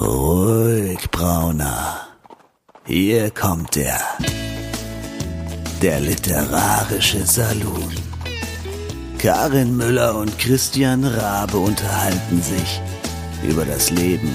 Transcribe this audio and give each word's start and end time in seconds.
Ruhig, 0.00 1.08
Brauner. 1.12 2.08
Hier 2.84 3.30
kommt 3.30 3.76
er. 3.76 4.00
Der 5.80 6.00
literarische 6.00 7.24
Salon. 7.24 7.92
Karin 9.18 9.76
Müller 9.76 10.16
und 10.16 10.36
Christian 10.38 11.04
Rabe 11.04 11.58
unterhalten 11.58 12.42
sich 12.42 12.80
über 13.48 13.64
das 13.64 13.90
Leben, 13.90 14.34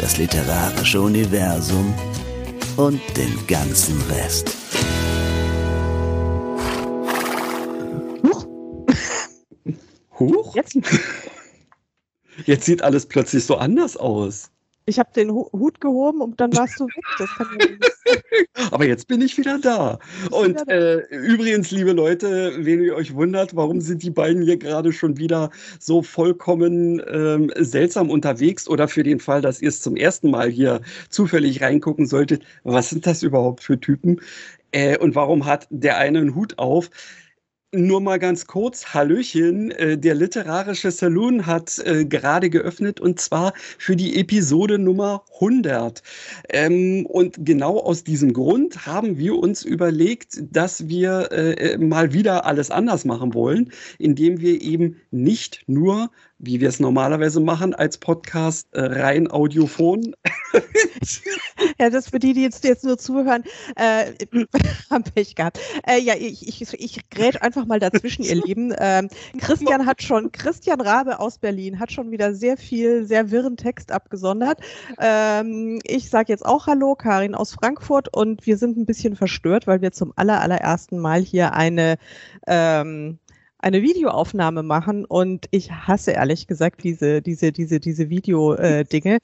das 0.00 0.18
literarische 0.18 1.00
Universum 1.00 1.94
und 2.76 3.00
den 3.16 3.46
ganzen 3.46 4.00
Rest. 4.10 4.50
Huch. 8.24 8.46
Huch? 10.18 10.54
Jetzt, 10.56 10.78
Jetzt 12.44 12.64
sieht 12.64 12.82
alles 12.82 13.06
plötzlich 13.06 13.44
so 13.44 13.56
anders 13.56 13.96
aus. 13.96 14.50
Ich 14.86 14.98
habe 14.98 15.10
den 15.14 15.30
Hu- 15.30 15.50
Hut 15.52 15.80
gehoben 15.80 16.20
und 16.20 16.40
dann 16.40 16.54
warst 16.56 16.80
du 16.80 16.86
weg. 16.86 17.04
Aber 18.72 18.84
jetzt 18.86 19.06
bin 19.08 19.20
ich 19.20 19.36
wieder 19.38 19.58
da. 19.58 19.98
Und 20.30 20.60
wieder 20.60 20.64
da. 20.64 20.72
äh, 20.74 21.16
übrigens, 21.16 21.70
liebe 21.70 21.92
Leute, 21.92 22.52
wenn 22.58 22.82
ihr 22.82 22.94
euch 22.96 23.14
wundert, 23.14 23.54
warum 23.54 23.80
sind 23.80 24.02
die 24.02 24.10
beiden 24.10 24.42
hier 24.42 24.56
gerade 24.56 24.92
schon 24.92 25.16
wieder 25.16 25.50
so 25.78 26.02
vollkommen 26.02 27.00
ähm, 27.08 27.52
seltsam 27.56 28.10
unterwegs 28.10 28.68
oder 28.68 28.88
für 28.88 29.02
den 29.02 29.20
Fall, 29.20 29.42
dass 29.42 29.62
ihr 29.62 29.68
es 29.68 29.80
zum 29.82 29.96
ersten 29.96 30.30
Mal 30.30 30.48
hier 30.50 30.80
zufällig 31.08 31.62
reingucken 31.62 32.06
solltet, 32.06 32.42
was 32.64 32.90
sind 32.90 33.06
das 33.06 33.22
überhaupt 33.22 33.62
für 33.62 33.78
Typen? 33.78 34.20
Äh, 34.72 34.98
und 34.98 35.14
warum 35.14 35.46
hat 35.46 35.66
der 35.70 35.98
eine 35.98 36.18
einen 36.20 36.34
Hut 36.34 36.58
auf? 36.58 36.90
Nur 37.72 38.00
mal 38.00 38.18
ganz 38.18 38.48
kurz, 38.48 38.84
Hallöchen, 38.94 39.70
äh, 39.70 39.96
der 39.96 40.16
literarische 40.16 40.90
Saloon 40.90 41.46
hat 41.46 41.78
äh, 41.78 42.04
gerade 42.04 42.50
geöffnet 42.50 42.98
und 42.98 43.20
zwar 43.20 43.52
für 43.78 43.94
die 43.94 44.18
Episode 44.18 44.76
Nummer 44.76 45.24
100. 45.34 46.02
Ähm, 46.48 47.06
und 47.06 47.36
genau 47.46 47.78
aus 47.78 48.02
diesem 48.02 48.32
Grund 48.32 48.86
haben 48.86 49.18
wir 49.18 49.36
uns 49.36 49.64
überlegt, 49.64 50.42
dass 50.50 50.88
wir 50.88 51.30
äh, 51.30 51.78
mal 51.78 52.12
wieder 52.12 52.44
alles 52.44 52.72
anders 52.72 53.04
machen 53.04 53.34
wollen, 53.34 53.70
indem 54.00 54.40
wir 54.40 54.60
eben 54.60 54.96
nicht 55.12 55.62
nur, 55.68 56.10
wie 56.42 56.60
wir 56.60 56.68
es 56.68 56.80
normalerweise 56.80 57.40
machen, 57.40 57.74
als 57.74 57.98
Podcast 57.98 58.66
äh, 58.72 58.80
rein 58.80 59.30
audiophon. 59.30 60.14
Ja, 61.78 61.90
das 61.90 62.08
für 62.08 62.18
die, 62.18 62.34
die 62.34 62.42
jetzt, 62.42 62.64
jetzt 62.64 62.84
nur 62.84 62.98
zuhören, 62.98 63.42
äh, 63.76 64.12
haben 64.90 65.04
Pech 65.04 65.34
gehabt. 65.34 65.58
Äh, 65.86 66.00
ja, 66.00 66.14
ich, 66.14 66.46
ich, 66.46 66.72
ich 66.74 67.08
grätsch 67.10 67.40
einfach 67.40 67.66
mal 67.66 67.78
dazwischen, 67.78 68.22
ihr 68.22 68.34
Lieben. 68.34 68.74
Ähm, 68.78 69.08
Christian 69.38 69.86
hat 69.86 70.02
schon, 70.02 70.32
Christian 70.32 70.80
Rabe 70.80 71.20
aus 71.20 71.38
Berlin 71.38 71.78
hat 71.78 71.92
schon 71.92 72.10
wieder 72.10 72.34
sehr 72.34 72.56
viel, 72.56 73.06
sehr 73.06 73.30
wirren 73.30 73.56
Text 73.56 73.92
abgesondert. 73.92 74.60
Ähm, 74.98 75.80
ich 75.84 76.10
sage 76.10 76.32
jetzt 76.32 76.44
auch 76.44 76.66
Hallo, 76.66 76.94
Karin 76.94 77.34
aus 77.34 77.54
Frankfurt 77.54 78.14
und 78.14 78.46
wir 78.46 78.56
sind 78.56 78.76
ein 78.76 78.86
bisschen 78.86 79.16
verstört, 79.16 79.66
weil 79.66 79.80
wir 79.80 79.92
zum 79.92 80.12
aller, 80.16 80.40
allerersten 80.40 80.98
Mal 80.98 81.20
hier 81.22 81.54
eine 81.54 81.96
ähm, 82.46 83.18
eine 83.60 83.82
Videoaufnahme 83.82 84.62
machen 84.62 85.04
und 85.04 85.46
ich 85.50 85.70
hasse 85.70 86.12
ehrlich 86.12 86.46
gesagt 86.46 86.82
diese, 86.84 87.22
diese, 87.22 87.52
diese, 87.52 87.80
diese 87.80 88.08
Video-Dinge. 88.10 89.18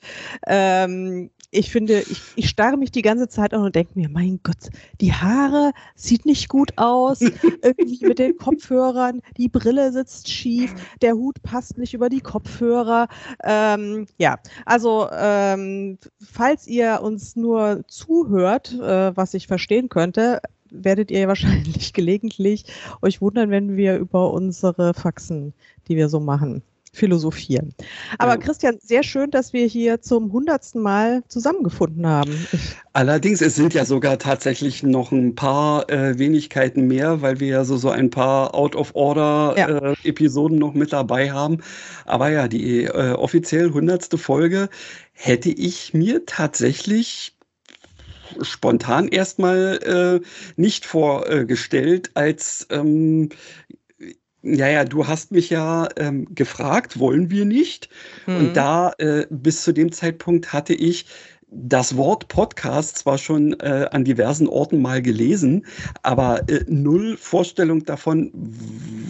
ähm, 0.47 1.31
ich 1.51 1.71
finde, 1.71 2.01
ich, 2.01 2.21
ich 2.35 2.49
starre 2.49 2.77
mich 2.77 2.91
die 2.91 3.03
ganze 3.03 3.29
Zeit 3.29 3.55
an 3.55 3.63
und 3.63 3.75
denke 3.75 3.93
mir, 3.95 4.09
mein 4.09 4.41
Gott, 4.43 4.71
die 5.01 5.13
Haare 5.13 5.73
sieht 5.95 6.27
nicht 6.27 6.49
gut 6.49 6.73
aus, 6.77 7.21
irgendwie 7.63 8.05
mit 8.07 8.19
den 8.19 8.37
Kopfhörern, 8.37 9.23
die 9.37 9.49
Brille 9.49 9.93
sitzt 9.93 10.29
schief, 10.29 10.75
der 11.03 11.15
Hut 11.15 11.43
passt 11.43 11.79
nicht 11.79 11.95
über 11.95 12.09
die 12.09 12.21
Kopfhörer. 12.21 13.09
Ähm, 13.45 14.07
ja, 14.19 14.39
also 14.65 15.09
ähm, 15.13 15.99
falls 16.21 16.67
ihr 16.67 17.01
uns 17.03 17.37
nur 17.37 17.85
zuhört, 17.89 18.75
äh, 18.75 19.17
was 19.17 19.35
ich 19.35 19.47
verstehen 19.47 19.89
könnte, 19.89 20.41
werdet 20.71 21.11
ihr 21.11 21.29
wahrscheinlich 21.29 21.93
gelegentlich 21.93 22.65
euch 23.03 23.21
wundern, 23.21 23.51
wenn 23.51 23.77
wir 23.77 23.97
über 23.99 24.33
unsere 24.33 24.95
Faxen, 24.95 25.53
die 25.89 25.97
wir 25.97 26.09
so 26.09 26.21
machen, 26.21 26.63
philosophieren. 26.93 27.75
Aber 28.19 28.33
Ja. 28.33 28.37
Christian, 28.39 28.79
sehr 28.83 29.03
schön, 29.03 29.31
dass 29.31 29.53
wir 29.53 29.67
hier 29.67 30.01
zum 30.01 30.33
hundertsten 30.33 30.81
Mal 30.81 31.23
zusammengefunden 31.29 32.07
haben. 32.07 32.35
Allerdings, 32.95 33.43
es 33.43 33.55
sind 33.55 33.75
ja 33.75 33.85
sogar 33.85 34.19
tatsächlich 34.19 34.83
noch 34.83 35.13
ein 35.13 35.35
paar 35.35 35.91
äh, 35.91 36.19
Wenigkeiten 36.19 36.87
mehr, 36.87 37.21
weil 37.21 37.39
wir 37.39 37.49
ja 37.49 37.65
so, 37.65 37.77
so 37.77 37.91
ein 37.91 38.09
paar 38.09 38.55
Out-of-Order-Episoden 38.55 40.59
noch 40.59 40.73
mit 40.73 40.91
dabei 40.93 41.31
haben. 41.31 41.59
Aber 42.07 42.31
ja, 42.31 42.49
die 42.49 42.85
äh, 42.85 43.13
offiziell 43.13 43.73
hundertste 43.73 44.17
Folge 44.17 44.71
hätte 45.13 45.51
ich 45.51 45.93
mir 45.93 46.25
tatsächlich 46.25 47.36
spontan 48.43 49.09
erstmal 49.09 50.21
äh, 50.23 50.27
nicht 50.57 50.87
vorgestellt, 50.87 52.11
als 52.15 52.67
ähm, 52.71 53.31
ja, 54.43 54.69
ja, 54.69 54.85
du 54.85 55.09
hast 55.09 55.33
mich 55.33 55.51
ja 55.51 55.89
ähm, 55.97 56.27
gefragt, 56.33 57.01
wollen 57.01 57.31
wir 57.31 57.45
nicht? 57.45 57.89
Mhm. 58.27 58.37
Und 58.37 58.57
da 58.57 58.93
äh, 58.99 59.27
bis 59.29 59.63
zu 59.63 59.73
dem 59.73 59.91
Zeitpunkt 59.91 60.53
hatte 60.53 60.73
ich 60.73 61.07
das 61.59 61.97
Wort 61.97 62.29
Podcast 62.29 62.99
zwar 62.99 63.19
schon 63.19 63.59
äh, 63.61 63.89
an 63.91 64.05
diversen 64.05 64.47
Orten 64.49 64.83
mal 64.83 65.01
gelesen, 65.01 65.65
aber 66.03 66.49
äh, 66.49 66.65
null 66.69 67.17
Vorstellung 67.17 67.85
davon, 67.85 68.31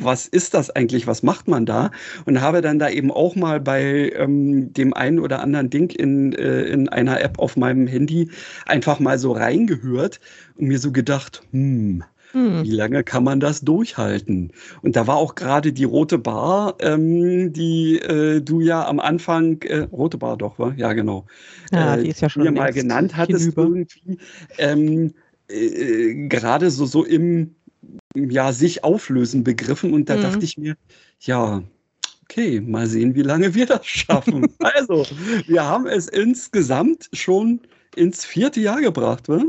was 0.00 0.26
ist 0.26 0.54
das 0.54 0.70
eigentlich, 0.70 1.06
was 1.06 1.22
macht 1.22 1.48
man 1.48 1.66
da? 1.66 1.90
Und 2.24 2.40
habe 2.40 2.60
dann 2.60 2.78
da 2.78 2.88
eben 2.88 3.10
auch 3.10 3.34
mal 3.34 3.60
bei 3.60 4.12
ähm, 4.16 4.72
dem 4.72 4.94
einen 4.94 5.18
oder 5.18 5.40
anderen 5.40 5.70
Ding 5.70 5.90
in, 5.90 6.32
äh, 6.34 6.62
in 6.62 6.88
einer 6.88 7.20
App 7.20 7.38
auf 7.38 7.56
meinem 7.56 7.86
Handy 7.86 8.30
einfach 8.66 9.00
mal 9.00 9.18
so 9.18 9.32
reingehört 9.32 10.20
und 10.56 10.68
mir 10.68 10.78
so 10.78 10.92
gedacht, 10.92 11.42
hm, 11.50 12.04
Hm. 12.36 12.62
wie 12.64 12.70
lange 12.70 13.02
kann 13.02 13.24
man 13.24 13.40
das 13.40 13.62
durchhalten? 13.62 14.52
Und 14.82 14.96
da 14.96 15.06
war 15.06 15.16
auch 15.16 15.34
gerade 15.34 15.72
die 15.72 15.84
rote 15.84 16.18
Bar, 16.18 16.76
ähm, 16.80 17.52
die 17.52 17.98
äh, 18.00 18.40
du 18.42 18.60
ja 18.60 18.86
am 18.86 19.00
Anfang, 19.00 19.62
äh, 19.62 19.88
rote 19.90 20.18
Bar 20.18 20.36
doch, 20.36 20.58
war? 20.58 20.74
Ja, 20.76 20.92
genau. 20.92 21.26
Ja, 21.72 21.94
äh, 21.94 22.02
die 22.02 22.10
ist 22.10 22.20
ja 22.20 22.28
schon 22.28 22.42
mir 22.44 22.52
mal 22.52 22.72
genannt 22.72 23.16
hattest 23.16 23.54
hinüber. 23.54 23.62
irgendwie, 23.62 24.18
ähm, 24.58 25.14
äh, 25.48 26.28
gerade 26.28 26.70
so, 26.70 26.86
so 26.86 27.04
im 27.04 27.54
ja, 28.16 28.52
sich 28.52 28.84
auflösen 28.84 29.44
begriffen. 29.44 29.92
Und 29.92 30.08
da 30.08 30.16
Mhm. 30.16 30.20
dachte 30.22 30.44
ich 30.44 30.56
mir, 30.58 30.76
ja, 31.20 31.62
okay, 32.24 32.60
mal 32.60 32.86
sehen, 32.86 33.14
wie 33.14 33.22
lange 33.22 33.54
wir 33.54 33.66
das 33.66 33.86
schaffen. 33.86 34.54
also, 34.58 35.06
wir 35.46 35.64
haben 35.64 35.86
es 35.86 36.08
insgesamt 36.08 37.08
schon 37.12 37.60
ins 37.94 38.24
vierte 38.24 38.60
Jahr 38.60 38.80
gebracht, 38.80 39.28
wa? 39.28 39.42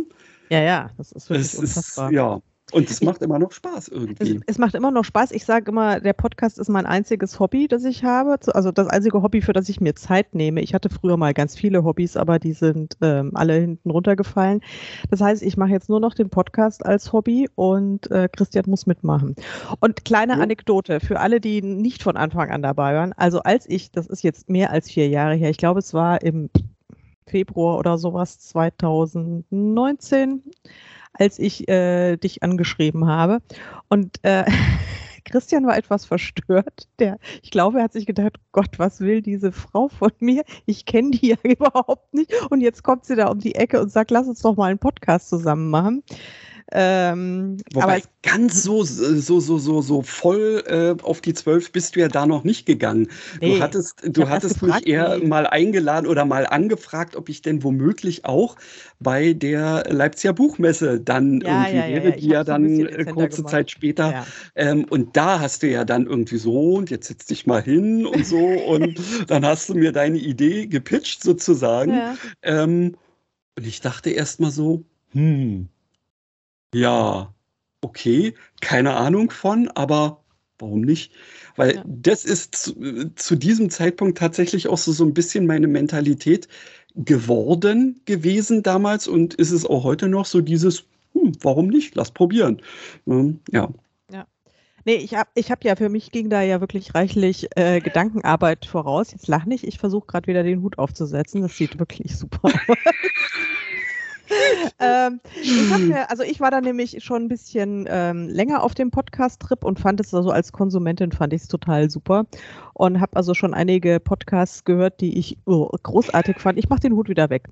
Ja, 0.49 0.61
ja, 0.61 0.89
das 0.97 1.11
ist 1.11 1.29
wirklich 1.29 1.53
Es 1.53 1.53
ist, 1.55 1.57
unfassbar. 1.77 2.11
ja. 2.11 2.41
Und 2.73 2.89
es 2.89 3.01
macht 3.01 3.22
immer 3.22 3.39
noch 3.39 3.53
Spaß 3.53 3.88
Es, 3.88 3.89
irgendwie. 3.89 4.41
es 4.45 4.57
macht 4.57 4.75
immer 4.75 4.91
noch 4.91 5.05
Spaß. 5.05 5.31
Ich 5.31 5.45
sage 5.45 5.72
immer, 5.72 6.01
der 6.01 6.11
Podcast 6.13 6.59
ist 6.59 6.67
mein 6.67 6.85
einziges 6.85 7.39
Hobby, 7.39 7.69
das 7.69 7.85
ich 7.85 8.03
habe. 8.03 8.38
Also 8.53 8.73
das 8.73 8.88
einzige 8.88 9.22
Hobby, 9.22 9.41
für 9.41 9.53
das 9.53 9.69
ich 9.69 9.79
mir 9.79 9.95
Zeit 9.95 10.35
nehme. 10.35 10.59
Ich 10.61 10.73
hatte 10.73 10.89
früher 10.89 11.16
mal 11.16 11.33
ganz 11.33 11.56
viele 11.56 11.85
Hobbys, 11.85 12.17
aber 12.17 12.39
die 12.39 12.51
sind 12.51 12.97
ähm, 13.01 13.31
alle 13.35 13.53
hinten 13.53 13.89
runtergefallen. 13.89 14.59
Das 15.09 15.22
heißt, 15.22 15.44
ich 15.44 15.56
mache 15.56 15.72
jetzt 15.72 15.88
nur 15.88 16.01
noch 16.01 16.13
den 16.13 16.29
Podcast 16.29 16.85
als 16.85 17.13
Hobby 17.13 17.47
und 17.56 18.11
äh, 18.11 18.27
Christian 18.29 18.66
muss 18.67 18.85
mitmachen. 18.85 19.35
Und 19.79 20.03
kleine 20.03 20.33
Ja. 20.33 20.39
Anekdote 20.39 21.00
für 21.00 21.22
alle, 21.22 21.39
die 21.39 21.61
nicht 21.61 22.03
von 22.03 22.17
Anfang 22.17 22.51
an 22.51 22.63
dabei 22.63 22.95
waren. 22.95 23.13
Also 23.13 23.39
als 23.39 23.66
ich, 23.69 23.91
das 23.91 24.07
ist 24.07 24.23
jetzt 24.23 24.50
mehr 24.50 24.72
als 24.72 24.91
vier 24.91 25.07
Jahre 25.07 25.35
her, 25.35 25.50
ich 25.50 25.57
glaube, 25.57 25.79
es 25.79 25.94
war 25.94 26.22
im 26.22 26.50
Februar 27.27 27.77
oder 27.77 27.97
sowas 27.97 28.39
2019, 28.39 30.44
als 31.19 31.39
ich 31.39 31.67
äh, 31.69 32.17
dich 32.17 32.44
angeschrieben 32.44 33.07
habe. 33.07 33.39
Und 33.89 34.23
äh, 34.23 34.45
Christian 35.25 35.66
war 35.66 35.78
etwas 35.78 36.05
verstört. 36.05 36.88
Der, 37.00 37.17
ich 37.44 37.51
glaube, 37.51 37.79
er 37.79 37.85
hat 37.85 37.94
sich 37.94 38.05
gedacht, 38.05 38.38
Gott, 38.51 38.79
was 38.79 39.01
will 39.01 39.22
diese 39.22 39.51
Frau 39.51 39.89
von 39.89 40.11
mir? 40.19 40.44
Ich 40.66 40.85
kenne 40.85 41.11
die 41.11 41.27
ja 41.30 41.38
überhaupt 41.44 42.13
nicht. 42.13 42.33
Und 42.50 42.62
jetzt 42.62 42.83
kommt 42.83 43.06
sie 43.06 43.15
da 43.15 43.27
um 43.27 43.39
die 43.39 43.56
Ecke 43.56 43.81
und 43.81 43.91
sagt, 43.91 44.12
lass 44.12 44.27
uns 44.27 44.41
doch 44.41 44.56
mal 44.56 44.69
einen 44.69 44.80
Podcast 44.80 45.30
zusammen 45.30 45.69
machen. 45.69 46.03
Ähm, 46.71 47.57
Wobei 47.73 48.01
ganz 48.23 48.61
so, 48.63 48.83
so, 48.83 49.39
so, 49.39 49.57
so, 49.57 49.81
so 49.81 50.01
voll 50.01 50.63
äh, 50.67 51.01
auf 51.01 51.21
die 51.21 51.33
Zwölf 51.33 51.71
bist 51.71 51.95
du 51.95 52.01
ja 52.01 52.09
da 52.09 52.25
noch 52.25 52.43
nicht 52.43 52.65
gegangen. 52.65 53.07
Nee. 53.39 53.55
Du 53.55 53.59
hattest, 53.63 54.01
du 54.03 54.27
hattest 54.27 54.61
mich 54.61 54.85
eher 54.85 55.17
mal 55.23 55.47
eingeladen 55.47 56.07
oder 56.07 56.25
mal 56.25 56.45
angefragt, 56.45 57.15
ob 57.15 57.29
ich 57.29 57.41
denn 57.41 57.63
womöglich 57.63 58.25
auch 58.25 58.57
bei 58.99 59.33
der 59.33 59.85
Leipziger 59.89 60.33
Buchmesse 60.33 60.99
dann 60.99 61.39
Ja, 61.41 61.67
irgendwie 61.69 61.77
ja, 61.77 61.87
wäre, 61.87 62.09
ja. 62.09 62.15
Die 62.17 62.27
ja 62.27 62.43
dann 62.43 62.85
äh, 62.85 63.05
kurze 63.05 63.37
gemacht. 63.37 63.51
Zeit 63.51 63.71
später. 63.71 64.25
Ähm, 64.55 64.85
und 64.89 65.15
da 65.15 65.39
hast 65.39 65.63
du 65.63 65.67
ja 65.69 65.85
dann 65.85 66.05
irgendwie 66.05 66.37
so, 66.37 66.73
und 66.75 66.89
jetzt 66.89 67.07
setz 67.07 67.25
dich 67.27 67.45
mal 67.47 67.61
hin 67.61 68.05
und 68.05 68.25
so, 68.25 68.39
und 68.39 68.99
dann 69.27 69.45
hast 69.45 69.69
du 69.69 69.75
mir 69.75 69.91
deine 69.93 70.17
Idee 70.17 70.67
gepitcht 70.67 71.23
sozusagen. 71.23 72.03
Ähm, 72.41 72.95
und 73.57 73.65
ich 73.65 73.81
dachte 73.81 74.09
erst 74.09 74.39
mal 74.39 74.51
so, 74.51 74.83
hm, 75.11 75.69
ja, 76.73 77.33
okay, 77.81 78.33
keine 78.61 78.95
Ahnung 78.95 79.31
von, 79.31 79.69
aber 79.69 80.23
warum 80.59 80.81
nicht? 80.81 81.11
Weil 81.55 81.75
ja. 81.75 81.83
das 81.85 82.25
ist 82.25 82.55
zu, 82.55 83.11
zu, 83.15 83.35
diesem 83.35 83.69
Zeitpunkt 83.69 84.17
tatsächlich 84.17 84.67
auch 84.67 84.77
so, 84.77 84.91
so 84.91 85.03
ein 85.03 85.13
bisschen 85.13 85.45
meine 85.45 85.67
Mentalität 85.67 86.47
geworden 86.95 88.01
gewesen 88.05 88.63
damals 88.63 89.07
und 89.07 89.35
ist 89.35 89.51
es 89.51 89.65
auch 89.65 89.83
heute 89.83 90.09
noch 90.09 90.25
so 90.25 90.41
dieses, 90.41 90.85
hm, 91.13 91.33
warum 91.41 91.67
nicht? 91.67 91.95
Lass 91.95 92.11
probieren. 92.11 92.61
Ja. 93.51 93.69
Nee, 94.87 94.95
ich 94.95 95.15
habe 95.15 95.29
ich 95.35 95.51
hab 95.51 95.65
ja, 95.65 95.75
für 95.75 95.89
mich 95.89 96.11
ging 96.11 96.29
da 96.29 96.41
ja 96.41 96.61
wirklich 96.61 96.95
reichlich 96.95 97.49
äh, 97.57 97.81
Gedankenarbeit 97.81 98.65
voraus. 98.65 99.11
Jetzt 99.11 99.27
lach 99.27 99.43
nicht, 99.43 99.65
ich 99.65 99.79
versuche 99.79 100.07
gerade 100.07 100.27
wieder 100.27 100.43
den 100.43 100.61
Hut 100.61 100.77
aufzusetzen. 100.79 101.41
Das 101.41 101.57
sieht 101.57 101.77
wirklich 101.77 102.15
super 102.15 102.39
aus. 102.45 102.53
ähm, 104.79 105.19
ich 105.41 105.77
mir, 105.77 106.09
also 106.09 106.24
ich 106.24 106.39
war 106.39 106.51
da 106.51 106.62
nämlich 106.62 107.03
schon 107.03 107.24
ein 107.24 107.27
bisschen 107.27 107.85
ähm, 107.89 108.27
länger 108.29 108.63
auf 108.63 108.74
dem 108.74 108.91
Podcast-Trip 108.91 109.63
und 109.63 109.79
fand 109.79 110.00
es 110.00 110.13
also 110.13 110.29
als 110.31 110.51
Konsumentin 110.51 111.12
fand 111.12 111.33
ich 111.33 111.44
es 111.44 111.47
total 111.47 111.89
super 111.89 112.25
und 112.74 113.00
habe 113.01 113.15
also 113.15 113.33
schon 113.33 113.53
einige 113.53 114.00
Podcasts 114.00 114.63
gehört, 114.63 115.01
die 115.01 115.18
ich 115.18 115.38
oh, 115.45 115.69
großartig 115.83 116.39
fand. 116.39 116.59
Ich 116.59 116.69
mache 116.69 116.81
den 116.81 116.94
Hut 116.94 117.09
wieder 117.09 117.29
weg. 117.29 117.47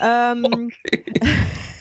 Ähm, 0.00 0.44
okay. 0.44 1.04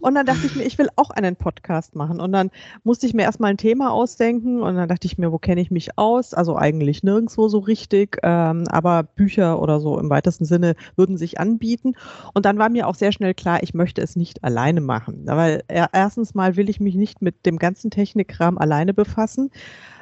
Und 0.00 0.14
dann 0.14 0.26
dachte 0.26 0.46
ich 0.46 0.56
mir, 0.56 0.64
ich 0.64 0.78
will 0.78 0.88
auch 0.96 1.10
einen 1.10 1.36
Podcast 1.36 1.94
machen. 1.94 2.20
Und 2.20 2.32
dann 2.32 2.50
musste 2.84 3.06
ich 3.06 3.14
mir 3.14 3.22
erstmal 3.22 3.50
ein 3.50 3.56
Thema 3.56 3.92
ausdenken. 3.92 4.60
Und 4.62 4.76
dann 4.76 4.88
dachte 4.88 5.06
ich 5.06 5.18
mir, 5.18 5.32
wo 5.32 5.38
kenne 5.38 5.60
ich 5.60 5.70
mich 5.70 5.98
aus? 5.98 6.34
Also 6.34 6.56
eigentlich 6.56 7.02
nirgendwo 7.02 7.48
so 7.48 7.58
richtig. 7.58 8.18
Ähm, 8.22 8.64
aber 8.68 9.02
Bücher 9.02 9.60
oder 9.60 9.80
so 9.80 9.98
im 9.98 10.10
weitesten 10.10 10.44
Sinne 10.44 10.74
würden 10.96 11.16
sich 11.16 11.40
anbieten. 11.40 11.94
Und 12.34 12.46
dann 12.46 12.58
war 12.58 12.68
mir 12.68 12.88
auch 12.88 12.94
sehr 12.94 13.12
schnell 13.12 13.34
klar, 13.34 13.62
ich 13.62 13.74
möchte 13.74 14.02
es 14.02 14.16
nicht 14.16 14.44
alleine 14.44 14.80
machen. 14.80 15.22
Weil 15.26 15.62
erstens 15.68 16.34
mal 16.34 16.56
will 16.56 16.68
ich 16.68 16.80
mich 16.80 16.94
nicht 16.94 17.22
mit 17.22 17.46
dem 17.46 17.58
ganzen 17.58 17.90
Technikkram 17.90 18.58
alleine 18.58 18.94
befassen. 18.94 19.50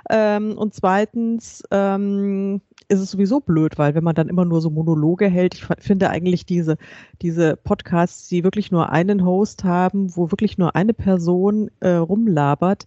Ähm, 0.08 0.56
und 0.56 0.74
zweitens 0.74 1.62
ähm, 1.70 2.60
ist 2.88 3.00
es 3.00 3.10
sowieso 3.10 3.40
blöd, 3.40 3.78
weil 3.78 3.94
wenn 3.94 4.04
man 4.04 4.14
dann 4.14 4.28
immer 4.28 4.44
nur 4.44 4.60
so 4.60 4.70
Monologe 4.70 5.26
hält, 5.26 5.54
ich 5.54 5.64
finde 5.78 6.10
eigentlich 6.10 6.46
diese, 6.46 6.76
diese 7.22 7.56
Podcasts, 7.56 8.28
die 8.28 8.44
wirklich 8.44 8.70
nur 8.70 8.90
einen 8.90 9.24
Host 9.24 9.64
haben, 9.64 10.16
wo 10.16 10.30
wirklich 10.30 10.58
nur 10.58 10.74
eine 10.74 10.94
Person 10.94 11.70
äh, 11.80 11.90
rumlabert, 11.90 12.86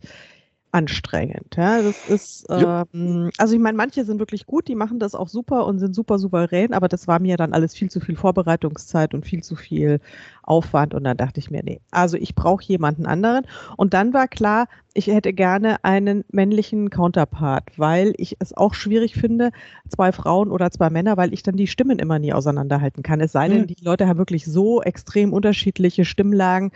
anstrengend. 0.73 1.55
Ja, 1.55 1.81
das 1.83 2.09
ist, 2.09 2.45
ähm, 2.49 3.29
also 3.37 3.53
ich 3.53 3.61
meine, 3.61 3.77
manche 3.77 4.03
sind 4.05 4.19
wirklich 4.19 4.47
gut, 4.47 4.67
die 4.67 4.75
machen 4.75 4.97
das 4.97 5.13
auch 5.13 5.27
super 5.27 5.67
und 5.67 5.77
sind 5.77 5.93
super 5.93 6.17
souverän, 6.17 6.73
aber 6.73 6.87
das 6.87 7.07
war 7.07 7.19
mir 7.19 7.37
dann 7.37 7.53
alles 7.53 7.75
viel 7.75 7.91
zu 7.91 7.99
viel 7.99 8.15
Vorbereitungszeit 8.15 9.13
und 9.13 9.23
viel 9.25 9.43
zu 9.43 9.55
viel 9.55 9.99
Aufwand 10.41 10.95
und 10.95 11.03
dann 11.03 11.15
dachte 11.15 11.39
ich 11.39 11.51
mir, 11.51 11.61
nee, 11.63 11.79
also 11.91 12.17
ich 12.17 12.33
brauche 12.33 12.63
jemanden 12.63 13.05
anderen 13.05 13.45
und 13.77 13.93
dann 13.93 14.13
war 14.13 14.27
klar, 14.27 14.67
ich 14.95 15.07
hätte 15.07 15.31
gerne 15.31 15.83
einen 15.83 16.25
männlichen 16.31 16.89
Counterpart, 16.89 17.69
weil 17.77 18.13
ich 18.17 18.37
es 18.39 18.57
auch 18.57 18.73
schwierig 18.73 19.13
finde, 19.13 19.51
zwei 19.89 20.11
Frauen 20.11 20.49
oder 20.49 20.71
zwei 20.71 20.89
Männer, 20.89 21.17
weil 21.17 21.33
ich 21.33 21.43
dann 21.43 21.55
die 21.55 21.67
Stimmen 21.67 21.99
immer 21.99 22.17
nie 22.17 22.33
auseinanderhalten 22.33 23.03
kann. 23.03 23.21
Es 23.21 23.31
sei 23.31 23.47
denn, 23.47 23.61
mhm. 23.61 23.67
die 23.67 23.83
Leute 23.83 24.07
haben 24.07 24.17
wirklich 24.17 24.45
so 24.45 24.81
extrem 24.81 25.33
unterschiedliche 25.33 26.03
Stimmlagen, 26.03 26.71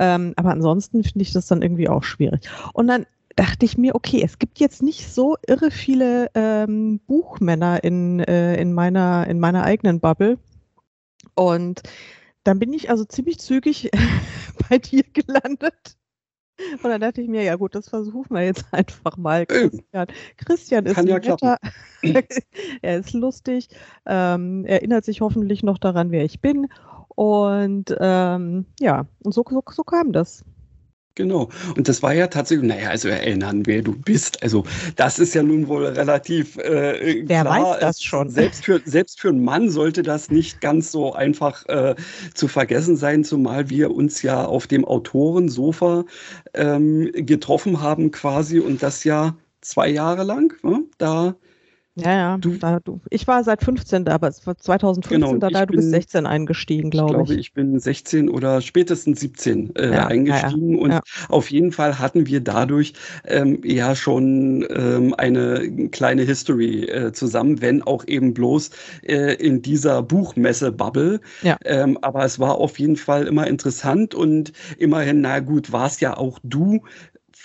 ähm, 0.00 0.32
aber 0.36 0.50
ansonsten 0.50 1.04
finde 1.04 1.22
ich 1.22 1.32
das 1.32 1.46
dann 1.46 1.60
irgendwie 1.60 1.90
auch 1.90 2.04
schwierig. 2.04 2.48
Und 2.72 2.86
dann 2.86 3.06
dachte 3.36 3.64
ich 3.64 3.76
mir, 3.76 3.94
okay, 3.94 4.22
es 4.24 4.38
gibt 4.38 4.58
jetzt 4.58 4.82
nicht 4.82 5.12
so 5.12 5.36
irre 5.46 5.70
viele 5.70 6.30
ähm, 6.34 7.00
Buchmänner 7.06 7.82
in, 7.82 8.20
äh, 8.20 8.60
in, 8.60 8.72
meiner, 8.72 9.26
in 9.26 9.40
meiner 9.40 9.64
eigenen 9.64 10.00
Bubble. 10.00 10.38
Und 11.34 11.82
dann 12.44 12.58
bin 12.58 12.72
ich 12.72 12.90
also 12.90 13.04
ziemlich 13.04 13.38
zügig 13.38 13.90
bei 14.68 14.78
dir 14.78 15.02
gelandet. 15.12 15.96
Und 16.82 16.84
dann 16.84 17.00
dachte 17.00 17.20
ich 17.20 17.28
mir, 17.28 17.42
ja 17.42 17.56
gut, 17.56 17.74
das 17.74 17.88
versuchen 17.88 18.34
wir 18.34 18.44
jetzt 18.44 18.64
einfach 18.70 19.16
mal. 19.16 19.44
Christian, 19.46 20.06
Christian 20.36 20.86
ist 20.86 20.94
Kann 20.94 21.08
ja 21.08 21.18
netter, 21.18 21.58
er 22.82 22.98
ist 22.98 23.12
lustig, 23.12 23.68
ähm, 24.06 24.64
erinnert 24.64 25.04
sich 25.04 25.20
hoffentlich 25.20 25.64
noch 25.64 25.78
daran, 25.78 26.12
wer 26.12 26.24
ich 26.24 26.40
bin. 26.40 26.68
Und 27.08 27.94
ähm, 27.98 28.66
ja, 28.78 29.06
und 29.24 29.32
so, 29.32 29.44
so, 29.48 29.62
so 29.68 29.82
kam 29.82 30.12
das. 30.12 30.44
Genau. 31.16 31.48
Und 31.76 31.88
das 31.88 32.02
war 32.02 32.12
ja 32.12 32.26
tatsächlich, 32.26 32.66
naja, 32.68 32.90
also 32.90 33.08
erinnern, 33.08 33.66
wer 33.66 33.82
du 33.82 33.92
bist. 33.92 34.42
Also 34.42 34.64
das 34.96 35.20
ist 35.20 35.34
ja 35.34 35.44
nun 35.44 35.68
wohl 35.68 35.86
relativ 35.86 36.56
äh, 36.58 37.22
Wer 37.26 37.42
klar. 37.42 37.74
weiß 37.74 37.80
das 37.80 38.02
schon. 38.02 38.30
Selbst 38.30 38.64
für, 38.64 38.80
selbst 38.84 39.20
für 39.20 39.28
einen 39.28 39.44
Mann 39.44 39.70
sollte 39.70 40.02
das 40.02 40.30
nicht 40.30 40.60
ganz 40.60 40.90
so 40.90 41.12
einfach 41.12 41.64
äh, 41.66 41.94
zu 42.34 42.48
vergessen 42.48 42.96
sein, 42.96 43.22
zumal 43.22 43.70
wir 43.70 43.92
uns 43.92 44.22
ja 44.22 44.44
auf 44.44 44.66
dem 44.66 44.84
Autorensofa 44.84 46.04
ähm, 46.54 47.10
getroffen 47.12 47.80
haben 47.80 48.10
quasi 48.10 48.58
und 48.58 48.82
das 48.82 49.04
ja 49.04 49.36
zwei 49.60 49.88
Jahre 49.88 50.24
lang. 50.24 50.52
Ne? 50.62 50.82
Da 50.98 51.36
ja, 51.96 52.12
ja. 52.12 52.38
Du, 52.38 52.56
da, 52.56 52.80
du, 52.80 53.00
ich 53.10 53.26
war 53.28 53.44
seit 53.44 53.62
15 53.62 54.04
da, 54.04 54.14
aber 54.14 54.26
es 54.26 54.44
war 54.46 54.56
2015 54.56 55.20
genau, 55.20 55.38
da, 55.38 55.48
da 55.48 55.60
du 55.64 55.72
bin, 55.72 55.76
bist 55.76 55.90
16 55.90 56.26
eingestiegen, 56.26 56.90
glaube 56.90 57.14
ich. 57.14 57.20
Ich 57.20 57.26
glaube, 57.26 57.40
ich 57.40 57.52
bin 57.52 57.78
16 57.78 58.28
oder 58.28 58.60
spätestens 58.60 59.20
17 59.20 59.76
äh, 59.76 59.92
ja, 59.92 60.06
eingestiegen. 60.06 60.70
Ja, 60.70 60.76
ja. 60.76 60.82
Und 60.82 61.00
auf 61.28 61.50
jeden 61.50 61.70
Fall 61.70 62.00
hatten 62.00 62.26
wir 62.26 62.40
dadurch 62.40 62.94
ähm, 63.26 63.60
ja 63.64 63.94
schon 63.94 64.66
ähm, 64.70 65.14
eine 65.16 65.88
kleine 65.90 66.22
History 66.22 66.84
äh, 66.84 67.12
zusammen, 67.12 67.60
wenn 67.60 67.82
auch 67.82 68.04
eben 68.08 68.34
bloß 68.34 68.70
äh, 69.02 69.34
in 69.34 69.62
dieser 69.62 70.02
Buchmesse-Bubble. 70.02 71.20
Ähm, 71.64 71.98
aber 72.02 72.24
es 72.24 72.40
war 72.40 72.56
auf 72.56 72.78
jeden 72.80 72.96
Fall 72.96 73.28
immer 73.28 73.46
interessant 73.46 74.14
und 74.14 74.52
immerhin, 74.78 75.20
na 75.20 75.38
gut, 75.38 75.70
war 75.70 75.86
es 75.86 76.00
ja 76.00 76.16
auch 76.16 76.40
du, 76.42 76.82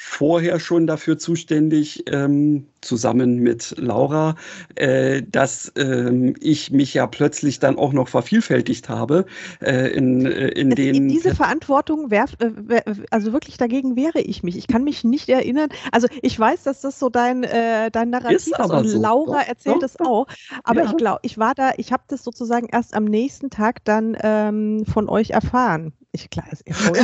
vorher 0.01 0.61
schon 0.61 0.87
dafür 0.87 1.17
zuständig, 1.17 2.05
ähm, 2.07 2.65
zusammen 2.79 3.39
mit 3.39 3.75
Laura, 3.77 4.35
äh, 4.75 5.21
dass 5.21 5.73
ähm, 5.75 6.35
ich 6.39 6.71
mich 6.71 6.93
ja 6.93 7.05
plötzlich 7.05 7.59
dann 7.59 7.77
auch 7.77 7.91
noch 7.91 8.07
vervielfältigt 8.07 8.87
habe 8.87 9.25
äh, 9.61 9.89
in, 9.89 10.25
äh, 10.25 10.47
in 10.49 10.71
also 10.71 10.75
den. 10.75 11.09
Diese 11.09 11.35
Verantwortung, 11.35 12.09
werf, 12.09 12.37
äh, 12.39 12.81
also 13.11 13.33
wirklich 13.33 13.57
dagegen 13.57 13.97
wehre 13.97 14.21
ich 14.21 14.41
mich. 14.41 14.57
Ich 14.57 14.67
kann 14.67 14.85
mich 14.85 15.03
nicht 15.03 15.27
erinnern. 15.27 15.67
Also 15.91 16.07
ich 16.21 16.39
weiß, 16.39 16.63
dass 16.63 16.79
das 16.79 16.97
so 16.97 17.09
dein, 17.09 17.43
äh, 17.43 17.91
dein 17.91 18.09
Narrativ 18.09 18.37
ist, 18.37 18.57
ist 18.57 18.69
und 18.71 18.87
so. 18.87 19.01
Laura 19.01 19.41
doch, 19.41 19.47
erzählt 19.47 19.83
es 19.83 19.99
auch. 19.99 20.27
Aber 20.63 20.83
ja. 20.83 20.89
ich 20.89 20.95
glaube, 20.95 21.19
ich 21.23 21.37
war 21.37 21.53
da, 21.55 21.73
ich 21.75 21.91
habe 21.91 22.03
das 22.07 22.23
sozusagen 22.23 22.67
erst 22.71 22.93
am 22.93 23.03
nächsten 23.03 23.49
Tag 23.49 23.83
dann 23.83 24.17
ähm, 24.23 24.85
von 24.85 25.09
euch 25.09 25.31
erfahren. 25.31 25.91
Ich, 26.11 26.27
klar, 26.31 26.45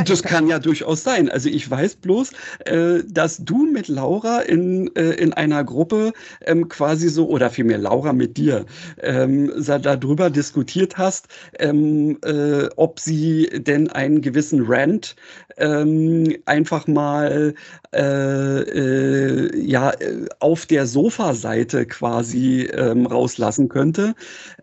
das 0.04 0.22
kann 0.24 0.48
ja 0.48 0.58
durchaus 0.58 1.04
sein. 1.04 1.30
Also 1.30 1.48
ich 1.48 1.70
weiß 1.70 1.94
bloß, 1.96 2.32
äh, 2.64 3.04
dass 3.06 3.36
du 3.38 3.64
mit 3.64 3.86
Laura 3.86 4.40
in, 4.40 4.90
äh, 4.96 5.12
in 5.12 5.32
einer 5.32 5.62
Gruppe 5.62 6.12
ähm, 6.44 6.68
quasi 6.68 7.08
so, 7.08 7.28
oder 7.28 7.50
vielmehr 7.50 7.78
Laura 7.78 8.12
mit 8.12 8.36
dir, 8.36 8.66
ähm, 9.00 9.52
darüber 9.64 10.28
diskutiert 10.28 10.98
hast, 10.98 11.28
ähm, 11.60 12.18
äh, 12.24 12.66
ob 12.74 12.98
sie 12.98 13.48
denn 13.54 13.88
einen 13.90 14.22
gewissen 14.22 14.64
Rant 14.66 15.14
ähm, 15.56 16.36
einfach 16.46 16.88
mal 16.88 17.54
äh, 17.94 18.60
äh, 18.60 19.56
ja 19.56 19.92
auf 20.40 20.66
der 20.66 20.86
Sofaseite 20.86 21.86
quasi 21.86 22.62
ähm, 22.72 23.06
rauslassen 23.06 23.68
könnte. 23.68 24.14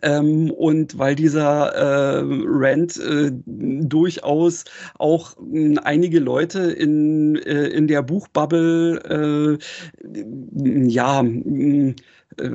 Ähm, 0.03 0.51
und 0.51 0.97
weil 0.99 1.15
dieser 1.15 1.69
äh, 1.73 2.23
Rant 2.25 2.97
äh, 2.99 3.31
durchaus 3.45 4.65
auch 4.99 5.37
äh, 5.53 5.77
einige 5.83 6.19
Leute 6.19 6.59
in, 6.59 7.37
äh, 7.37 7.67
in 7.67 7.87
der 7.87 8.01
Buchbubble 8.01 9.57
äh, 9.57 10.87
ja 10.89 11.23
äh, 11.23 11.93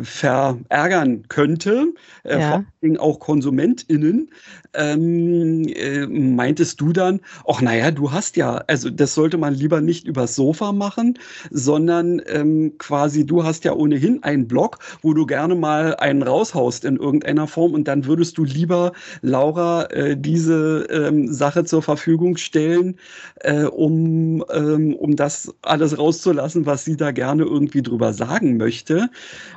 verärgern 0.02 1.22
könnte, 1.28 1.94
ja. 2.24 2.38
vor 2.38 2.64
allem 2.82 2.96
auch 2.98 3.18
KonsumentInnen, 3.18 4.30
ähm, 4.78 5.66
äh, 5.68 6.06
meintest 6.06 6.80
du 6.80 6.92
dann, 6.92 7.20
ach 7.46 7.60
naja, 7.60 7.90
du 7.90 8.12
hast 8.12 8.36
ja, 8.36 8.62
also 8.66 8.88
das 8.90 9.14
sollte 9.14 9.36
man 9.36 9.54
lieber 9.54 9.80
nicht 9.80 10.06
übers 10.06 10.34
Sofa 10.34 10.72
machen, 10.72 11.18
sondern 11.50 12.22
ähm, 12.26 12.74
quasi 12.78 13.26
du 13.26 13.44
hast 13.44 13.64
ja 13.64 13.74
ohnehin 13.74 14.22
einen 14.22 14.46
Blog, 14.46 14.78
wo 15.02 15.12
du 15.12 15.26
gerne 15.26 15.54
mal 15.54 15.96
einen 15.96 16.22
raushaust 16.22 16.84
in 16.84 16.96
irgendeiner 16.96 17.46
Form 17.46 17.74
und 17.74 17.88
dann 17.88 18.06
würdest 18.06 18.38
du 18.38 18.44
lieber 18.44 18.92
Laura 19.22 19.84
äh, 19.90 20.16
diese 20.16 20.86
ähm, 20.90 21.32
Sache 21.32 21.64
zur 21.64 21.82
Verfügung 21.82 22.36
stellen, 22.36 22.96
äh, 23.40 23.64
um, 23.64 24.44
ähm, 24.52 24.94
um 24.94 25.16
das 25.16 25.52
alles 25.62 25.98
rauszulassen, 25.98 26.66
was 26.66 26.84
sie 26.84 26.96
da 26.96 27.10
gerne 27.10 27.42
irgendwie 27.42 27.82
drüber 27.82 28.12
sagen 28.12 28.56
möchte. 28.56 29.10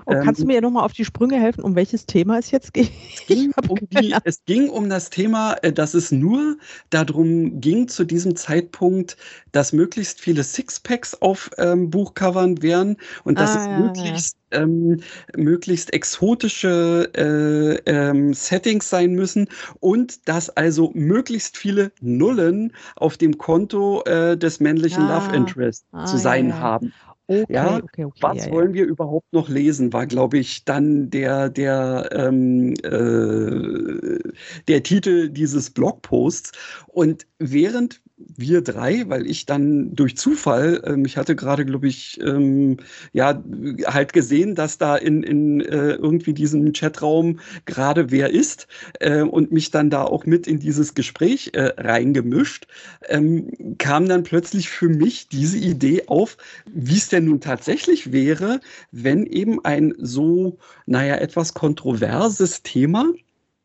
Oh, 0.06 0.16
kannst 0.24 0.42
du 0.42 0.46
mir 0.46 0.56
ja 0.56 0.62
nochmal 0.62 0.84
auf 0.84 0.94
die 0.94 1.06
Sprünge 1.06 1.40
helfen, 1.40 1.62
um 1.62 1.76
welches 1.76 2.06
Thema 2.06 2.40
es 2.40 2.52
jetzt 2.52 2.74
geht? 2.74 2.92
Es 3.22 3.28
ging, 3.28 3.54
um, 3.70 3.78
die, 3.92 4.16
es 4.24 4.44
ging 4.46 4.70
um 4.70 4.90
das 4.90 5.10
Thema, 5.12 5.54
äh, 5.62 5.72
dass 5.72 5.94
es 5.94 6.12
nur 6.12 6.58
darum 6.90 7.62
ging, 7.62 7.88
zu 7.88 8.04
diesem 8.04 8.36
Zeitpunkt, 8.36 9.18
dass 9.52 9.74
möglichst 9.74 10.20
viele 10.20 10.44
Sixpacks 10.44 11.14
auf 11.22 11.52
ähm, 11.58 11.90
Buchcovern 11.90 12.62
wären 12.62 12.98
und 13.24 13.38
dass 13.38 13.56
ah, 13.56 13.60
es 13.60 13.66
ja, 13.68 13.80
möglichst, 13.80 14.38
ja. 14.52 14.62
ähm, 14.62 15.02
möglichst 15.36 15.94
exotische 15.94 17.10
äh, 17.16 17.92
ähm, 17.92 18.34
Settings 18.34 18.90
sein 18.90 19.14
müssen 19.14 19.48
und 19.80 20.28
dass 20.28 20.50
also 20.50 20.92
möglichst 20.96 21.58
viele 21.58 21.92
Nullen 22.02 22.74
auf 22.96 23.18
dem 23.18 23.38
Konto 23.38 24.04
äh, 24.06 24.36
des 24.38 24.60
männlichen 24.60 25.04
ah, 25.04 25.18
Love 25.18 25.36
Interest 25.36 25.86
ah, 25.92 26.06
zu 26.06 26.18
sein 26.18 26.50
ja, 26.50 26.60
haben. 26.60 26.94
Okay, 27.32 27.46
ja, 27.54 27.78
okay, 27.78 28.04
okay, 28.04 28.22
was 28.22 28.46
ja, 28.46 28.52
wollen 28.52 28.74
wir 28.74 28.86
überhaupt 28.86 29.32
noch 29.32 29.48
lesen, 29.48 29.94
war, 29.94 30.06
glaube 30.06 30.38
ich, 30.38 30.66
dann 30.66 31.10
der, 31.10 31.50
der, 31.50 32.10
ähm, 32.12 32.74
äh, 32.84 34.20
der 34.68 34.84
Titel 34.84 35.30
dieses 35.30 35.70
Blogposts. 35.70 36.52
Und 36.88 37.26
während 37.40 38.02
wir 38.38 38.62
drei, 38.62 39.04
weil 39.08 39.28
ich 39.28 39.46
dann 39.46 39.96
durch 39.96 40.18
Zufall, 40.18 40.82
ähm, 40.86 41.06
ich 41.06 41.18
hatte 41.18 41.36
gerade, 41.36 41.66
glaube 41.66 41.88
ich, 41.88 42.20
ähm, 42.22 42.78
ja, 43.14 43.44
halt 43.86 44.14
gesehen, 44.14 44.56
dass 44.56 44.78
da 44.78 44.96
in, 44.96 45.24
in 45.24 45.62
äh, 45.62 45.94
irgendwie 45.94 46.34
diesem 46.34 46.74
Chatraum 46.74 47.40
gerade 47.66 48.12
wer 48.12 48.30
ist 48.30 48.68
äh, 49.00 49.22
und 49.22 49.52
mich 49.52 49.72
dann 49.72 49.90
da 49.90 50.04
auch 50.04 50.26
mit 50.26 50.48
in 50.48 50.60
dieses 50.60 50.94
Gespräch 50.94 51.52
äh, 51.54 51.74
reingemischt, 51.78 52.68
ähm, 53.10 53.78
kam 53.78 54.08
dann 54.08 54.24
plötzlich 54.24 54.70
für 54.70 54.90
mich 54.90 55.28
diese 55.28 55.58
Idee 55.58 56.04
auf, 56.08 56.38
wie 56.66 56.98
es 56.98 57.10
denn 57.10 57.21
nun 57.26 57.42
tatsächlich 57.42 58.12
wäre, 58.12 58.60
wenn 58.92 59.26
eben 59.26 59.64
ein 59.64 59.94
so, 59.98 60.58
naja, 60.86 61.16
etwas 61.16 61.54
kontroverses 61.54 62.64
Thema 62.64 63.14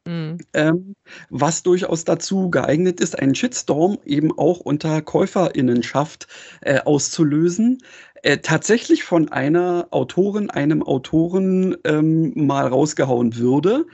Mhm. 0.07 0.39
Ähm, 0.55 0.95
was 1.31 1.63
durchaus 1.63 2.05
dazu 2.05 2.49
geeignet 2.51 3.01
ist, 3.01 3.19
einen 3.19 3.35
Shitstorm 3.35 3.99
eben 4.05 4.37
auch 4.39 4.61
unter 4.61 5.03
Käuferinnenschaft 5.03 6.29
äh, 6.61 6.81
auszulösen, 6.81 7.79
äh, 8.23 8.39
tatsächlich 8.39 9.03
von 9.03 9.29
einer 9.31 9.89
Autorin, 9.91 10.49
einem 10.49 10.83
Autoren 10.83 11.77
ähm, 11.85 12.33
mal 12.35 12.69
rausgehauen 12.69 13.37
würde. 13.37 13.87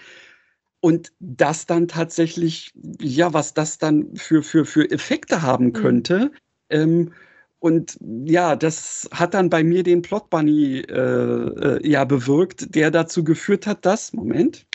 Und 0.81 1.13
das 1.21 1.67
dann 1.67 1.89
tatsächlich, 1.89 2.73
ja, 3.01 3.33
was 3.33 3.55
das 3.55 3.79
dann 3.79 4.17
für, 4.17 4.43
für, 4.43 4.65
für 4.65 4.91
Effekte 4.91 5.43
haben 5.43 5.67
mhm. 5.67 5.73
könnte. 5.73 6.19
Mhm. 6.19 6.31
Ähm, 6.71 7.13
und 7.63 7.97
ja, 8.25 8.57
das 8.57 9.09
hat 9.13 9.35
dann 9.35 9.49
bei 9.49 9.63
mir 9.63 9.85
den 9.85 10.03
Plot 10.03 10.31
Bunny 10.31 10.81
äh, 10.81 10.93
äh, 10.93 11.89
ja 11.89 12.05
bewirkt, 12.05 12.75
der 12.75 12.91
dazu 12.91 13.23
geführt 13.23 13.69
hat, 13.69 13.87
dass, 13.87 14.13
Moment, 14.13 14.67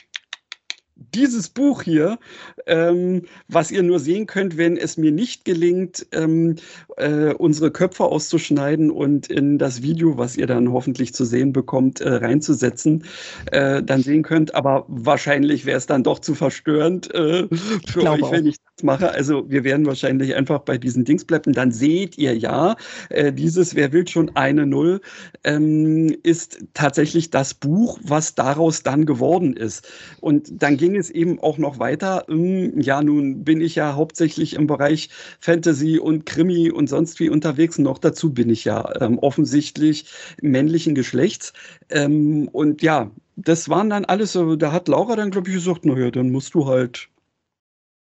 dieses 1.14 1.50
Buch 1.50 1.84
hier, 1.84 2.20
ähm, 2.66 3.24
was 3.48 3.72
ihr 3.72 3.84
nur 3.84 4.00
sehen 4.00 4.26
könnt, 4.26 4.58
wenn 4.58 4.78
es 4.78 4.98
mir 4.98 5.12
nicht 5.12 5.46
gelingt, 5.46 6.06
ähm, 6.12 6.56
äh, 6.98 7.34
unsere 7.34 7.72
Köpfe 7.72 8.06
auszuschneiden 8.06 8.92
und 8.92 9.28
in 9.28 9.58
das 9.58 9.82
Video, 9.82 10.18
was 10.18 10.38
ihr 10.38 10.48
dann 10.48 10.72
hoffentlich 10.72 11.14
zu 11.14 11.26
sehen 11.26 11.54
bekommt, 11.54 12.02
äh, 12.02 12.10
reinzusetzen, 12.10 13.04
äh, 13.52 13.84
dann 13.84 14.02
sehen 14.02 14.24
könnt. 14.24 14.56
Aber 14.56 14.86
wahrscheinlich 14.88 15.66
wäre 15.66 15.78
es 15.78 15.86
dann 15.86 16.04
doch 16.04 16.20
zu 16.20 16.36
verstörend 16.36 17.14
äh, 17.14 17.48
für 17.88 18.02
euch, 18.02 18.24
auch. 18.24 18.32
wenn 18.32 18.46
ich 18.46 18.58
das 18.76 18.84
mache. 18.84 19.12
Also 19.12 19.50
wir 19.50 19.64
werden 19.64 19.86
wahrscheinlich 19.86 20.36
einfach 20.36 20.60
bei 20.60 20.78
diesen 20.78 21.06
Dings 21.06 21.26
bleiben. 21.26 21.54
Dann 21.54 21.72
seht 21.72 22.18
ihr 22.18 22.36
ja, 22.36 22.76
äh, 23.10 23.32
dieses 23.32 23.76
Wer 23.76 23.92
will 23.92 24.08
schon 24.08 24.36
eine 24.36 24.66
Null 24.66 25.02
ähm, 25.44 26.16
ist 26.24 26.60
tatsächlich 26.74 27.30
das 27.30 27.54
Buch, 27.54 28.00
was 28.04 28.36
daraus 28.36 28.84
dann 28.84 29.06
geworden 29.06 29.56
ist. 29.56 29.88
Und 30.22 30.62
dann 30.62 30.78
ging 30.88 30.96
es 30.96 31.10
eben 31.10 31.40
auch 31.40 31.58
noch 31.58 31.80
weiter. 31.80 32.24
Hm, 32.30 32.80
ja, 32.80 33.02
nun 33.02 33.44
bin 33.44 33.60
ich 33.60 33.76
ja 33.76 33.96
hauptsächlich 33.96 34.54
im 34.54 34.68
Bereich 34.68 35.10
Fantasy 35.42 36.00
und 36.00 36.26
Krimi 36.26 36.72
und 36.72 36.88
sonst 36.88 37.20
wie 37.20 37.30
unterwegs. 37.30 37.78
Noch 37.78 37.98
dazu 37.98 38.34
bin 38.34 38.50
ich 38.50 38.64
ja 38.64 38.90
ähm, 39.02 39.20
offensichtlich 39.20 40.06
männlichen 40.42 40.96
Geschlechts. 40.96 41.52
Ähm, 41.90 42.48
und 42.54 42.82
ja, 42.82 43.12
das 43.36 43.68
waren 43.68 43.90
dann 43.90 44.06
alles 44.06 44.32
da 44.32 44.72
hat 44.72 44.88
Laura 44.88 45.18
dann, 45.18 45.32
glaube 45.32 45.50
ich, 45.50 45.56
gesagt, 45.56 45.86
naja, 45.86 46.10
dann 46.10 46.32
musst 46.32 46.54
du 46.54 46.68
halt, 46.68 47.10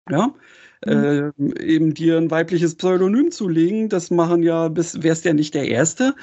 ja, 0.09 0.33
mhm. 0.85 1.33
äh, 1.57 1.61
eben 1.61 1.93
dir 1.93 2.17
ein 2.17 2.31
weibliches 2.31 2.75
Pseudonym 2.75 3.31
zulegen. 3.31 3.89
Das 3.89 4.09
machen 4.09 4.41
ja, 4.41 4.73
wärst 4.73 5.25
ja 5.25 5.33
nicht 5.33 5.53
der 5.53 5.67
Erste. 5.67 6.15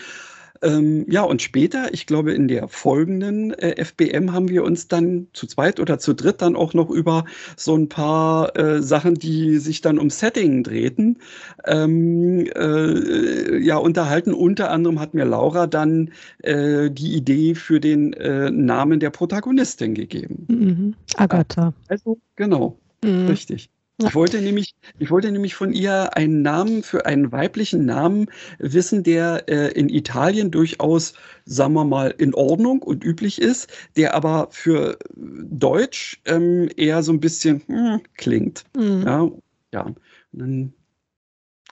Ähm, 0.63 1.05
ja, 1.09 1.23
und 1.23 1.43
später, 1.43 1.93
ich 1.93 2.07
glaube 2.07 2.33
in 2.33 2.49
der 2.49 2.69
folgenden 2.69 3.53
äh, 3.55 3.83
FBM 3.85 4.33
haben 4.33 4.49
wir 4.49 4.65
uns 4.65 4.89
dann 4.89 5.29
zu 5.33 5.47
zweit 5.47 5.81
oder 5.81 5.99
zu 5.99 6.15
dritt 6.15 6.43
dann 6.43 6.57
auch 6.57 6.75
noch 6.75 6.91
über 6.91 7.25
so 7.57 7.77
ein 7.77 7.89
paar 7.89 8.57
äh, 8.57 8.83
Sachen, 8.83 9.15
die 9.15 9.59
sich 9.59 9.81
dann 9.81 9.99
um 9.99 10.11
Setting 10.11 10.63
drehten, 10.63 11.19
ähm, 11.65 12.47
äh, 12.55 13.59
ja, 13.59 13.77
unterhalten. 13.77 14.35
Unter 14.35 14.71
anderem 14.71 15.01
hat 15.01 15.15
mir 15.15 15.25
Laura 15.25 15.67
dann 15.67 16.11
äh, 16.43 16.91
die 16.91 17.15
Idee 17.15 17.55
für 17.55 17.81
den 17.81 18.13
äh, 18.15 18.51
Namen 18.51 19.01
der 19.01 19.11
Protagonistin 19.11 19.95
gegeben. 19.95 20.47
Mhm. 20.49 20.95
Agatha. 21.17 21.73
Also, 21.89 22.19
genau, 22.37 22.79
mhm. 23.03 23.27
richtig. 23.27 23.71
Ich 23.99 24.15
wollte 24.15 24.43
nämlich, 24.43 24.75
ich 24.99 25.11
wollte 25.11 25.33
nämlich 25.33 25.55
von 25.55 25.73
ihr 25.73 26.15
einen 26.17 26.43
Namen 26.43 26.83
für 26.83 27.07
einen 27.07 27.33
weiblichen 27.33 27.87
Namen 27.87 28.27
wissen, 28.59 29.03
der 29.03 29.49
äh, 29.49 29.73
in 29.73 29.89
Italien 29.89 30.51
durchaus, 30.51 31.15
sagen 31.47 31.73
wir 31.73 31.85
mal, 31.85 32.15
in 32.19 32.35
Ordnung 32.35 32.83
und 32.83 33.03
üblich 33.05 33.41
ist, 33.41 33.69
der 33.97 34.15
aber 34.15 34.49
für 34.51 34.99
Deutsch 35.15 36.21
ähm, 36.27 36.69
eher 36.77 37.03
so 37.03 37.13
ein 37.13 37.21
bisschen 37.21 37.63
hm, 37.67 38.01
klingt. 38.17 38.65
Mhm. 38.77 39.03
Ja, 39.07 39.31
ja. 39.73 39.83
Und 39.83 39.97
dann 40.33 40.73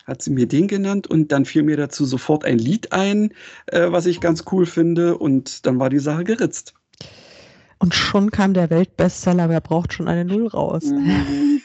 hat 0.06 0.22
sie 0.22 0.30
mir 0.30 0.46
den 0.46 0.66
genannt 0.66 1.06
und 1.06 1.30
dann 1.30 1.44
fiel 1.44 1.62
mir 1.62 1.76
dazu 1.76 2.06
sofort 2.06 2.44
ein 2.44 2.58
Lied 2.58 2.92
ein, 2.92 3.34
äh, 3.66 3.90
was 3.92 4.06
ich 4.06 4.20
ganz 4.20 4.44
cool 4.50 4.64
finde 4.64 5.18
und 5.18 5.66
dann 5.66 5.78
war 5.78 5.90
die 5.90 5.98
Sache 5.98 6.24
geritzt. 6.24 6.74
Und 7.84 7.94
schon 7.94 8.30
kam 8.30 8.54
der 8.54 8.70
Weltbestseller, 8.70 9.50
wer 9.50 9.60
braucht 9.60 9.92
schon 9.92 10.08
eine 10.08 10.24
Null 10.24 10.46
raus? 10.46 10.84
Mhm. 10.86 11.60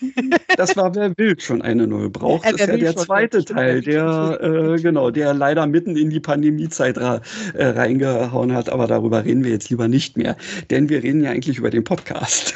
Das 0.57 0.75
war 0.75 0.93
Wer 0.93 1.17
will 1.17 1.39
schon 1.39 1.61
eine 1.61 1.87
Null 1.87 2.09
braucht. 2.09 2.45
Äh, 2.45 2.55
ist 2.55 2.67
ja 2.67 2.75
der 2.75 2.95
zweite 2.97 3.45
Teil, 3.45 3.79
der, 3.79 4.37
äh, 4.41 4.81
genau, 4.81 5.11
der 5.11 5.33
leider 5.33 5.65
mitten 5.65 5.95
in 5.95 6.09
die 6.09 6.19
Pandemiezeit 6.19 6.97
äh, 6.97 7.21
reingehauen 7.55 8.53
hat, 8.53 8.67
aber 8.67 8.87
darüber 8.87 9.23
reden 9.23 9.45
wir 9.45 9.51
jetzt 9.51 9.69
lieber 9.69 9.87
nicht 9.87 10.17
mehr. 10.17 10.35
Denn 10.69 10.89
wir 10.89 11.01
reden 11.03 11.23
ja 11.23 11.31
eigentlich 11.31 11.57
über 11.57 11.69
den 11.69 11.85
Podcast. 11.85 12.53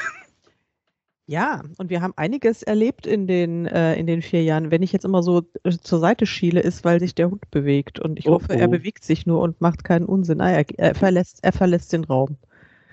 Ja, 1.26 1.62
und 1.78 1.90
wir 1.90 2.02
haben 2.02 2.12
einiges 2.18 2.64
erlebt 2.64 3.08
in 3.08 3.28
den, 3.28 3.66
äh, 3.66 3.96
in 3.96 4.08
den 4.08 4.22
vier 4.22 4.44
Jahren. 4.44 4.72
Wenn 4.72 4.84
ich 4.84 4.92
jetzt 4.92 5.06
immer 5.06 5.24
so 5.24 5.44
äh, 5.64 5.72
zur 5.72 6.00
Seite 6.00 6.26
schiele, 6.26 6.60
ist, 6.60 6.84
weil 6.84 7.00
sich 7.00 7.16
der 7.16 7.32
Hund 7.32 7.50
bewegt. 7.50 7.98
Und 8.02 8.20
ich 8.20 8.28
oh, 8.28 8.34
hoffe, 8.34 8.48
oh. 8.50 8.60
er 8.60 8.68
bewegt 8.68 9.06
sich 9.06 9.26
nur 9.26 9.40
und 9.40 9.62
macht 9.62 9.86
keinen 9.86 10.04
Unsinn. 10.04 10.42
Ah, 10.42 10.52
er, 10.52 10.66
er, 10.78 10.96
verlässt, 10.96 11.40
er 11.44 11.54
verlässt 11.54 11.94
den 11.94 12.04
Raum. 12.04 12.36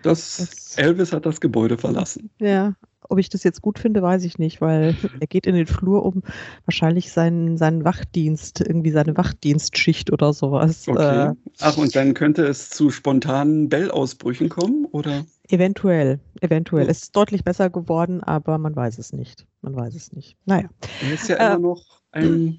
Das, 0.03 0.37
das, 0.37 0.77
Elvis 0.77 1.13
hat 1.13 1.27
das 1.27 1.41
Gebäude 1.41 1.79
verlassen. 1.79 2.31
Ja, 2.39 2.75
ob 3.11 3.19
ich 3.19 3.29
das 3.29 3.43
jetzt 3.43 3.61
gut 3.61 3.79
finde, 3.79 4.03
weiß 4.03 4.25
ich 4.25 4.39
nicht, 4.39 4.61
weil 4.61 4.95
er 5.21 5.27
geht 5.27 5.47
in 5.47 5.55
den 5.55 5.67
Flur, 5.67 6.05
um 6.05 6.23
wahrscheinlich 6.65 7.11
seinen, 7.11 7.57
seinen 7.57 7.85
Wachdienst, 7.85 8.61
irgendwie 8.61 8.93
seine 8.93 9.17
Wachdienstschicht 9.17 10.13
oder 10.13 10.33
sowas. 10.33 10.87
Okay. 10.87 11.31
Äh, 11.31 11.35
Ach, 11.61 11.77
und 11.77 11.95
dann 11.97 12.15
könnte 12.15 12.45
es 12.47 12.71
zu 12.71 12.91
spontanen 12.91 13.69
Bellausbrüchen 13.69 14.49
kommen, 14.49 14.87
oder? 14.87 15.25
Eventuell, 15.49 16.21
eventuell. 16.41 16.85
Ja. 16.85 16.91
Es 16.91 17.03
ist 17.03 17.17
deutlich 17.17 17.43
besser 17.43 17.69
geworden, 17.69 18.23
aber 18.23 18.59
man 18.59 18.77
weiß 18.77 18.99
es 18.99 19.13
nicht. 19.13 19.47
Man 19.61 19.75
weiß 19.75 19.95
es 19.95 20.13
nicht. 20.13 20.37
Naja. 20.45 20.69
Er 21.03 21.13
ist 21.13 21.29
ja 21.29 21.37
äh, 21.37 21.47
immer 21.47 21.59
noch 21.59 22.01
ein 22.13 22.59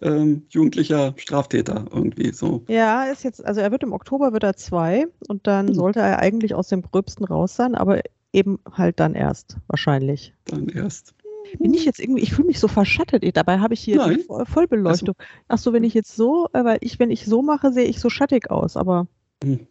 ähm, 0.00 0.46
jugendlicher 0.48 1.14
Straftäter 1.16 1.86
irgendwie 1.92 2.32
so. 2.32 2.64
Ja, 2.68 3.04
ist 3.04 3.24
jetzt, 3.24 3.44
also 3.44 3.60
er 3.60 3.70
wird 3.70 3.82
im 3.82 3.92
Oktober 3.92 4.32
wird 4.32 4.42
er 4.42 4.56
zwei 4.56 5.06
und 5.28 5.46
dann 5.46 5.66
mhm. 5.66 5.74
sollte 5.74 6.00
er 6.00 6.18
eigentlich 6.18 6.54
aus 6.54 6.68
dem 6.68 6.82
Gröbsten 6.82 7.24
raus 7.24 7.56
sein, 7.56 7.74
aber 7.74 8.00
eben 8.32 8.58
halt 8.70 9.00
dann 9.00 9.14
erst, 9.14 9.56
wahrscheinlich. 9.68 10.34
Dann 10.46 10.68
erst. 10.68 11.14
Bin 11.58 11.74
ich 11.74 11.84
jetzt 11.84 12.00
irgendwie, 12.00 12.22
ich 12.22 12.32
fühle 12.32 12.48
mich 12.48 12.58
so 12.58 12.68
verschattet. 12.68 13.22
Dabei 13.36 13.58
habe 13.58 13.74
ich 13.74 13.80
hier 13.80 13.96
Nein. 13.96 14.24
Vollbeleuchtung. 14.44 15.14
Ach 15.46 15.58
so, 15.58 15.72
wenn 15.72 15.84
ich 15.84 15.94
jetzt 15.94 16.16
so, 16.16 16.48
äh, 16.52 16.64
weil 16.64 16.78
ich, 16.80 16.98
wenn 16.98 17.10
ich 17.10 17.26
so 17.26 17.42
mache, 17.42 17.70
sehe 17.70 17.84
ich 17.84 18.00
so 18.00 18.10
schattig 18.10 18.50
aus, 18.50 18.76
aber. 18.76 19.06
Hm. 19.44 19.66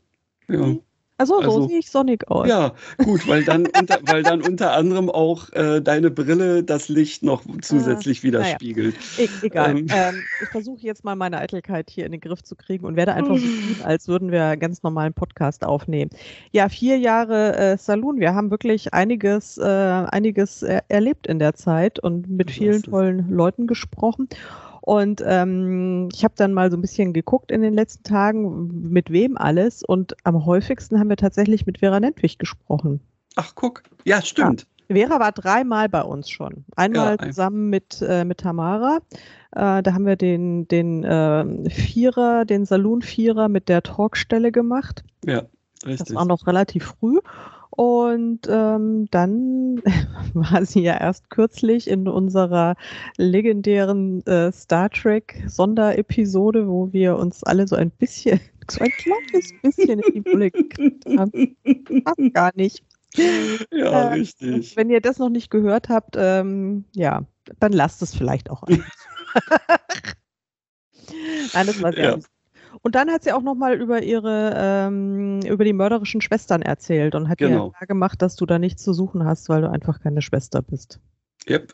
Ja. 0.48 0.76
Also, 1.24 1.42
so 1.42 1.48
also, 1.48 1.68
sehe 1.70 1.80
ich 1.80 1.90
sonnig 1.90 2.30
aus. 2.30 2.50
Ja, 2.50 2.74
gut, 2.98 3.26
weil 3.30 3.46
dann, 3.46 3.66
unter, 3.80 4.00
weil 4.08 4.24
dann 4.24 4.42
unter 4.42 4.74
anderem 4.74 5.10
auch 5.10 5.50
äh, 5.54 5.82
deine 5.82 6.12
Brille 6.12 6.64
das 6.64 6.90
Licht 6.90 7.24
noch 7.24 7.44
zusätzlich 7.62 8.20
ah, 8.20 8.24
widerspiegelt. 8.24 8.96
Naja. 9.18 9.30
E 9.42 9.46
egal. 9.46 9.78
Ähm. 9.78 9.88
Ähm, 9.90 10.22
ich 10.42 10.50
versuche 10.50 10.82
jetzt 10.82 11.06
mal 11.06 11.16
meine 11.16 11.40
Eitelkeit 11.40 11.90
hier 11.90 12.06
in 12.06 12.12
den 12.12 12.20
Griff 12.20 12.44
zu 12.44 12.58
kriegen 12.58 12.86
und 12.86 12.98
werde 12.98 13.14
einfach 13.14 13.38
so 13.38 13.46
tun, 13.46 13.78
als 13.86 14.10
würden 14.10 14.32
wir 14.32 14.58
ganz 14.58 14.84
normalen 14.84 15.14
Podcast 15.14 15.64
aufnehmen. 15.64 16.12
Ja, 16.52 16.68
vier 16.68 16.98
Jahre 16.98 17.56
äh, 17.56 17.78
Saloon. 17.78 18.20
Wir 18.20 18.36
haben 18.36 18.52
wirklich 18.52 18.94
einiges, 18.94 19.58
äh, 19.58 19.64
einiges 19.64 20.62
er 20.62 20.84
erlebt 20.90 21.26
in 21.28 21.40
der 21.40 21.54
Zeit 21.54 22.00
und 22.00 22.30
mit 22.30 22.52
vielen 22.52 22.84
tollen 22.84 23.30
Leuten 23.30 23.66
gesprochen. 23.66 24.28
Und 24.86 25.24
ähm, 25.26 26.10
ich 26.12 26.26
habe 26.26 26.34
dann 26.36 26.52
mal 26.52 26.70
so 26.70 26.76
ein 26.76 26.82
bisschen 26.82 27.14
geguckt 27.14 27.52
in 27.52 27.62
den 27.62 27.74
letzten 27.74 28.04
Tagen, 28.04 28.90
mit 28.92 29.12
wem 29.12 29.38
alles. 29.38 29.82
Und 29.82 30.14
am 30.26 30.46
häufigsten 30.46 31.00
haben 31.00 31.08
wir 31.08 31.16
tatsächlich 31.16 31.66
mit 31.66 31.78
Vera 31.78 32.02
Nentwich 32.02 32.38
gesprochen. 32.38 33.00
Ach, 33.38 33.54
guck. 33.56 33.84
Ja, 34.04 34.22
stimmt. 34.22 34.68
Ja. 34.90 34.98
Vera 34.98 35.22
war 35.22 35.32
dreimal 35.32 35.88
bei 35.88 36.02
uns 36.02 36.30
schon. 36.30 36.66
Einmal 36.76 37.16
ja, 37.18 37.28
zusammen 37.28 37.70
mit, 37.70 38.02
äh, 38.02 38.26
mit 38.26 38.40
Tamara. 38.40 38.98
Äh, 39.52 39.82
da 39.84 39.94
haben 39.94 40.06
wir 40.06 40.18
den, 40.18 40.68
den 40.68 41.06
äh, 41.06 41.70
Vierer, 41.70 42.44
den 42.44 42.66
Saloon-Vierer 42.66 43.48
mit 43.48 43.70
der 43.70 43.84
Talkstelle 43.84 44.52
gemacht. 44.52 45.06
Ja, 45.24 45.44
richtig. 45.86 46.08
Das 46.08 46.14
war 46.14 46.26
noch 46.26 46.46
relativ 46.46 46.84
früh. 47.00 47.20
Und 47.76 48.42
ähm, 48.50 49.08
dann 49.10 49.82
war 50.34 50.66
sie 50.66 50.82
ja 50.82 51.00
erst 51.00 51.30
kürzlich 51.32 51.88
in 51.88 52.08
unserer 52.08 52.76
legendären 53.18 54.24
äh, 54.28 54.52
Star 54.52 54.92
Trek 54.92 55.44
Sonderepisode, 55.48 56.68
wo 56.68 56.94
wir 56.94 57.18
uns 57.18 57.44
alle 57.44 57.68
so 57.68 57.76
ein 57.76 57.90
bisschen 57.90 58.40
so 58.70 58.84
ein 58.84 58.92
kleines 58.92 59.54
bisschen 59.64 60.00
in 60.00 60.14
die 60.14 60.22
Bulle 60.22 60.52
gekriegt 60.52 61.06
haben. 61.18 61.58
Passt 62.04 62.34
gar 62.34 62.52
nicht. 62.56 62.84
Ja, 63.72 64.12
äh, 64.12 64.14
richtig. 64.14 64.76
Wenn 64.76 64.90
ihr 64.90 65.02
das 65.02 65.18
noch 65.18 65.30
nicht 65.30 65.50
gehört 65.50 65.90
habt, 65.90 66.16
ähm, 66.18 66.86
ja, 66.96 67.26
dann 67.60 67.72
lasst 67.72 68.02
es 68.02 68.16
vielleicht 68.16 68.50
auch 68.50 68.64
an. 68.64 68.84
Das 71.54 71.82
war 71.82 71.94
sehr 71.94 72.04
ja. 72.04 72.20
Und 72.84 72.96
dann 72.96 73.10
hat 73.10 73.24
sie 73.24 73.32
auch 73.32 73.42
nochmal 73.42 73.80
über 73.82 74.04
ihre, 74.04 74.54
ähm, 74.56 75.40
über 75.48 75.64
die 75.64 75.72
mörderischen 75.72 76.20
Schwestern 76.20 76.62
erzählt 76.62 77.16
und 77.16 77.30
hat 77.30 77.38
genau. 77.38 77.70
dir 77.70 77.72
klar 77.78 77.88
gemacht, 77.88 78.22
dass 78.22 78.36
du 78.36 78.46
da 78.46 78.60
nichts 78.60 78.84
zu 78.84 78.94
suchen 78.94 79.26
hast, 79.26 79.48
weil 79.48 79.62
du 79.62 79.70
einfach 79.70 80.02
keine 80.02 80.22
Schwester 80.22 80.62
bist. 80.62 81.00
Yep. 81.50 81.74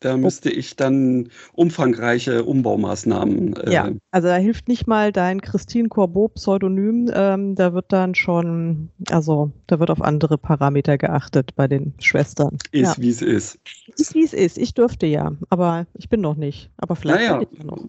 Da 0.00 0.16
müsste 0.16 0.50
ich 0.50 0.76
dann 0.76 1.28
umfangreiche 1.52 2.44
Umbaumaßnahmen. 2.44 3.56
Äh 3.56 3.72
ja, 3.72 3.90
also 4.10 4.28
da 4.28 4.36
hilft 4.36 4.66
nicht 4.66 4.86
mal 4.86 5.12
dein 5.12 5.42
Christine 5.42 5.88
Corbeau-Pseudonym. 5.88 7.10
Ähm, 7.12 7.54
da 7.54 7.74
wird 7.74 7.92
dann 7.92 8.14
schon, 8.14 8.88
also 9.10 9.52
da 9.66 9.78
wird 9.78 9.90
auf 9.90 10.00
andere 10.00 10.38
Parameter 10.38 10.96
geachtet 10.96 11.54
bei 11.54 11.68
den 11.68 11.92
Schwestern. 12.00 12.56
Ist 12.72 12.96
ja. 12.96 13.02
wie 13.02 13.10
es 13.10 13.20
ist. 13.20 13.58
Ist 13.96 14.14
wie 14.14 14.24
es 14.24 14.32
ist. 14.32 14.56
Ich 14.56 14.72
dürfte 14.72 15.06
ja, 15.06 15.32
aber 15.50 15.86
ich 15.98 16.08
bin 16.08 16.22
noch 16.22 16.36
nicht. 16.36 16.70
Aber 16.78 16.96
vielleicht. 16.96 17.30
Naja, 17.30 17.42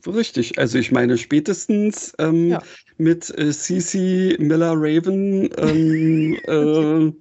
richtig. 0.05 0.59
Also 0.59 0.79
ich 0.79 0.91
meine, 0.91 1.17
spätestens 1.17 2.13
ähm, 2.19 2.49
ja. 2.49 2.61
mit 2.97 3.29
äh, 3.37 3.53
Cece 3.53 4.37
Miller 4.37 4.73
Raven 4.75 5.49
ähm, 5.57 6.37
äh, 6.47 7.13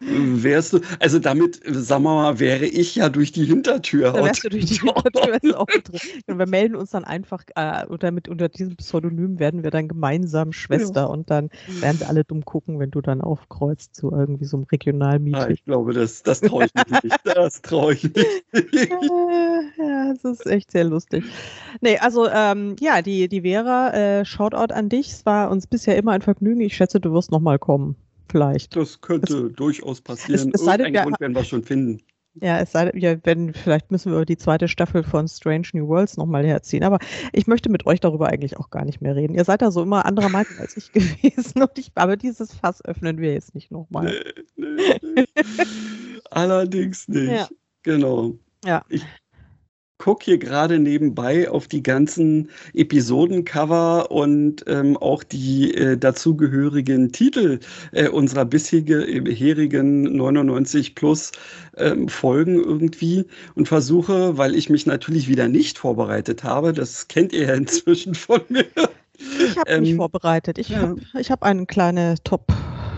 wärst 0.00 0.72
du, 0.72 0.80
also 1.00 1.18
damit, 1.18 1.60
sagen 1.66 2.04
wir 2.04 2.14
mal, 2.14 2.40
wäre 2.40 2.64
ich 2.64 2.96
ja 2.96 3.08
durch 3.08 3.32
die 3.32 3.44
Hintertür. 3.44 4.14
Wärst 4.42 4.44
du 4.44 4.48
durch 4.50 4.66
die 4.66 4.80
Hintertür 4.80 5.60
auch 5.60 5.66
drin. 5.66 6.00
Wir 6.26 6.46
melden 6.46 6.76
uns 6.76 6.90
dann 6.90 7.04
einfach, 7.04 7.44
äh, 7.54 7.86
unter, 7.86 8.10
mit, 8.10 8.28
unter 8.28 8.48
diesem 8.48 8.76
Pseudonym 8.76 9.38
werden 9.38 9.62
wir 9.62 9.70
dann 9.70 9.88
gemeinsam 9.88 10.52
Schwester 10.52 11.02
ja. 11.02 11.06
und 11.06 11.30
dann 11.30 11.50
werden 11.80 11.98
sie 11.98 12.06
alle 12.06 12.24
dumm 12.24 12.44
gucken, 12.44 12.78
wenn 12.78 12.90
du 12.90 13.00
dann 13.00 13.20
aufkreuzt 13.20 13.94
zu 13.94 14.10
irgendwie 14.10 14.44
so 14.44 14.56
einem 14.56 14.66
Regionalmeeting. 14.70 15.42
Ah, 15.42 15.50
ich 15.50 15.64
glaube, 15.64 15.92
das, 15.92 16.22
das 16.22 16.40
traue 16.40 16.66
ich 16.66 16.74
mich 16.74 17.02
nicht. 17.02 17.18
Das 17.24 17.62
traue 17.62 17.94
ich 17.94 18.04
nicht. 18.14 18.90
ja, 19.78 20.14
das 20.14 20.24
ist 20.24 20.46
echt 20.46 20.70
sehr 20.70 20.84
lustig. 20.84 21.24
Nee, 21.80 21.98
also 21.98 22.28
ähm, 22.28 22.76
ja, 22.80 23.02
die, 23.02 23.28
die 23.28 23.42
Vera, 23.42 23.92
äh, 23.92 24.24
Shoutout 24.24 24.72
an 24.74 24.88
dich. 24.88 25.08
Es 25.08 25.26
war 25.26 25.50
uns 25.50 25.66
bisher 25.66 25.96
immer 25.96 26.12
ein 26.12 26.22
Vergnügen. 26.22 26.60
Ich 26.60 26.76
schätze, 26.76 27.00
du 27.00 27.12
wirst 27.12 27.30
nochmal 27.30 27.58
kommen 27.58 27.96
vielleicht. 28.30 28.76
Das 28.76 29.00
könnte 29.00 29.46
es, 29.46 29.56
durchaus 29.56 30.00
passieren. 30.00 30.52
Es, 30.52 30.60
es 30.60 30.66
Irgendeinen 30.66 30.92
denn, 30.92 31.02
Grund 31.02 31.20
werden 31.20 31.34
wir 31.34 31.44
schon 31.44 31.62
finden. 31.64 32.02
Ja, 32.42 32.58
es 32.58 32.72
sei 32.72 32.86
denn, 32.86 33.00
wir 33.00 33.24
werden, 33.24 33.54
vielleicht 33.54 33.90
müssen 33.90 34.12
wir 34.12 34.24
die 34.24 34.36
zweite 34.36 34.68
Staffel 34.68 35.02
von 35.02 35.28
Strange 35.28 35.68
New 35.72 35.88
Worlds 35.88 36.16
nochmal 36.16 36.46
herziehen. 36.46 36.84
Aber 36.84 36.98
ich 37.32 37.46
möchte 37.46 37.70
mit 37.70 37.86
euch 37.86 38.00
darüber 38.00 38.28
eigentlich 38.28 38.56
auch 38.58 38.70
gar 38.70 38.84
nicht 38.84 39.00
mehr 39.00 39.16
reden. 39.16 39.34
Ihr 39.34 39.44
seid 39.44 39.62
da 39.62 39.70
so 39.70 39.82
immer 39.82 40.06
anderer 40.06 40.28
Meinung 40.28 40.52
als 40.58 40.76
ich 40.76 40.92
gewesen. 40.92 41.62
Und 41.62 41.78
ich, 41.78 41.92
aber 41.94 42.16
dieses 42.16 42.54
Fass 42.54 42.84
öffnen 42.84 43.18
wir 43.18 43.32
jetzt 43.32 43.54
nicht 43.54 43.70
nochmal. 43.70 44.22
Nee, 44.56 44.66
nee, 44.76 45.00
nee. 45.14 45.24
Allerdings 46.30 47.08
nicht. 47.08 47.30
Ja. 47.30 47.48
Genau. 47.82 48.34
Ja. 48.64 48.84
Ich 48.88 49.04
gucke 49.98 50.24
hier 50.24 50.38
gerade 50.38 50.78
nebenbei 50.78 51.50
auf 51.50 51.66
die 51.66 51.82
ganzen 51.82 52.50
Episodencover 52.72 54.10
und 54.10 54.64
ähm, 54.66 54.96
auch 54.96 55.24
die 55.24 55.74
äh, 55.74 55.96
dazugehörigen 55.98 57.12
Titel 57.12 57.58
äh, 57.92 58.08
unserer 58.08 58.44
bisherigen 58.44 60.02
99 60.16 60.94
plus 60.94 61.32
ähm, 61.76 62.08
Folgen 62.08 62.54
irgendwie 62.54 63.26
und 63.54 63.68
versuche, 63.68 64.38
weil 64.38 64.54
ich 64.54 64.70
mich 64.70 64.86
natürlich 64.86 65.28
wieder 65.28 65.48
nicht 65.48 65.78
vorbereitet 65.78 66.44
habe, 66.44 66.72
das 66.72 67.08
kennt 67.08 67.32
ihr 67.32 67.48
ja 67.48 67.54
inzwischen 67.56 68.14
von 68.14 68.40
mir. 68.48 68.66
Ich 69.18 69.58
habe 69.58 69.68
ähm, 69.68 69.80
mich 69.82 69.96
vorbereitet. 69.96 70.58
Ich 70.58 70.68
ja. 70.68 70.82
habe 70.82 71.00
hab 71.14 71.42
eine 71.42 71.66
kleine 71.66 72.14
Top- 72.22 72.52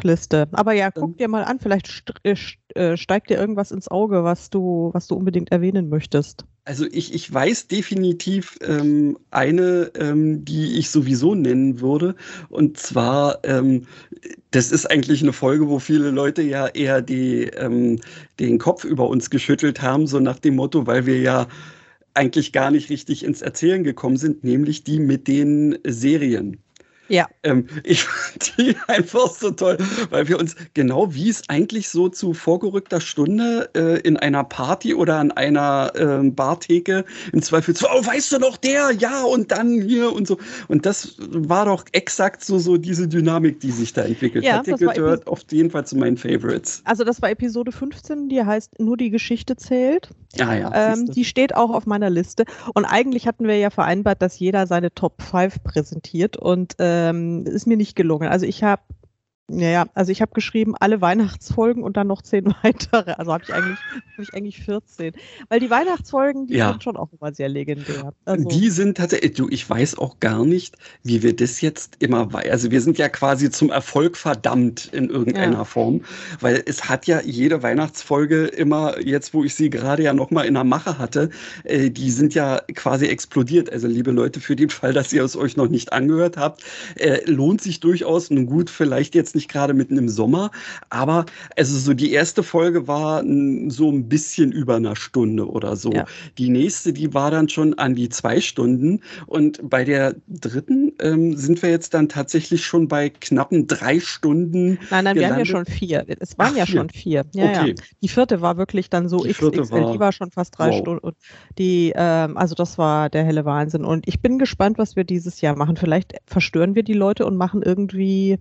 Liste. 0.04 0.48
Aber 0.52 0.72
ja, 0.72 0.90
guck 0.90 1.18
dir 1.18 1.28
mal 1.28 1.44
an, 1.44 1.58
vielleicht 1.60 2.12
äh, 2.24 2.34
äh, 2.74 2.96
steigt 2.96 3.30
dir 3.30 3.38
irgendwas 3.38 3.70
ins 3.70 3.88
Auge, 3.88 4.24
was 4.24 4.50
du, 4.50 4.90
was 4.92 5.06
du 5.06 5.14
unbedingt 5.14 5.52
erwähnen 5.52 5.88
möchtest. 5.88 6.44
Also 6.64 6.86
ich, 6.92 7.14
ich 7.14 7.32
weiß 7.32 7.68
definitiv 7.68 8.58
ähm, 8.60 9.18
eine, 9.30 9.90
ähm, 9.96 10.44
die 10.44 10.78
ich 10.78 10.90
sowieso 10.90 11.34
nennen 11.34 11.80
würde. 11.80 12.14
Und 12.48 12.76
zwar, 12.76 13.38
ähm, 13.44 13.86
das 14.50 14.70
ist 14.70 14.86
eigentlich 14.86 15.22
eine 15.22 15.32
Folge, 15.32 15.68
wo 15.68 15.78
viele 15.78 16.10
Leute 16.10 16.42
ja 16.42 16.66
eher 16.68 17.00
die, 17.02 17.44
ähm, 17.44 17.98
den 18.38 18.58
Kopf 18.58 18.84
über 18.84 19.08
uns 19.08 19.30
geschüttelt 19.30 19.80
haben, 19.80 20.06
so 20.06 20.20
nach 20.20 20.38
dem 20.38 20.56
Motto, 20.56 20.86
weil 20.86 21.06
wir 21.06 21.20
ja 21.20 21.48
eigentlich 22.14 22.52
gar 22.52 22.70
nicht 22.70 22.90
richtig 22.90 23.24
ins 23.24 23.42
Erzählen 23.42 23.82
gekommen 23.84 24.16
sind, 24.16 24.44
nämlich 24.44 24.84
die 24.84 25.00
mit 25.00 25.28
den 25.28 25.78
Serien. 25.84 26.58
Ja. 27.10 27.28
Ähm, 27.42 27.66
ich 27.82 28.04
fand 28.04 28.56
die 28.56 28.76
einfach 28.86 29.28
so 29.30 29.50
toll, 29.50 29.78
weil 30.10 30.28
wir 30.28 30.38
uns 30.38 30.54
genau 30.74 31.12
wie 31.12 31.28
es 31.28 31.42
eigentlich 31.48 31.88
so 31.88 32.08
zu 32.08 32.34
vorgerückter 32.34 33.00
Stunde 33.00 33.68
äh, 33.74 34.00
in 34.00 34.16
einer 34.16 34.44
Party 34.44 34.94
oder 34.94 35.16
an 35.16 35.32
einer 35.32 35.92
äh, 35.96 36.30
Bartheke 36.30 37.04
im 37.32 37.42
Zweifel 37.42 37.74
so, 37.76 37.86
oh, 37.92 38.06
weißt 38.06 38.32
du 38.32 38.38
noch 38.38 38.56
der? 38.56 38.92
Ja, 38.92 39.22
und 39.24 39.50
dann 39.50 39.80
hier 39.82 40.12
und 40.12 40.28
so. 40.28 40.38
Und 40.68 40.86
das 40.86 41.16
war 41.18 41.64
doch 41.64 41.84
exakt 41.92 42.44
so, 42.44 42.58
so 42.58 42.76
diese 42.76 43.08
Dynamik, 43.08 43.58
die 43.58 43.72
sich 43.72 43.92
da 43.92 44.02
entwickelt 44.02 44.44
ja, 44.44 44.58
hat. 44.58 44.66
Die 44.68 44.72
gehört 44.72 45.26
auf 45.26 45.40
jeden 45.50 45.70
Fall 45.70 45.84
zu 45.84 45.96
meinen 45.96 46.16
Favorites. 46.16 46.82
Also 46.84 47.02
das 47.02 47.20
war 47.20 47.30
Episode 47.30 47.72
15, 47.72 48.28
die 48.28 48.42
heißt 48.42 48.78
Nur 48.78 48.96
die 48.96 49.10
Geschichte 49.10 49.56
zählt. 49.56 50.10
Ah, 50.38 50.54
ja, 50.54 50.92
ähm, 50.92 51.06
die 51.06 51.24
steht 51.24 51.56
auch 51.56 51.70
auf 51.70 51.86
meiner 51.86 52.08
Liste. 52.08 52.44
Und 52.74 52.84
eigentlich 52.84 53.26
hatten 53.26 53.48
wir 53.48 53.58
ja 53.58 53.70
vereinbart, 53.70 54.22
dass 54.22 54.38
jeder 54.38 54.68
seine 54.68 54.94
Top 54.94 55.20
5 55.22 55.64
präsentiert. 55.64 56.36
Und 56.36 56.76
ähm, 57.08 57.46
ist 57.46 57.66
mir 57.66 57.76
nicht 57.76 57.96
gelungen. 57.96 58.28
Also 58.28 58.46
ich 58.46 58.62
habe 58.62 58.82
ja, 59.52 59.86
also 59.94 60.12
ich 60.12 60.22
habe 60.22 60.32
geschrieben, 60.32 60.74
alle 60.78 61.00
Weihnachtsfolgen 61.00 61.82
und 61.82 61.96
dann 61.96 62.06
noch 62.06 62.22
zehn 62.22 62.54
weitere. 62.62 63.12
Also 63.12 63.32
habe 63.32 63.44
ich 63.44 63.52
eigentlich, 63.52 63.78
ich 64.18 64.34
eigentlich 64.34 64.62
14. 64.62 65.12
Weil 65.48 65.60
die 65.60 65.70
Weihnachtsfolgen, 65.70 66.46
die 66.46 66.54
ja. 66.54 66.70
sind 66.70 66.84
schon 66.84 66.96
auch 66.96 67.08
immer 67.18 67.32
sehr 67.32 67.48
legendär. 67.48 68.12
Also 68.24 68.48
die 68.48 68.70
sind 68.70 68.96
tatsächlich, 68.96 69.34
du, 69.34 69.48
ich 69.48 69.68
weiß 69.68 69.98
auch 69.98 70.20
gar 70.20 70.44
nicht, 70.44 70.76
wie 71.02 71.22
wir 71.22 71.34
das 71.34 71.60
jetzt 71.60 71.96
immer, 71.98 72.28
also 72.34 72.70
wir 72.70 72.80
sind 72.80 72.98
ja 72.98 73.08
quasi 73.08 73.50
zum 73.50 73.70
Erfolg 73.70 74.16
verdammt 74.16 74.90
in 74.92 75.10
irgendeiner 75.10 75.58
ja. 75.58 75.64
Form, 75.64 76.02
weil 76.40 76.62
es 76.66 76.88
hat 76.88 77.06
ja 77.06 77.20
jede 77.20 77.62
Weihnachtsfolge 77.62 78.46
immer, 78.46 79.00
jetzt 79.00 79.34
wo 79.34 79.44
ich 79.44 79.54
sie 79.54 79.70
gerade 79.70 80.02
ja 80.02 80.12
nochmal 80.12 80.46
in 80.46 80.54
der 80.54 80.64
Mache 80.64 80.98
hatte, 80.98 81.30
äh, 81.64 81.90
die 81.90 82.10
sind 82.10 82.34
ja 82.34 82.60
quasi 82.74 83.06
explodiert. 83.06 83.72
Also 83.72 83.88
liebe 83.88 84.10
Leute, 84.10 84.40
für 84.40 84.56
den 84.56 84.70
Fall, 84.70 84.92
dass 84.92 85.12
ihr 85.12 85.24
es 85.24 85.36
euch 85.36 85.56
noch 85.56 85.68
nicht 85.68 85.92
angehört 85.92 86.36
habt, 86.36 86.62
äh, 86.96 87.28
lohnt 87.28 87.62
sich 87.62 87.80
durchaus, 87.80 88.30
nun 88.30 88.46
gut, 88.46 88.70
vielleicht 88.70 89.14
jetzt 89.14 89.34
nicht 89.34 89.39
nicht 89.40 89.50
gerade 89.50 89.74
mitten 89.74 89.96
im 89.96 90.08
Sommer, 90.08 90.50
aber 90.90 91.24
also 91.56 91.78
so 91.78 91.94
die 91.94 92.12
erste 92.12 92.42
Folge 92.42 92.86
war 92.86 93.22
so 93.68 93.90
ein 93.90 94.08
bisschen 94.08 94.52
über 94.52 94.76
einer 94.76 94.96
Stunde 94.96 95.48
oder 95.48 95.76
so. 95.76 95.92
Ja. 95.92 96.04
Die 96.38 96.50
nächste, 96.50 96.92
die 96.92 97.14
war 97.14 97.30
dann 97.30 97.48
schon 97.48 97.74
an 97.78 97.94
die 97.94 98.08
zwei 98.10 98.40
Stunden 98.40 99.00
und 99.26 99.58
bei 99.68 99.84
der 99.84 100.14
dritten 100.28 100.92
ähm, 101.00 101.36
sind 101.36 101.62
wir 101.62 101.70
jetzt 101.70 101.94
dann 101.94 102.08
tatsächlich 102.08 102.64
schon 102.64 102.86
bei 102.88 103.08
knappen 103.08 103.66
drei 103.66 103.98
Stunden. 103.98 104.78
Nein, 104.90 105.04
nein, 105.04 105.14
gelandet. 105.14 105.16
wir 105.16 105.28
haben 105.30 105.38
ja 105.38 105.44
schon 105.46 105.64
vier. 105.64 106.04
Es 106.20 106.38
waren 106.38 106.52
Ach, 106.52 106.58
ja 106.58 106.66
schon 106.66 106.90
vier. 106.90 107.24
Ja, 107.34 107.44
okay. 107.44 107.74
ja. 107.76 107.84
Die 108.02 108.08
vierte 108.08 108.40
war 108.40 108.56
wirklich 108.58 108.90
dann 108.90 109.08
so 109.08 109.24
die 109.24 109.30
XXL, 109.30 109.70
war, 109.70 109.92
die 109.92 110.00
war 110.00 110.12
schon 110.12 110.30
fast 110.30 110.58
drei 110.58 110.70
wow. 110.70 110.78
Stunden. 110.78 111.04
Und 111.04 111.16
die, 111.58 111.92
ähm, 111.96 112.36
also 112.36 112.54
das 112.54 112.76
war 112.76 113.08
der 113.08 113.24
helle 113.24 113.44
Wahnsinn. 113.44 113.84
Und 113.84 114.06
ich 114.06 114.20
bin 114.20 114.38
gespannt, 114.38 114.76
was 114.78 114.96
wir 114.96 115.04
dieses 115.04 115.40
Jahr 115.40 115.56
machen. 115.56 115.76
Vielleicht 115.76 116.14
verstören 116.26 116.74
wir 116.74 116.82
die 116.82 116.92
Leute 116.92 117.24
und 117.24 117.36
machen 117.36 117.62
irgendwie 117.62 118.38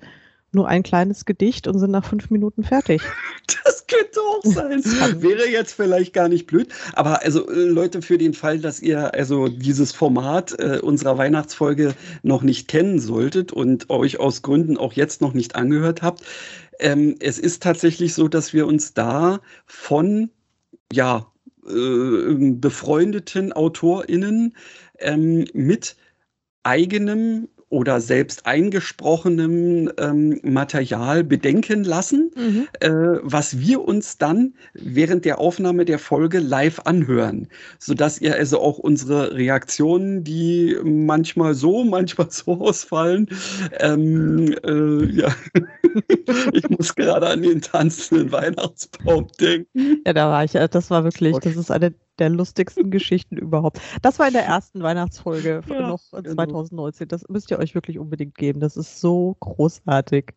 nur 0.52 0.68
ein 0.68 0.84
kleines 0.84 1.26
Gedicht 1.26 1.68
und 1.68 1.80
sind 1.80 1.92
nach 1.92 2.06
fünf 2.06 2.30
Minuten 2.30 2.64
fertig. 2.64 3.02
Das 3.66 3.88
könnte 3.88 4.20
auch 4.20 4.44
sein. 4.44 4.84
Wäre 5.22 5.50
jetzt 5.50 5.74
vielleicht 5.74 6.14
gar 6.14 6.30
nicht 6.30 6.46
blöd. 6.46 6.70
Aber 6.94 7.24
also 7.24 7.50
äh, 7.50 7.64
Leute, 7.64 8.02
für 8.02 8.18
den 8.18 8.34
Fall, 8.34 8.60
dass 8.60 8.80
ihr 8.80 9.14
also 9.16 9.48
dieses 9.48 9.92
Format 9.92 10.56
äh, 10.60 10.80
unserer 10.80 11.18
Weihnachtsfolge 11.18 11.96
noch 12.22 12.44
nicht 12.44 12.68
kennen 12.68 13.00
solltet 13.00 13.52
und 13.52 13.90
euch 13.90 14.20
aus 14.20 14.44
Gründen 14.44 14.78
auch 14.78 14.94
jetzt 14.94 15.22
noch 15.22 15.34
nicht 15.34 15.56
angehört 15.56 16.04
habt, 16.04 16.24
ähm, 16.80 17.16
es 17.20 17.40
ist 17.40 17.64
tatsächlich 17.64 18.14
so, 18.14 18.28
dass 18.28 18.54
wir 18.54 18.68
uns 18.68 18.94
da 18.94 19.42
von 19.66 20.30
ja 20.92 21.32
äh, 21.68 22.54
befreundeten 22.56 23.54
AutorInnen 23.54 24.56
ähm, 25.00 25.46
mit 25.54 25.96
eigenem 26.64 27.50
oder 27.70 28.02
selbst 28.02 28.46
eingesprochenem 28.46 29.92
ähm, 29.98 30.40
Material 30.44 31.24
bedenken 31.24 31.84
lassen, 31.84 32.32
mhm. 32.36 32.68
äh, 32.80 32.90
was 33.22 33.60
wir 33.60 33.82
uns 33.82 34.18
dann 34.18 34.54
während 34.74 35.26
der 35.26 35.40
Aufnahme 35.40 35.86
der 35.86 36.00
Folge 36.00 36.40
live 36.40 36.80
anhören, 36.86 37.48
sodass 37.78 38.20
ihr 38.22 38.36
also 38.36 38.60
auch 38.60 38.80
unsere 38.80 39.36
Reaktionen, 39.36 40.24
die 40.24 40.78
manchmal 40.84 41.54
so, 41.54 41.84
manchmal 42.00 42.32
so 42.32 42.60
ausfallen, 42.60 43.28
ähm, 43.80 44.56
äh, 44.64 45.06
ja, 45.06 45.36
ich 46.54 46.70
muss 46.70 46.96
gerade 46.96 47.28
an 47.28 47.44
den 47.44 47.62
tanzenden 47.62 48.32
Weihnachtsbaum 48.32 49.28
denken. 49.40 50.02
Ja, 50.06 50.14
da 50.14 50.30
war 50.30 50.44
ich, 50.44 50.52
das 50.52 50.90
war 50.90 51.04
wirklich, 51.04 51.38
das 51.40 51.56
ist 51.56 51.72
eine 51.72 51.94
der 52.20 52.30
lustigsten 52.30 52.92
Geschichten 52.92 53.38
überhaupt. 53.38 53.80
Das 54.02 54.20
war 54.20 54.28
in 54.28 54.34
der 54.34 54.46
ersten 54.46 54.82
Weihnachtsfolge 54.82 55.62
ja, 55.68 55.88
noch 55.88 56.00
2019. 56.00 57.08
Genau. 57.08 57.10
Das 57.10 57.30
müsst 57.30 57.52
ihr 57.52 57.60
euch 57.60 57.76
wirklich 57.76 58.00
unbedingt 58.00 58.36
geben. 58.36 58.60
Das 58.60 58.78
ist 58.78 59.00
so 59.00 59.36
großartig. 59.40 60.34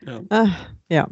Ja. 0.00 0.20
Ah, 0.30 0.48
ja. 0.88 1.08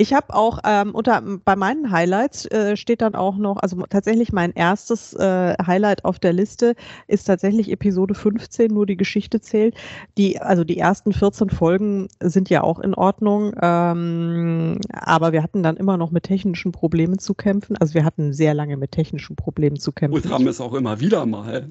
Ich 0.00 0.12
habe 0.12 0.32
auch 0.32 0.60
ähm, 0.64 0.94
unter 0.94 1.20
bei 1.44 1.56
meinen 1.56 1.90
Highlights 1.90 2.46
äh, 2.46 2.76
steht 2.76 3.00
dann 3.00 3.16
auch 3.16 3.36
noch, 3.36 3.56
also 3.56 3.82
tatsächlich 3.90 4.32
mein 4.32 4.52
erstes 4.52 5.12
äh, 5.14 5.56
Highlight 5.60 6.04
auf 6.04 6.20
der 6.20 6.32
Liste 6.32 6.76
ist 7.08 7.24
tatsächlich 7.24 7.68
Episode 7.68 8.14
15, 8.14 8.72
nur 8.72 8.86
die 8.86 8.96
Geschichte 8.96 9.40
zählt. 9.40 9.74
Die, 10.16 10.40
also 10.40 10.62
die 10.62 10.78
ersten 10.78 11.12
14 11.12 11.50
Folgen 11.50 12.06
sind 12.20 12.48
ja 12.48 12.62
auch 12.62 12.78
in 12.78 12.94
Ordnung, 12.94 13.54
ähm, 13.60 14.78
aber 14.92 15.32
wir 15.32 15.42
hatten 15.42 15.64
dann 15.64 15.76
immer 15.76 15.96
noch 15.96 16.12
mit 16.12 16.22
technischen 16.22 16.70
Problemen 16.70 17.18
zu 17.18 17.34
kämpfen. 17.34 17.76
Also 17.76 17.94
wir 17.94 18.04
hatten 18.04 18.32
sehr 18.32 18.54
lange 18.54 18.76
mit 18.76 18.92
technischen 18.92 19.34
Problemen 19.34 19.80
zu 19.80 19.90
kämpfen. 19.90 20.22
Und 20.22 20.32
haben 20.32 20.46
es 20.46 20.60
auch 20.60 20.74
immer 20.74 21.00
wieder 21.00 21.26
mal. 21.26 21.70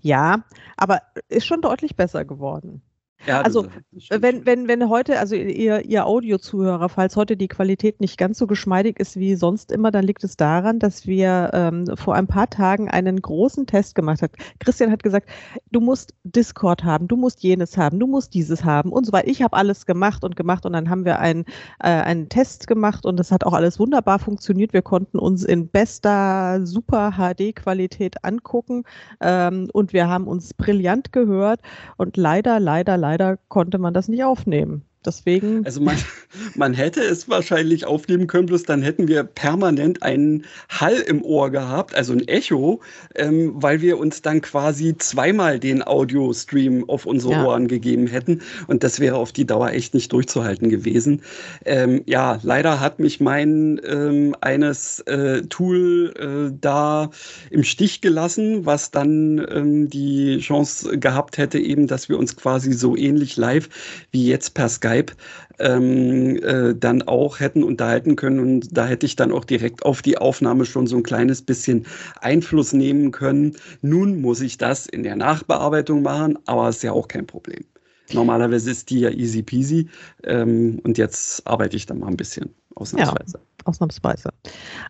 Ja, 0.00 0.42
aber 0.76 1.02
ist 1.28 1.46
schon 1.46 1.60
deutlich 1.60 1.94
besser 1.94 2.24
geworden. 2.24 2.82
Ja, 3.26 3.40
also 3.40 3.66
wenn, 4.10 4.44
wenn, 4.46 4.66
wenn 4.66 4.88
heute, 4.88 5.20
also 5.20 5.36
ihr, 5.36 5.84
ihr 5.84 6.06
Audio-Zuhörer, 6.06 6.88
falls 6.88 7.14
heute 7.14 7.36
die 7.36 7.46
Qualität 7.46 8.00
nicht 8.00 8.18
ganz 8.18 8.38
so 8.38 8.48
geschmeidig 8.48 8.98
ist 8.98 9.16
wie 9.16 9.36
sonst 9.36 9.70
immer, 9.70 9.92
dann 9.92 10.04
liegt 10.04 10.24
es 10.24 10.36
daran, 10.36 10.80
dass 10.80 11.06
wir 11.06 11.50
ähm, 11.52 11.86
vor 11.96 12.16
ein 12.16 12.26
paar 12.26 12.50
Tagen 12.50 12.90
einen 12.90 13.22
großen 13.22 13.66
Test 13.66 13.94
gemacht 13.94 14.22
haben. 14.22 14.32
Christian 14.58 14.90
hat 14.90 15.04
gesagt, 15.04 15.28
du 15.70 15.80
musst 15.80 16.14
Discord 16.24 16.82
haben, 16.82 17.06
du 17.06 17.16
musst 17.16 17.44
jenes 17.44 17.76
haben, 17.76 18.00
du 18.00 18.08
musst 18.08 18.34
dieses 18.34 18.64
haben 18.64 18.90
und 18.90 19.06
so 19.06 19.12
weiter. 19.12 19.28
Ich 19.28 19.40
habe 19.40 19.56
alles 19.56 19.86
gemacht 19.86 20.24
und 20.24 20.34
gemacht 20.34 20.66
und 20.66 20.72
dann 20.72 20.90
haben 20.90 21.04
wir 21.04 21.20
ein, 21.20 21.44
äh, 21.78 21.88
einen 21.88 22.28
Test 22.28 22.66
gemacht 22.66 23.06
und 23.06 23.18
das 23.18 23.30
hat 23.30 23.44
auch 23.44 23.52
alles 23.52 23.78
wunderbar 23.78 24.18
funktioniert. 24.18 24.72
Wir 24.72 24.82
konnten 24.82 25.20
uns 25.20 25.44
in 25.44 25.68
bester, 25.68 26.66
super 26.66 27.12
HD-Qualität 27.12 28.24
angucken 28.24 28.82
ähm, 29.20 29.68
und 29.72 29.92
wir 29.92 30.08
haben 30.08 30.26
uns 30.26 30.54
brillant 30.54 31.12
gehört 31.12 31.60
und 31.96 32.16
leider, 32.16 32.58
leider, 32.58 32.96
leider 32.96 33.11
leider 33.12 33.36
konnte 33.48 33.76
man 33.76 33.92
das 33.92 34.08
nicht 34.08 34.24
aufnehmen. 34.24 34.86
Deswegen. 35.04 35.66
Also 35.66 35.80
man, 35.80 35.96
man 36.54 36.74
hätte 36.74 37.00
es 37.00 37.28
wahrscheinlich 37.28 37.86
aufnehmen 37.86 38.26
können, 38.26 38.46
bloß 38.46 38.62
dann 38.62 38.82
hätten 38.82 39.08
wir 39.08 39.24
permanent 39.24 40.02
einen 40.02 40.44
Hall 40.68 40.94
im 40.94 41.22
Ohr 41.24 41.50
gehabt, 41.50 41.94
also 41.94 42.12
ein 42.12 42.26
Echo, 42.28 42.80
ähm, 43.16 43.52
weil 43.56 43.80
wir 43.80 43.98
uns 43.98 44.22
dann 44.22 44.40
quasi 44.40 44.96
zweimal 44.96 45.58
den 45.58 45.84
Audio-Stream 45.84 46.88
auf 46.88 47.06
unsere 47.06 47.32
ja. 47.32 47.44
Ohren 47.44 47.66
gegeben 47.66 48.06
hätten. 48.06 48.42
Und 48.68 48.84
das 48.84 49.00
wäre 49.00 49.16
auf 49.16 49.32
die 49.32 49.44
Dauer 49.44 49.70
echt 49.70 49.94
nicht 49.94 50.12
durchzuhalten 50.12 50.68
gewesen. 50.68 51.22
Ähm, 51.64 52.02
ja, 52.06 52.38
leider 52.42 52.78
hat 52.78 53.00
mich 53.00 53.20
mein 53.20 53.80
ähm, 53.84 54.36
eines 54.40 55.00
äh, 55.00 55.42
Tool 55.42 56.14
äh, 56.16 56.56
da 56.60 57.10
im 57.50 57.64
Stich 57.64 58.00
gelassen, 58.00 58.66
was 58.66 58.92
dann 58.92 59.44
ähm, 59.50 59.90
die 59.90 60.38
Chance 60.38 60.98
gehabt 60.98 61.38
hätte, 61.38 61.58
eben, 61.58 61.88
dass 61.88 62.08
wir 62.08 62.18
uns 62.18 62.36
quasi 62.36 62.72
so 62.72 62.96
ähnlich 62.96 63.36
live 63.36 63.68
wie 64.12 64.26
jetzt 64.28 64.54
per 64.54 64.68
Skype 64.68 64.91
Skype 64.92 65.12
ähm, 65.58 66.36
äh, 66.42 66.74
dann 66.74 67.02
auch 67.02 67.40
hätten 67.40 67.62
unterhalten 67.62 68.16
können. 68.16 68.40
Und 68.40 68.76
da 68.76 68.86
hätte 68.86 69.06
ich 69.06 69.16
dann 69.16 69.32
auch 69.32 69.44
direkt 69.44 69.84
auf 69.84 70.02
die 70.02 70.18
Aufnahme 70.18 70.64
schon 70.64 70.86
so 70.86 70.96
ein 70.96 71.02
kleines 71.02 71.42
bisschen 71.42 71.86
Einfluss 72.20 72.72
nehmen 72.72 73.10
können. 73.10 73.56
Nun 73.80 74.20
muss 74.20 74.40
ich 74.40 74.58
das 74.58 74.86
in 74.86 75.02
der 75.02 75.16
Nachbearbeitung 75.16 76.02
machen, 76.02 76.38
aber 76.46 76.68
ist 76.68 76.82
ja 76.82 76.92
auch 76.92 77.08
kein 77.08 77.26
Problem. 77.26 77.64
Normalerweise 78.12 78.70
ist 78.70 78.90
die 78.90 79.00
ja 79.00 79.10
easy 79.10 79.42
peasy 79.42 79.88
ähm, 80.24 80.80
und 80.82 80.98
jetzt 80.98 81.46
arbeite 81.46 81.76
ich 81.76 81.86
dann 81.86 82.00
mal 82.00 82.08
ein 82.08 82.16
bisschen 82.16 82.50
ausnahmsweise. 82.74 83.38
Ja 83.38 83.52
ausnahmsweise. 83.64 84.30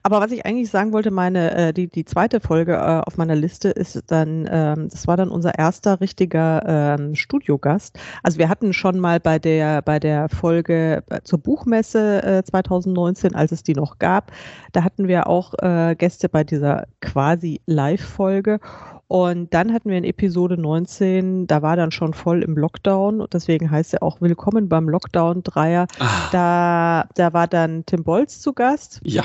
Aber 0.02 0.20
was 0.20 0.32
ich 0.32 0.46
eigentlich 0.46 0.70
sagen 0.70 0.92
wollte, 0.92 1.10
meine, 1.10 1.54
äh, 1.54 1.72
die, 1.72 1.88
die 1.88 2.04
zweite 2.04 2.40
Folge 2.40 2.74
äh, 2.74 3.02
auf 3.06 3.16
meiner 3.16 3.34
Liste 3.34 3.68
ist 3.70 4.02
dann, 4.06 4.48
ähm, 4.50 4.88
das 4.88 5.06
war 5.06 5.16
dann 5.16 5.28
unser 5.28 5.58
erster 5.58 6.00
richtiger 6.00 6.98
ähm, 6.98 7.14
Studiogast. 7.14 7.98
Also 8.22 8.38
wir 8.38 8.48
hatten 8.48 8.72
schon 8.72 8.98
mal 8.98 9.20
bei 9.20 9.38
der, 9.38 9.82
bei 9.82 9.98
der 9.98 10.28
Folge 10.28 11.02
äh, 11.10 11.20
zur 11.22 11.38
Buchmesse 11.38 12.22
äh, 12.22 12.42
2019, 12.44 13.34
als 13.34 13.52
es 13.52 13.62
die 13.62 13.74
noch 13.74 13.98
gab, 13.98 14.32
da 14.72 14.84
hatten 14.84 15.08
wir 15.08 15.26
auch 15.26 15.54
äh, 15.58 15.94
Gäste 15.96 16.28
bei 16.28 16.44
dieser 16.44 16.86
quasi 17.00 17.60
Live-Folge. 17.66 18.60
Und 19.12 19.52
dann 19.52 19.74
hatten 19.74 19.90
wir 19.90 19.98
in 19.98 20.04
Episode 20.04 20.56
19, 20.56 21.46
da 21.46 21.60
war 21.60 21.76
dann 21.76 21.90
schon 21.90 22.14
voll 22.14 22.42
im 22.42 22.56
Lockdown 22.56 23.20
und 23.20 23.34
deswegen 23.34 23.70
heißt 23.70 23.92
er 23.92 24.02
auch 24.02 24.22
Willkommen 24.22 24.70
beim 24.70 24.88
Lockdown-Dreier. 24.88 25.86
Ah. 25.98 26.30
Da, 26.32 27.08
da 27.14 27.34
war 27.34 27.46
dann 27.46 27.84
Tim 27.84 28.04
Bolz 28.04 28.40
zu 28.40 28.54
Gast. 28.54 29.02
Ja. 29.04 29.24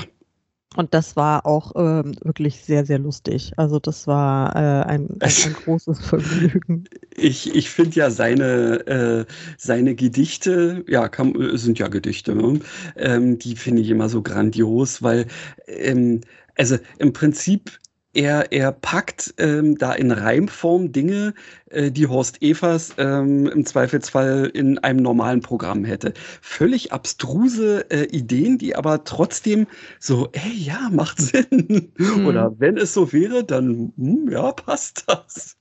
Und 0.76 0.92
das 0.92 1.16
war 1.16 1.46
auch 1.46 1.72
ähm, 1.76 2.14
wirklich 2.22 2.60
sehr, 2.60 2.84
sehr 2.84 2.98
lustig. 2.98 3.52
Also 3.56 3.78
das 3.78 4.06
war 4.06 4.54
äh, 4.54 4.84
ein, 4.84 5.08
ein, 5.20 5.32
ein, 5.46 5.52
großes 5.64 6.00
Vergnügen. 6.00 6.84
Ich, 7.16 7.54
ich 7.54 7.70
finde 7.70 7.96
ja 7.96 8.10
seine, 8.10 8.86
äh, 8.86 9.24
seine 9.56 9.94
Gedichte, 9.94 10.84
ja, 10.86 11.08
kann, 11.08 11.32
sind 11.56 11.78
ja 11.78 11.88
Gedichte, 11.88 12.34
ne? 12.34 12.60
ähm, 12.96 13.38
die 13.38 13.56
finde 13.56 13.80
ich 13.80 13.88
immer 13.88 14.10
so 14.10 14.20
grandios, 14.20 15.02
weil 15.02 15.28
ähm, 15.66 16.20
also 16.56 16.76
im 16.98 17.14
Prinzip 17.14 17.78
er, 18.14 18.52
er 18.52 18.72
packt 18.72 19.34
ähm, 19.38 19.76
da 19.76 19.92
in 19.92 20.10
Reimform 20.10 20.92
Dinge, 20.92 21.34
äh, 21.70 21.90
die 21.90 22.06
Horst 22.06 22.42
Evers 22.42 22.94
ähm, 22.98 23.46
im 23.46 23.66
Zweifelsfall 23.66 24.50
in 24.52 24.78
einem 24.78 25.00
normalen 25.00 25.40
Programm 25.40 25.84
hätte. 25.84 26.14
Völlig 26.40 26.92
abstruse 26.92 27.90
äh, 27.90 28.04
Ideen, 28.04 28.58
die 28.58 28.76
aber 28.76 29.04
trotzdem 29.04 29.66
so, 30.00 30.28
ey, 30.32 30.52
ja, 30.52 30.88
macht 30.90 31.18
Sinn. 31.22 31.92
Mhm. 31.96 32.26
Oder 32.26 32.54
wenn 32.58 32.76
es 32.76 32.94
so 32.94 33.12
wäre, 33.12 33.44
dann, 33.44 33.92
hm, 33.96 34.28
ja, 34.30 34.52
passt 34.52 35.04
das. 35.06 35.56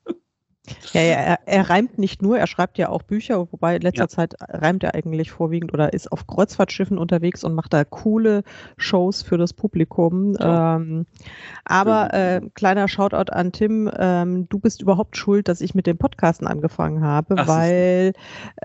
Ja, 0.94 1.02
ja 1.02 1.14
er, 1.14 1.40
er, 1.46 1.70
reimt 1.70 1.98
nicht 1.98 2.22
nur, 2.22 2.38
er 2.38 2.48
schreibt 2.48 2.78
ja 2.78 2.90
auch 2.90 3.02
Bücher, 3.04 3.48
wobei 3.52 3.78
in 3.78 3.82
letzter 3.82 4.04
ja. 4.04 4.08
Zeit 4.08 4.36
reimt 4.40 4.84
er 4.84 4.96
eigentlich 4.96 5.32
vorwiegend 5.32 5.74
oder 5.74 5.94
ist 5.94 6.12
auf 6.12 6.28
Kreuzfahrtschiffen 6.28 6.98
unterwegs 6.98 7.44
und 7.44 7.54
macht 7.54 7.74
da 7.74 7.84
coole 7.84 8.44
Shows 8.78 9.22
für 9.22 9.38
das 9.38 9.54
Publikum. 9.54 10.36
Ja. 10.40 10.76
Ähm, 10.76 11.06
aber 11.66 12.14
äh, 12.14 12.42
kleiner 12.54 12.88
Shoutout 12.88 13.32
an 13.32 13.52
Tim, 13.52 13.90
ähm, 13.98 14.48
du 14.50 14.60
bist 14.60 14.82
überhaupt 14.82 15.18
schuld, 15.18 15.48
dass 15.48 15.62
ich 15.62 15.76
mit 15.76 15.88
dem 15.88 15.98
Podcasten 15.98 16.48
angefangen 16.48 17.04
habe, 17.04 17.36
Ach, 17.38 17.48
weil 17.48 18.14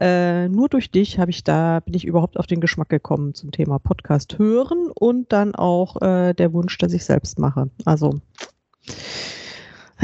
äh, 0.01 0.49
nur 0.49 0.69
durch 0.69 0.91
dich 0.91 1.19
habe 1.19 1.31
ich 1.31 1.45
da, 1.45 1.81
bin 1.81 1.95
ich 1.95 2.05
überhaupt 2.05 2.39
auf 2.39 2.47
den 2.47 2.61
Geschmack 2.61 2.89
gekommen 2.89 3.35
zum 3.35 3.51
Thema 3.53 3.79
Podcast 3.79 4.39
hören 4.39 4.91
und 4.95 5.33
dann 5.33 5.55
auch 5.55 6.01
äh, 6.03 6.35
der 6.35 6.53
Wunsch, 6.53 6.79
dass 6.79 6.93
ich 6.93 7.05
selbst 7.05 7.39
mache. 7.39 7.71
Also 7.85 8.21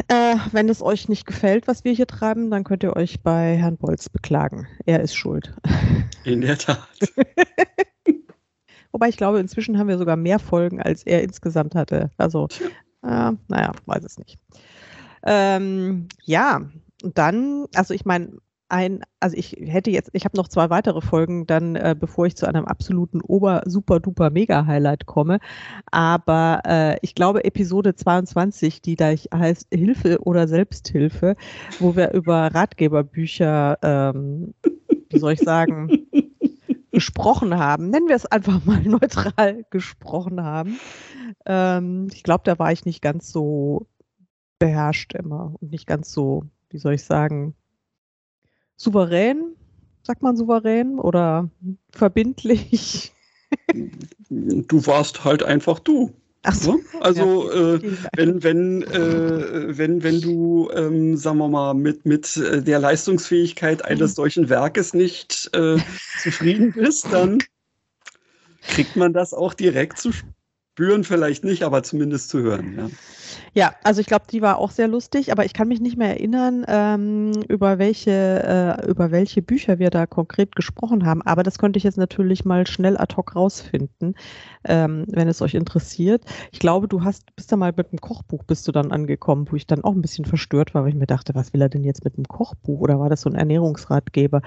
äh, 0.08 0.36
wenn 0.52 0.68
es 0.68 0.82
euch 0.82 1.08
nicht 1.08 1.26
gefällt, 1.26 1.66
was 1.66 1.84
wir 1.84 1.92
hier 1.92 2.06
treiben, 2.06 2.50
dann 2.50 2.64
könnt 2.64 2.82
ihr 2.82 2.96
euch 2.96 3.20
bei 3.22 3.56
Herrn 3.56 3.76
Bolz 3.76 4.08
beklagen. 4.08 4.68
Er 4.86 5.00
ist 5.00 5.14
schuld. 5.14 5.54
In 6.24 6.40
der 6.40 6.56
Tat. 6.56 6.88
Wobei 8.92 9.08
ich 9.08 9.16
glaube, 9.16 9.40
inzwischen 9.40 9.78
haben 9.78 9.88
wir 9.88 9.98
sogar 9.98 10.16
mehr 10.16 10.38
Folgen, 10.38 10.80
als 10.80 11.02
er 11.02 11.22
insgesamt 11.22 11.74
hatte. 11.74 12.10
Also, 12.16 12.48
äh, 13.02 13.32
naja, 13.48 13.72
weiß 13.86 14.04
es 14.04 14.18
nicht. 14.18 14.38
Ähm, 15.24 16.08
ja, 16.24 16.62
dann, 17.02 17.66
also 17.74 17.92
ich 17.92 18.04
meine, 18.04 18.38
ein, 18.68 19.00
also 19.20 19.36
ich 19.36 19.56
hätte 19.58 19.90
jetzt, 19.90 20.10
ich 20.12 20.24
habe 20.24 20.36
noch 20.36 20.48
zwei 20.48 20.70
weitere 20.70 21.00
Folgen, 21.00 21.46
dann 21.46 21.76
äh, 21.76 21.96
bevor 21.98 22.26
ich 22.26 22.36
zu 22.36 22.46
einem 22.46 22.66
absoluten 22.66 23.20
Ober, 23.20 23.62
Super, 23.66 24.00
Duper, 24.00 24.30
Mega 24.30 24.66
Highlight 24.66 25.06
komme. 25.06 25.38
Aber 25.90 26.62
äh, 26.66 26.96
ich 27.02 27.14
glaube 27.14 27.44
Episode 27.44 27.94
22, 27.94 28.82
die 28.82 28.96
da 28.96 29.10
heißt 29.10 29.68
Hilfe 29.72 30.18
oder 30.22 30.48
Selbsthilfe, 30.48 31.36
wo 31.78 31.96
wir 31.96 32.12
über 32.12 32.54
Ratgeberbücher, 32.54 33.78
ähm, 33.82 34.54
wie 35.10 35.18
soll 35.18 35.32
ich 35.32 35.40
sagen, 35.40 36.06
gesprochen 36.92 37.58
haben. 37.58 37.90
Nennen 37.90 38.08
wir 38.08 38.16
es 38.16 38.26
einfach 38.26 38.64
mal 38.64 38.82
neutral 38.84 39.64
gesprochen 39.70 40.42
haben. 40.42 40.78
Ähm, 41.46 42.08
ich 42.12 42.22
glaube, 42.22 42.42
da 42.44 42.58
war 42.58 42.72
ich 42.72 42.84
nicht 42.84 43.02
ganz 43.02 43.32
so 43.32 43.86
beherrscht 44.58 45.14
immer 45.14 45.54
und 45.60 45.70
nicht 45.70 45.86
ganz 45.86 46.12
so, 46.12 46.44
wie 46.70 46.78
soll 46.78 46.94
ich 46.94 47.04
sagen, 47.04 47.54
souverän, 48.78 49.56
sagt 50.02 50.22
man 50.22 50.36
souverän 50.36 50.98
oder 50.98 51.50
verbindlich? 51.90 53.12
Du 54.30 54.86
warst 54.86 55.24
halt 55.24 55.42
einfach 55.42 55.78
du. 55.80 56.14
Ach 56.44 56.54
so. 56.54 56.74
Ne? 56.74 56.80
Also 57.00 57.50
ja, 57.52 57.74
äh, 57.74 57.80
wenn, 58.16 58.42
wenn, 58.42 58.82
äh, 58.84 59.76
wenn, 59.76 60.02
wenn 60.02 60.20
du, 60.20 60.70
ähm, 60.72 61.16
sagen 61.16 61.38
wir 61.38 61.48
mal, 61.48 61.74
mit, 61.74 62.06
mit 62.06 62.36
äh, 62.36 62.62
der 62.62 62.78
Leistungsfähigkeit 62.78 63.84
eines 63.84 64.12
mhm. 64.12 64.14
solchen 64.14 64.48
Werkes 64.48 64.94
nicht 64.94 65.50
äh, 65.52 65.76
zufrieden 66.22 66.72
bist, 66.72 67.06
dann 67.10 67.38
kriegt 68.62 68.96
man 68.96 69.12
das 69.12 69.34
auch 69.34 69.52
direkt 69.52 69.98
zu 69.98 70.12
spüren 70.78 71.02
vielleicht 71.02 71.42
nicht, 71.42 71.64
aber 71.64 71.82
zumindest 71.82 72.28
zu 72.28 72.38
hören. 72.38 72.74
Ja. 72.76 72.88
Ja, 73.52 73.74
also 73.82 74.00
ich 74.00 74.06
glaube, 74.06 74.26
die 74.30 74.42
war 74.42 74.58
auch 74.58 74.70
sehr 74.70 74.86
lustig, 74.86 75.32
aber 75.32 75.44
ich 75.44 75.52
kann 75.52 75.66
mich 75.66 75.80
nicht 75.80 75.96
mehr 75.96 76.10
erinnern, 76.10 76.64
ähm, 76.68 77.32
über 77.48 77.78
welche, 77.78 78.10
äh, 78.80 78.88
über 78.88 79.10
welche 79.10 79.42
Bücher 79.42 79.80
wir 79.80 79.90
da 79.90 80.06
konkret 80.06 80.54
gesprochen 80.54 81.04
haben. 81.04 81.20
Aber 81.22 81.42
das 81.42 81.58
könnte 81.58 81.78
ich 81.78 81.82
jetzt 81.82 81.98
natürlich 81.98 82.44
mal 82.44 82.66
schnell 82.66 82.96
ad 82.96 83.16
hoc 83.16 83.34
rausfinden, 83.34 84.14
ähm, 84.64 85.04
wenn 85.08 85.26
es 85.26 85.42
euch 85.42 85.54
interessiert. 85.54 86.24
Ich 86.52 86.60
glaube, 86.60 86.86
du 86.86 87.02
hast, 87.02 87.34
bist 87.34 87.50
da 87.50 87.56
mal 87.56 87.72
mit 87.76 87.88
einem 87.90 88.00
Kochbuch 88.00 88.44
bist 88.44 88.68
du 88.68 88.72
dann 88.72 88.92
angekommen, 88.92 89.48
wo 89.50 89.56
ich 89.56 89.66
dann 89.66 89.82
auch 89.82 89.92
ein 89.92 90.02
bisschen 90.02 90.24
verstört 90.24 90.74
war, 90.74 90.84
weil 90.84 90.90
ich 90.90 90.96
mir 90.96 91.06
dachte, 91.06 91.34
was 91.34 91.52
will 91.52 91.62
er 91.62 91.68
denn 91.68 91.84
jetzt 91.84 92.04
mit 92.04 92.16
einem 92.16 92.26
Kochbuch? 92.26 92.80
Oder 92.80 93.00
war 93.00 93.10
das 93.10 93.22
so 93.22 93.30
ein 93.30 93.34
Ernährungsratgeber? 93.34 94.42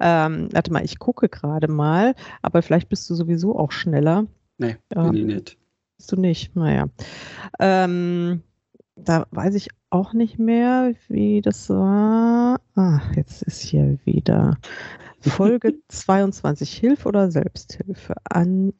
Ähm, 0.00 0.48
warte 0.52 0.72
mal, 0.72 0.84
ich 0.84 1.00
gucke 1.00 1.28
gerade 1.28 1.66
mal, 1.66 2.14
aber 2.40 2.62
vielleicht 2.62 2.88
bist 2.88 3.10
du 3.10 3.16
sowieso 3.16 3.58
auch 3.58 3.72
schneller. 3.72 4.26
Nee, 4.58 4.76
bin 4.94 5.14
ich 5.14 5.24
nicht. 5.24 5.61
Du 6.06 6.16
nicht? 6.16 6.54
Naja. 6.56 6.88
Ähm, 7.58 8.42
da 8.96 9.26
weiß 9.30 9.54
ich 9.54 9.68
auch 9.90 10.12
nicht 10.12 10.38
mehr, 10.38 10.94
wie 11.08 11.40
das 11.42 11.68
war. 11.70 12.60
Ah, 12.74 13.00
jetzt 13.14 13.42
ist 13.42 13.60
hier 13.60 13.98
wieder 14.04 14.58
Folge 15.20 15.74
22 15.88 16.72
Hilfe 16.74 17.08
oder 17.08 17.30
Selbsthilfe 17.30 18.14
ansehen. 18.24 18.72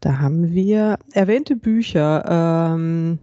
Da 0.00 0.18
haben 0.18 0.52
wir 0.52 0.98
erwähnte 1.12 1.56
Bücher. 1.56 2.24
Ähm, 2.26 3.18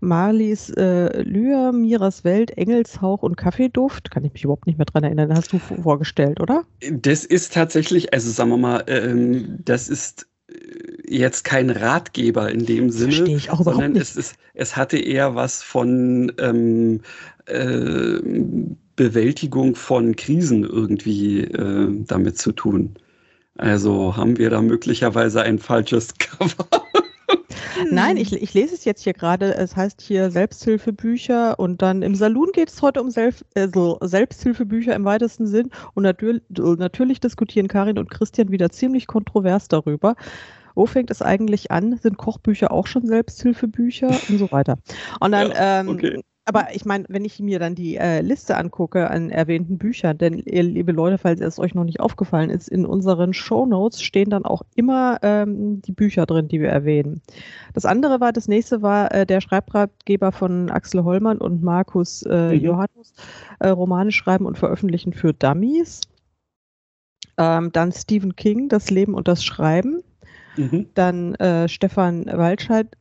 Marlies 0.00 0.70
äh, 0.70 1.22
Lyr, 1.22 1.72
Miras 1.72 2.24
Welt, 2.24 2.50
Engelshauch 2.50 3.22
und 3.22 3.36
Kaffeeduft. 3.36 4.10
Kann 4.10 4.24
ich 4.24 4.32
mich 4.32 4.44
überhaupt 4.44 4.66
nicht 4.66 4.76
mehr 4.76 4.84
dran 4.84 5.04
erinnern. 5.04 5.32
Hast 5.34 5.52
du 5.52 5.58
vorgestellt, 5.58 6.40
oder? 6.40 6.64
Das 6.92 7.24
ist 7.24 7.54
tatsächlich, 7.54 8.12
also 8.12 8.30
sagen 8.30 8.50
wir 8.50 8.58
mal, 8.58 8.84
ähm, 8.88 9.58
das 9.64 9.88
ist 9.88 10.28
jetzt 11.08 11.44
kein 11.44 11.70
Ratgeber 11.70 12.50
in 12.50 12.66
dem 12.66 12.90
Sinne, 12.90 13.12
Verstehe 13.12 13.36
ich 13.36 13.50
auch 13.50 13.62
sondern 13.62 13.92
nicht. 13.92 14.02
es, 14.02 14.16
ist, 14.16 14.36
es 14.54 14.76
hatte 14.76 14.98
eher 14.98 15.34
was 15.34 15.62
von 15.62 16.32
ähm, 16.38 17.00
äh, 17.46 18.20
Bewältigung 18.96 19.74
von 19.74 20.16
Krisen 20.16 20.64
irgendwie 20.64 21.40
äh, 21.40 21.88
damit 22.06 22.38
zu 22.38 22.52
tun. 22.52 22.94
Also 23.56 24.16
haben 24.16 24.36
wir 24.38 24.50
da 24.50 24.60
möglicherweise 24.60 25.42
ein 25.42 25.58
falsches 25.58 26.14
Cover. 26.18 26.85
Nein, 27.90 28.16
ich, 28.16 28.32
ich 28.32 28.54
lese 28.54 28.74
es 28.74 28.84
jetzt 28.84 29.02
hier 29.02 29.12
gerade. 29.12 29.54
Es 29.54 29.76
heißt 29.76 30.00
hier 30.00 30.30
Selbsthilfebücher 30.30 31.58
und 31.58 31.82
dann 31.82 32.02
im 32.02 32.14
Saloon 32.14 32.50
geht 32.52 32.70
es 32.70 32.82
heute 32.82 33.02
um 33.02 33.10
Self, 33.10 33.44
also 33.54 33.98
Selbsthilfebücher 34.02 34.94
im 34.94 35.04
weitesten 35.04 35.46
Sinn. 35.46 35.70
Und 35.94 36.02
natürlich, 36.02 36.42
natürlich 36.48 37.20
diskutieren 37.20 37.68
Karin 37.68 37.98
und 37.98 38.10
Christian 38.10 38.50
wieder 38.50 38.70
ziemlich 38.70 39.06
kontrovers 39.06 39.68
darüber. 39.68 40.14
Wo 40.74 40.86
fängt 40.86 41.10
es 41.10 41.22
eigentlich 41.22 41.70
an? 41.70 41.98
Sind 41.98 42.18
Kochbücher 42.18 42.70
auch 42.70 42.86
schon 42.86 43.06
Selbsthilfebücher 43.06 44.08
und 44.28 44.38
so 44.38 44.52
weiter? 44.52 44.78
Und 45.20 45.32
dann, 45.32 45.50
Ja, 45.50 45.80
ähm, 45.80 45.88
okay. 45.88 46.22
Aber 46.48 46.74
ich 46.74 46.84
meine, 46.84 47.04
wenn 47.08 47.24
ich 47.24 47.40
mir 47.40 47.58
dann 47.58 47.74
die 47.74 47.96
äh, 47.96 48.20
Liste 48.20 48.56
angucke 48.56 49.10
an 49.10 49.30
erwähnten 49.30 49.78
Büchern, 49.78 50.16
denn 50.16 50.38
ihr 50.38 50.62
liebe 50.62 50.92
Leute, 50.92 51.18
falls 51.18 51.40
es 51.40 51.58
euch 51.58 51.74
noch 51.74 51.82
nicht 51.82 51.98
aufgefallen 51.98 52.50
ist, 52.50 52.68
in 52.68 52.86
unseren 52.86 53.34
Shownotes 53.34 54.00
stehen 54.00 54.30
dann 54.30 54.44
auch 54.44 54.62
immer 54.76 55.18
ähm, 55.22 55.82
die 55.82 55.90
Bücher 55.92 56.24
drin, 56.24 56.46
die 56.46 56.60
wir 56.60 56.68
erwähnen. 56.68 57.20
Das 57.74 57.84
andere 57.84 58.20
war, 58.20 58.32
das 58.32 58.46
nächste 58.46 58.80
war 58.80 59.12
äh, 59.12 59.26
der 59.26 59.40
Schreibratgeber 59.40 60.30
von 60.30 60.70
Axel 60.70 61.02
Hollmann 61.02 61.38
und 61.38 61.62
Markus 61.64 62.22
äh, 62.22 62.54
Mhm. 62.54 62.60
Johannes, 62.60 63.14
äh, 63.58 63.68
Romane 63.68 64.12
schreiben 64.12 64.46
und 64.46 64.56
veröffentlichen 64.56 65.12
für 65.12 65.34
Dummies. 65.34 66.02
Ähm, 67.38 67.72
dann 67.72 67.92
Stephen 67.92 68.36
King, 68.36 68.68
Das 68.68 68.90
Leben 68.90 69.14
und 69.14 69.26
das 69.28 69.44
Schreiben. 69.44 70.02
Mhm. 70.56 70.86
Dann 70.94 71.34
äh, 71.34 71.68
Stefan 71.68 72.26
Waldscheid, 72.26 72.96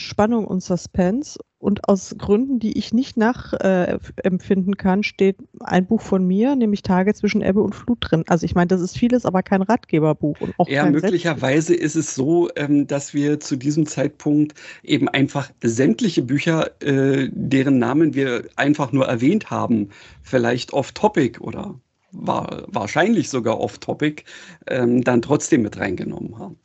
Spannung 0.00 0.46
und 0.46 0.62
Suspense. 0.62 1.38
Und 1.60 1.88
aus 1.88 2.14
Gründen, 2.16 2.60
die 2.60 2.78
ich 2.78 2.94
nicht 2.94 3.16
nachempfinden 3.16 4.76
kann, 4.76 5.02
steht 5.02 5.38
ein 5.58 5.86
Buch 5.86 6.00
von 6.00 6.24
mir, 6.24 6.54
nämlich 6.54 6.82
Tage 6.82 7.12
zwischen 7.14 7.42
Ebbe 7.42 7.60
und 7.62 7.74
Flut 7.74 7.98
drin. 8.00 8.24
Also 8.28 8.46
ich 8.46 8.54
meine, 8.54 8.68
das 8.68 8.80
ist 8.80 8.96
vieles, 8.96 9.26
aber 9.26 9.42
kein 9.42 9.62
Ratgeberbuch. 9.62 10.40
Und 10.40 10.54
auch 10.56 10.68
Ja, 10.68 10.88
möglicherweise 10.88 11.74
ist 11.74 11.96
es 11.96 12.14
so, 12.14 12.48
ähm, 12.54 12.86
dass 12.86 13.12
wir 13.12 13.40
zu 13.40 13.56
diesem 13.56 13.86
Zeitpunkt 13.86 14.54
eben 14.84 15.08
einfach 15.08 15.50
sämtliche 15.60 16.22
Bücher, 16.22 16.80
äh, 16.80 17.28
deren 17.32 17.78
Namen 17.80 18.14
wir 18.14 18.44
einfach 18.54 18.92
nur 18.92 19.06
erwähnt 19.06 19.50
haben, 19.50 19.88
vielleicht 20.22 20.72
off-topic 20.72 21.40
oder 21.40 21.74
war, 22.12 22.64
wahrscheinlich 22.68 23.30
sogar 23.30 23.58
off-topic, 23.58 24.24
ähm, 24.68 25.02
dann 25.02 25.22
trotzdem 25.22 25.62
mit 25.62 25.76
reingenommen 25.76 26.38
haben. 26.38 26.56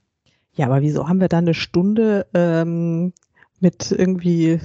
Ja, 0.55 0.67
aber 0.67 0.81
wieso 0.81 1.07
haben 1.07 1.19
wir 1.19 1.29
da 1.29 1.39
eine 1.39 1.55
Stunde 1.55 2.27
ähm, 2.33 3.13
mit 3.63 3.91
irgendwie 3.91 4.59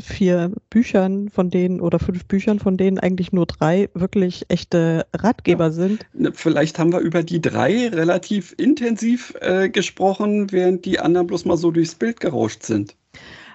vier 0.00 0.50
Büchern 0.70 1.28
von 1.30 1.50
denen 1.50 1.80
oder 1.80 2.00
fünf 2.00 2.24
Büchern, 2.26 2.58
von 2.58 2.76
denen 2.76 2.98
eigentlich 2.98 3.32
nur 3.32 3.46
drei 3.46 3.88
wirklich 3.94 4.44
echte 4.48 5.06
Ratgeber 5.14 5.70
sind? 5.70 6.04
Ne, 6.12 6.32
Vielleicht 6.34 6.78
haben 6.80 6.92
wir 6.92 6.98
über 6.98 7.22
die 7.22 7.40
drei 7.40 7.88
relativ 7.88 8.52
intensiv 8.58 9.34
äh, 9.40 9.68
gesprochen, 9.70 10.50
während 10.50 10.84
die 10.84 10.98
anderen 10.98 11.28
bloß 11.28 11.44
mal 11.44 11.56
so 11.56 11.70
durchs 11.70 11.94
Bild 11.94 12.18
gerauscht 12.18 12.64
sind. 12.64 12.96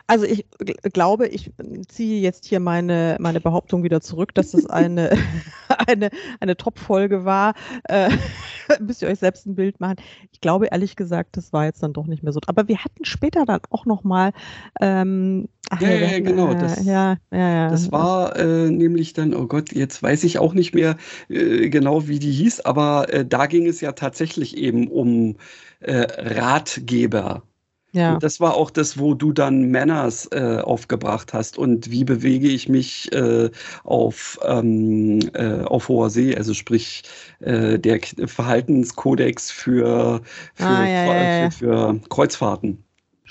Also 0.08 0.26
ich 0.26 0.46
gl- 0.62 0.92
glaube, 0.92 1.28
ich 1.28 1.52
ziehe 1.88 2.22
jetzt 2.22 2.46
hier 2.46 2.60
meine, 2.60 3.18
meine 3.20 3.42
Behauptung 3.42 3.84
wieder 3.84 4.02
zurück, 4.02 4.34
dass 4.36 4.54
es 4.54 4.66
eine, 4.70 5.18
eine, 5.88 6.10
eine 6.40 6.58
Top-Folge 6.58 7.26
war. 7.26 7.54
Äh, 7.86 8.10
müsst 8.80 9.02
ihr 9.02 9.08
euch 9.08 9.20
selbst 9.20 9.46
ein 9.46 9.56
Bild 9.56 9.80
machen. 9.80 9.96
Ich 10.32 10.42
glaube 10.42 10.68
ehrlich 10.68 10.96
gesagt, 10.96 11.38
das 11.38 11.54
war 11.54 11.66
jetzt 11.66 11.84
dann 11.84 11.94
doch 11.94 12.08
nicht 12.08 12.24
mehr 12.24 12.34
so. 12.34 12.40
Aber 12.48 12.68
wir 12.68 12.84
hatten 12.84 13.06
später 13.06 13.46
dann 13.46 13.62
auch 13.70 13.86
noch 13.86 14.04
mal 14.04 14.32
ähm, 14.82 15.48
ach 15.70 15.82
Ja, 15.82 15.90
ja, 15.92 16.08
hatten, 16.10 16.24
genau, 16.26 16.52
Äh, 16.54 16.58
das- 16.60 16.86
ja, 16.86 17.18
ja, 17.32 17.38
ja. 17.50 17.70
Das 17.70 17.92
war 17.92 18.36
äh, 18.38 18.70
nämlich 18.70 19.14
dann, 19.14 19.34
oh 19.34 19.48
Gott, 19.48 19.74
jetzt 19.74 20.02
weiß 20.04 20.24
ich 20.24 20.38
auch 20.40 20.54
nicht 20.54 20.74
mehr 20.76 20.98
äh, 21.30 21.70
genau, 21.70 22.08
wie 22.08 22.20
die 22.20 22.32
hieß, 22.32 22.62
aber 22.62 23.12
äh, 23.14 23.26
da 23.26 23.48
ging 23.48 23.66
es 23.68 23.82
ja 23.82 23.94
tatsächlich 23.94 24.58
eben 24.58 24.88
um 24.88 25.38
äh, 25.80 26.06
Ratgeber. 26.18 27.44
Ja. 27.96 28.18
Das 28.20 28.40
war 28.40 28.56
auch 28.56 28.72
das, 28.72 29.00
wo 29.00 29.14
du 29.14 29.32
dann 29.34 29.72
Manners 29.72 30.28
äh, 30.32 30.60
aufgebracht 30.64 31.34
hast 31.34 31.58
und 31.58 31.90
wie 31.92 32.04
bewege 32.04 32.48
ich 32.48 32.70
mich 32.70 33.12
äh, 33.14 33.50
auf, 33.84 34.40
ähm, 34.44 35.20
äh, 35.34 35.64
auf 35.64 35.90
hoher 35.90 36.10
See, 36.10 36.36
also 36.36 36.54
sprich 36.54 37.04
äh, 37.40 37.80
der 37.80 38.00
Verhaltenskodex 38.26 39.52
für, 39.52 40.22
für, 40.54 40.64
Ah, 40.66 40.86
ja, 40.88 41.06
ja. 41.44 41.52
für, 41.52 41.52
für 41.52 42.02
Kreuzfahrten. 42.10 42.85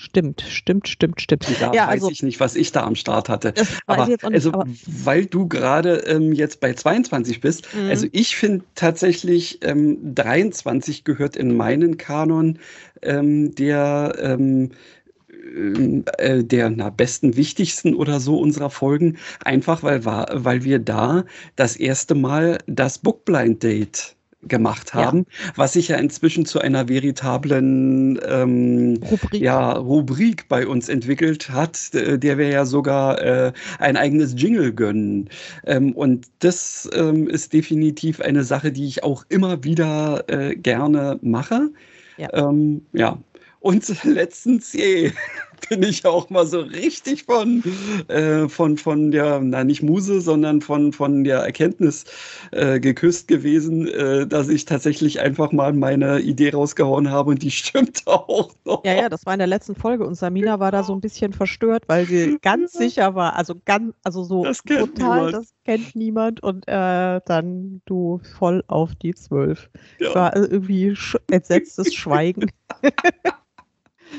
Stimmt, 0.04 0.42
stimmt, 0.42 0.86
stimmt, 0.88 1.20
stimmt. 1.20 1.46
Da 1.60 1.72
Ja, 1.72 1.86
weiß 1.86 1.92
also- 1.94 2.10
ich 2.10 2.22
nicht, 2.22 2.38
was 2.40 2.56
ich 2.56 2.72
da 2.72 2.84
am 2.84 2.94
Start 2.94 3.28
hatte. 3.30 3.54
Aber, 3.86 4.06
nicht, 4.06 4.22
also, 4.22 4.52
aber 4.52 4.66
weil 4.86 5.24
du 5.24 5.48
gerade 5.48 5.96
ähm, 6.06 6.32
jetzt 6.32 6.60
bei 6.60 6.74
22 6.74 7.40
bist, 7.40 7.66
Mhm. 7.74 7.88
also 7.88 8.06
ich 8.12 8.36
finde 8.36 8.64
tatsächlich, 8.74 9.60
ähm, 9.62 10.14
23 10.14 11.04
gehört 11.04 11.36
in 11.36 11.56
meinen 11.56 11.96
Kanon 11.96 12.58
ähm, 13.02 13.54
der, 13.54 14.14
ähm, 14.20 14.72
ähm, 15.56 16.04
äh, 16.18 16.44
der 16.44 16.70
na, 16.70 16.90
besten, 16.90 17.36
wichtigsten 17.36 17.94
oder 17.94 18.20
so 18.20 18.38
unserer 18.38 18.70
Folgen, 18.70 19.16
einfach 19.44 19.82
weil, 19.82 20.04
weil 20.04 20.64
wir 20.64 20.78
da 20.80 21.24
das 21.56 21.76
erste 21.76 22.14
Mal 22.14 22.58
das 22.66 22.98
Bookblind 22.98 23.62
Date 23.62 24.13
gemacht 24.48 24.92
Ja. 24.94 25.06
haben, 25.06 25.26
was 25.56 25.74
sich 25.74 25.88
ja 25.88 25.96
inzwischen 25.96 26.46
zu 26.46 26.60
einer 26.60 26.88
veritablen 26.88 28.18
ähm, 28.28 29.00
Rubrik. 29.10 29.40
ja, 29.40 29.72
Rubrik 29.72 30.48
bei 30.48 30.66
uns 30.66 30.88
entwickelt 30.88 31.50
hat, 31.50 31.94
äh, 31.94 32.18
der 32.18 32.38
wir 32.38 32.48
ja 32.48 32.64
sogar 32.64 33.20
äh, 33.22 33.52
ein 33.78 33.96
eigenes 33.96 34.34
Jingle 34.36 34.72
gönnen. 34.72 35.28
Ähm, 35.66 35.92
und 35.92 36.26
das 36.40 36.88
ähm, 36.94 37.28
ist 37.28 37.52
definitiv 37.52 38.20
eine 38.20 38.44
Sache, 38.44 38.72
die 38.72 38.86
ich 38.86 39.02
auch 39.04 39.24
immer 39.28 39.62
wieder 39.64 40.24
äh, 40.28 40.54
gerne 40.56 41.18
mache. 41.22 41.70
Ja. 42.16 42.28
Ähm, 42.32 42.82
ja. 42.92 43.18
Und 43.60 43.86
letztens 44.04 44.72
je, 44.72 45.10
bin 45.68 45.82
ich 45.82 46.04
auch 46.06 46.30
mal 46.30 46.46
so 46.46 46.60
richtig 46.60 47.24
von, 47.24 47.62
äh, 48.08 48.48
von, 48.48 48.76
von 48.76 49.10
der, 49.10 49.40
na 49.40 49.64
nicht 49.64 49.82
Muse, 49.82 50.20
sondern 50.20 50.60
von, 50.60 50.92
von 50.92 51.24
der 51.24 51.38
Erkenntnis 51.40 52.04
äh, 52.52 52.80
geküsst 52.80 53.28
gewesen, 53.28 53.86
äh, 53.88 54.26
dass 54.26 54.48
ich 54.48 54.64
tatsächlich 54.64 55.20
einfach 55.20 55.52
mal 55.52 55.72
meine 55.72 56.20
Idee 56.20 56.50
rausgehauen 56.50 57.10
habe 57.10 57.30
und 57.30 57.42
die 57.42 57.50
stimmt 57.52 58.02
auch 58.06 58.54
noch. 58.64 58.84
Ja, 58.84 58.94
ja, 58.94 59.08
das 59.08 59.26
war 59.26 59.32
in 59.34 59.38
der 59.38 59.48
letzten 59.48 59.74
Folge 59.74 60.06
und 60.06 60.14
Samina 60.14 60.60
war 60.60 60.72
da 60.72 60.82
so 60.82 60.94
ein 60.94 61.00
bisschen 61.00 61.32
verstört, 61.32 61.84
weil 61.86 62.06
sie 62.06 62.38
ganz 62.42 62.72
sicher 62.72 63.14
war, 63.14 63.36
also 63.36 63.54
ganz, 63.64 63.94
also 64.02 64.24
so 64.24 64.44
Das 64.44 64.58
total, 64.58 64.86
niemand. 64.86 65.34
das 65.34 65.54
kennt 65.64 65.96
niemand 65.96 66.42
und 66.42 66.66
äh, 66.68 67.20
dann 67.26 67.82
du 67.86 68.20
voll 68.38 68.64
auf 68.66 68.94
die 68.96 69.14
Zwölf. 69.14 69.70
Ja. 69.98 70.08
Es 70.08 70.14
war 70.14 70.36
äh, 70.36 70.40
irgendwie 70.40 70.94
sch 70.96 71.16
entsetztes 71.30 71.94
Schweigen. 71.94 72.50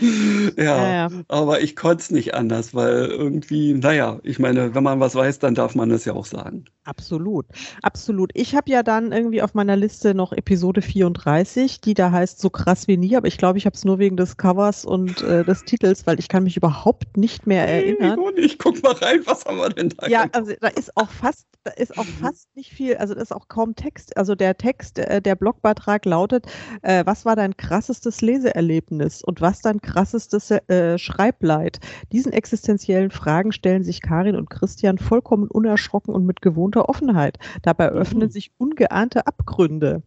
ja, 0.58 1.08
ja, 1.08 1.10
aber 1.28 1.62
ich 1.62 1.76
konnte 1.76 2.02
es 2.02 2.12
nicht 2.12 2.34
anders, 2.34 2.74
weil 2.74 3.06
irgendwie, 3.06 3.74
naja, 3.74 4.20
ich 4.24 4.40
meine, 4.40 4.76
wenn 4.76 4.84
man 4.84 5.00
was 5.00 5.16
weiß, 5.16 5.40
dann 5.40 5.56
darf 5.56 5.76
man 5.76 5.92
es 5.92 6.06
ja 6.06 6.14
auch 6.14 6.26
sagen. 6.26 6.66
Absolut, 6.86 7.48
absolut. 7.82 8.30
Ich 8.36 8.56
habe 8.56 8.70
ja 8.70 8.84
dann 8.84 9.12
irgendwie 9.12 9.42
auf 9.42 9.56
meiner 9.56 9.76
Liste 9.76 10.14
noch 10.14 10.32
Episode 10.34 10.84
34, 10.84 11.82
die 11.82 11.96
da 11.96 12.12
heißt 12.12 12.40
so 12.40 12.52
krass 12.52 12.88
wie 12.88 12.98
nie, 12.98 13.18
aber 13.18 13.28
ich 13.28 13.40
glaube, 13.40 13.58
ich 13.58 13.66
habe 13.66 13.76
es 13.76 13.84
nur 13.86 13.98
wegen 13.98 14.18
des 14.18 14.38
Covers 14.38 14.86
und 14.86 15.24
äh, 15.24 15.44
des 15.44 15.64
Titels, 15.64 16.06
weil 16.06 16.20
ich 16.20 16.28
kann 16.28 16.44
mich 16.44 16.58
überhaupt 16.58 17.18
nicht 17.18 17.48
mehr 17.48 17.68
erinnern. 17.68 18.20
Ich 18.36 18.60
guck 18.60 18.84
mal 18.84 18.94
rein, 18.94 19.22
was 19.26 19.46
haben 19.46 19.58
wir 19.58 19.70
denn 19.70 19.90
da? 19.90 20.08
Ja, 20.08 20.26
also 20.32 20.54
da 20.62 20.68
ist 20.68 20.96
auch 20.96 21.10
fast, 21.10 21.48
da 21.64 21.72
ist 21.72 21.98
auch 21.98 22.06
fast 22.06 22.56
nicht 22.56 22.72
viel, 22.72 22.98
also 22.98 23.16
da 23.16 23.22
ist 23.22 23.34
auch 23.34 23.48
kaum 23.48 23.76
Text. 23.76 24.16
Also 24.16 24.36
der 24.36 24.56
Text, 24.56 25.00
äh, 25.00 25.22
der 25.22 25.36
Blogbeitrag 25.36 26.06
lautet, 26.06 26.46
äh, 26.84 27.04
was 27.06 27.26
war 27.26 27.36
dein 27.36 27.58
krassestes 27.58 28.22
Leseerlebnis 28.22 29.24
und 29.24 29.42
was 29.42 29.62
dein 29.62 29.82
krassestes 29.86 30.52
äh, 30.52 30.98
Schreibleid? 30.98 31.80
Diesen 32.12 32.34
existenziellen 32.34 33.12
Fragen 33.12 33.52
stellen 33.54 33.84
sich 33.84 34.02
Karin 34.02 34.36
und 34.36 34.50
Christian 34.50 34.98
vollkommen 34.98 35.48
unerschrocken 35.48 36.14
und 36.14 36.26
mit 36.26 36.42
gewohnter 36.42 36.90
Offenheit. 36.90 37.38
Dabei 37.62 37.90
öffnen 37.90 38.28
mhm. 38.28 38.32
sich 38.32 38.52
ungeahnte 38.58 39.28
Abgründe. 39.28 40.04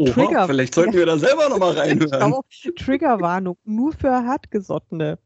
Oha, 0.00 0.10
Trigger. 0.10 0.46
Vielleicht 0.46 0.74
sollten 0.74 0.94
wir 0.94 1.06
da 1.06 1.18
selber 1.18 1.48
nochmal 1.48 1.72
reinhören. 1.78 2.34
Triggerwarnung, 2.76 3.56
nur 3.64 3.92
für 3.92 4.10
Hartgesottene. 4.10 5.18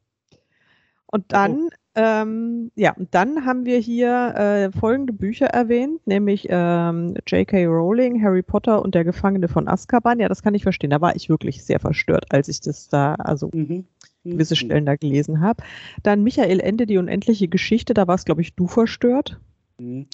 Und 1.07 1.33
dann, 1.33 1.67
oh. 1.67 1.71
ähm, 1.95 2.73
ja, 2.75 2.93
und 2.93 3.15
dann 3.15 3.47
haben 3.47 3.67
wir 3.67 3.79
hier 3.79 4.35
äh, 4.35 4.77
folgende 4.77 5.13
Bücher 5.13 5.47
erwähnt, 5.47 6.05
nämlich 6.07 6.49
ähm, 6.51 7.15
J.K. 7.25 7.67
Rowling, 7.67 8.21
Harry 8.21 8.43
Potter 8.43 8.83
und 8.83 8.97
der 8.97 9.05
Gefangene 9.05 9.47
von 9.47 9.69
Azkaban. 9.69 10.19
Ja, 10.19 10.29
das 10.29 10.43
kann 10.43 10.57
ich 10.57 10.65
verstehen. 10.65 10.91
Da 10.91 11.01
war 11.01 11.15
ich 11.15 11.29
wirklich 11.29 11.65
sehr 11.65 11.79
verstört, 11.79 12.27
als 12.31 12.49
ich 12.49 12.61
das 12.61 12.89
da, 12.89 13.15
also 13.15 13.49
mhm. 13.55 13.87
Gewisse 14.25 14.57
Stellen 14.57 14.87
da 14.87 14.97
gelesen 14.97 15.41
habe. 15.41 15.63
Dann 16.03 16.23
Michael 16.23 16.61
Ende, 16.61 16.87
die 16.87 16.99
unendliche 16.99 17.49
Geschichte. 17.49 17.95
Da 17.95 18.07
war 18.07 18.15
es, 18.15 18.25
glaube 18.25 18.43
ich, 18.43 18.55
du 18.55 18.67
verstört. 18.67 19.39
Mhm. 19.79 20.07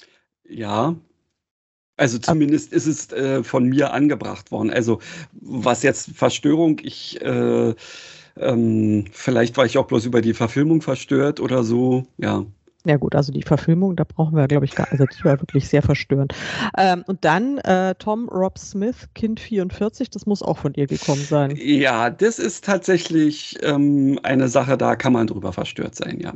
Ja, 0.47 0.95
also 1.97 2.17
zumindest 2.17 2.73
ist 2.73 2.87
es 2.87 3.11
äh, 3.11 3.43
von 3.43 3.65
mir 3.67 3.93
angebracht 3.93 4.51
worden. 4.51 4.71
Also 4.71 4.99
was 5.33 5.83
jetzt 5.83 6.11
Verstörung, 6.15 6.79
ich 6.83 7.21
äh, 7.21 7.75
ähm, 8.37 9.05
vielleicht 9.11 9.57
war 9.57 9.65
ich 9.65 9.77
auch 9.77 9.87
bloß 9.87 10.05
über 10.05 10.21
die 10.21 10.33
Verfilmung 10.33 10.81
verstört 10.81 11.39
oder 11.39 11.63
so, 11.63 12.07
ja. 12.17 12.45
Ja 12.85 12.97
gut, 12.97 13.13
also 13.15 13.31
die 13.31 13.43
Verfilmung, 13.43 13.95
da 13.95 14.03
brauchen 14.03 14.35
wir, 14.35 14.47
glaube 14.47 14.65
ich, 14.65 14.73
gar, 14.73 14.91
also 14.91 15.05
die 15.05 15.23
war 15.23 15.39
wirklich 15.39 15.69
sehr 15.69 15.83
verstörend. 15.83 16.33
Ähm, 16.75 17.03
und 17.05 17.23
dann 17.25 17.59
äh, 17.59 17.93
Tom 17.95 18.27
Rob 18.27 18.57
Smith, 18.57 19.07
Kind 19.13 19.39
44, 19.39 20.09
das 20.09 20.25
muss 20.25 20.41
auch 20.41 20.57
von 20.57 20.73
dir 20.73 20.87
gekommen 20.87 21.25
sein. 21.25 21.55
Ja, 21.55 22.09
das 22.09 22.39
ist 22.39 22.65
tatsächlich 22.65 23.57
ähm, 23.61 24.19
eine 24.23 24.47
Sache, 24.47 24.77
da 24.77 24.95
kann 24.95 25.13
man 25.13 25.27
drüber 25.27 25.53
verstört 25.53 25.93
sein. 25.95 26.19
Ja, 26.19 26.33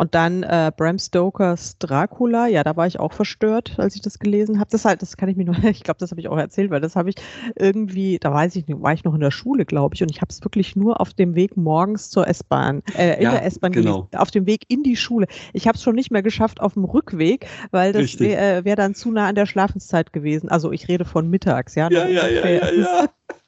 und 0.00 0.14
dann 0.14 0.42
äh, 0.44 0.72
Bram 0.74 0.98
Stokers 0.98 1.76
Dracula, 1.78 2.46
ja, 2.46 2.64
da 2.64 2.74
war 2.74 2.86
ich 2.86 2.98
auch 2.98 3.12
verstört, 3.12 3.74
als 3.76 3.96
ich 3.96 4.00
das 4.00 4.18
gelesen 4.18 4.58
habe. 4.58 4.70
Das 4.70 4.86
halt, 4.86 5.02
das 5.02 5.18
kann 5.18 5.28
ich 5.28 5.36
mir 5.36 5.44
nur, 5.44 5.54
ich 5.64 5.82
glaube, 5.82 5.98
das 5.98 6.10
habe 6.10 6.22
ich 6.22 6.28
auch 6.28 6.38
erzählt, 6.38 6.70
weil 6.70 6.80
das 6.80 6.96
habe 6.96 7.10
ich 7.10 7.16
irgendwie, 7.54 8.18
da 8.18 8.32
weiß 8.32 8.56
ich 8.56 8.66
nicht, 8.66 8.80
war 8.80 8.94
ich 8.94 9.04
noch 9.04 9.12
in 9.12 9.20
der 9.20 9.30
Schule, 9.30 9.66
glaube 9.66 9.94
ich, 9.94 10.02
und 10.02 10.10
ich 10.10 10.22
habe 10.22 10.30
es 10.30 10.42
wirklich 10.42 10.74
nur 10.74 11.02
auf 11.02 11.12
dem 11.12 11.34
Weg 11.34 11.58
morgens 11.58 12.08
zur 12.08 12.26
S-Bahn, 12.26 12.82
äh, 12.96 13.16
in 13.16 13.24
ja, 13.24 13.32
der 13.32 13.44
S-Bahn 13.44 13.72
genau. 13.72 14.04
gelesen, 14.04 14.16
auf 14.16 14.30
dem 14.30 14.46
Weg 14.46 14.64
in 14.68 14.82
die 14.82 14.96
Schule. 14.96 15.26
Ich 15.52 15.68
habe 15.68 15.76
es 15.76 15.82
schon 15.82 15.96
nicht 15.96 16.10
mehr 16.10 16.22
geschafft 16.22 16.62
auf 16.62 16.72
dem 16.72 16.84
Rückweg, 16.86 17.46
weil 17.70 17.92
das 17.92 18.18
wäre 18.18 18.60
äh, 18.60 18.64
wär 18.64 18.76
dann 18.76 18.94
zu 18.94 19.10
nah 19.10 19.28
an 19.28 19.34
der 19.34 19.44
Schlafenszeit 19.44 20.14
gewesen. 20.14 20.48
Also 20.48 20.72
ich 20.72 20.88
rede 20.88 21.04
von 21.04 21.28
mittags, 21.28 21.74
ja. 21.74 21.90
Ja, 21.90 22.08
ja, 22.08 22.26
ja, 22.26 22.48
ja, 22.48 22.72
ja. 22.72 23.06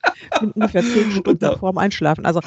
ungefähr 0.55 0.83
zehn 0.83 1.11
Stunden 1.13 1.39
da, 1.39 1.57
vorm 1.57 1.79
Einschlafen. 1.79 2.25
Also, 2.25 2.41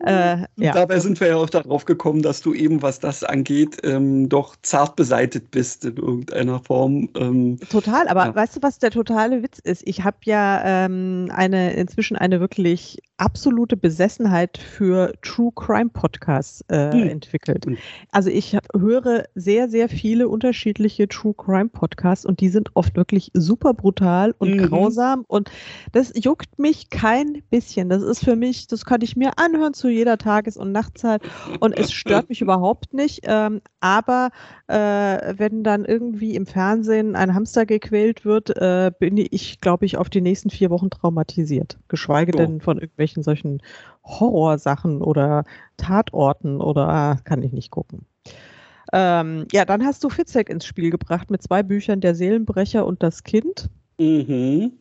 äh, 0.00 0.38
ja. 0.56 0.72
Dabei 0.72 0.98
sind 0.98 1.20
wir 1.20 1.28
ja 1.28 1.36
auch 1.36 1.50
darauf 1.50 1.84
gekommen, 1.84 2.22
dass 2.22 2.40
du 2.40 2.54
eben, 2.54 2.82
was 2.82 3.00
das 3.00 3.24
angeht, 3.24 3.78
ähm, 3.82 4.28
doch 4.28 4.56
zart 4.62 4.96
beseitet 4.96 5.50
bist 5.50 5.84
in 5.84 5.96
irgendeiner 5.96 6.60
Form. 6.60 7.08
Ähm, 7.16 7.58
Total, 7.70 8.08
aber 8.08 8.26
ja. 8.26 8.34
weißt 8.34 8.56
du, 8.56 8.62
was 8.62 8.78
der 8.78 8.90
totale 8.90 9.42
Witz 9.42 9.58
ist? 9.58 9.82
Ich 9.86 10.04
habe 10.04 10.18
ja 10.24 10.62
ähm, 10.64 11.30
eine 11.34 11.72
inzwischen 11.74 12.16
eine 12.16 12.40
wirklich 12.40 12.98
absolute 13.20 13.76
Besessenheit 13.76 14.58
für 14.58 15.12
True 15.22 15.52
Crime 15.54 15.90
Podcasts 15.90 16.64
äh, 16.68 16.90
hm. 16.90 17.08
entwickelt. 17.08 17.66
Hm. 17.66 17.76
Also 18.10 18.30
ich 18.30 18.54
hab, 18.54 18.66
höre 18.74 19.24
sehr, 19.34 19.68
sehr 19.68 19.88
viele 19.88 20.28
unterschiedliche 20.28 21.06
True 21.08 21.34
Crime 21.34 21.68
Podcasts 21.68 22.24
und 22.24 22.40
die 22.40 22.48
sind 22.48 22.70
oft 22.74 22.96
wirklich 22.96 23.30
super 23.34 23.74
brutal 23.74 24.34
und 24.38 24.56
mhm. 24.56 24.66
grausam 24.66 25.24
und 25.28 25.50
das 25.92 26.12
juckt 26.16 26.58
mich 26.58 26.90
kein 26.90 27.42
bisschen. 27.50 27.88
Das 27.88 28.02
ist 28.02 28.24
für 28.24 28.36
mich, 28.36 28.66
das 28.66 28.84
kann 28.84 29.02
ich 29.02 29.16
mir 29.16 29.38
anhören 29.38 29.74
zu 29.74 29.88
jeder 29.88 30.18
Tages- 30.18 30.56
und 30.56 30.72
Nachtzeit 30.72 31.22
und 31.60 31.76
es 31.76 31.92
stört 31.92 32.28
mich 32.28 32.40
überhaupt 32.40 32.94
nicht. 32.94 33.20
Ähm, 33.24 33.60
aber 33.80 34.30
äh, 34.66 35.34
wenn 35.36 35.62
dann 35.62 35.84
irgendwie 35.84 36.34
im 36.34 36.46
Fernsehen 36.46 37.16
ein 37.16 37.34
Hamster 37.34 37.66
gequält 37.66 38.24
wird, 38.24 38.50
äh, 38.56 38.90
bin 38.98 39.16
ich, 39.16 39.60
glaube 39.60 39.84
ich, 39.84 39.96
auf 39.96 40.08
die 40.08 40.20
nächsten 40.20 40.50
vier 40.50 40.70
Wochen 40.70 40.90
traumatisiert. 40.90 41.78
Geschweige 41.88 42.32
oh. 42.34 42.38
denn 42.38 42.60
von 42.60 42.78
irgendwelchen 42.78 43.09
solchen 43.16 43.62
Horrorsachen 44.04 45.02
oder 45.02 45.44
Tatorten 45.76 46.60
oder 46.60 47.18
kann 47.24 47.42
ich 47.42 47.52
nicht 47.52 47.70
gucken. 47.70 48.06
Ähm, 48.92 49.46
ja, 49.52 49.64
dann 49.64 49.84
hast 49.84 50.02
du 50.02 50.08
Fitzek 50.08 50.48
ins 50.48 50.66
Spiel 50.66 50.90
gebracht 50.90 51.30
mit 51.30 51.42
zwei 51.42 51.62
Büchern, 51.62 52.00
Der 52.00 52.14
Seelenbrecher 52.14 52.84
und 52.84 53.02
Das 53.02 53.22
Kind. 53.22 53.68
Mhm. 53.98 54.72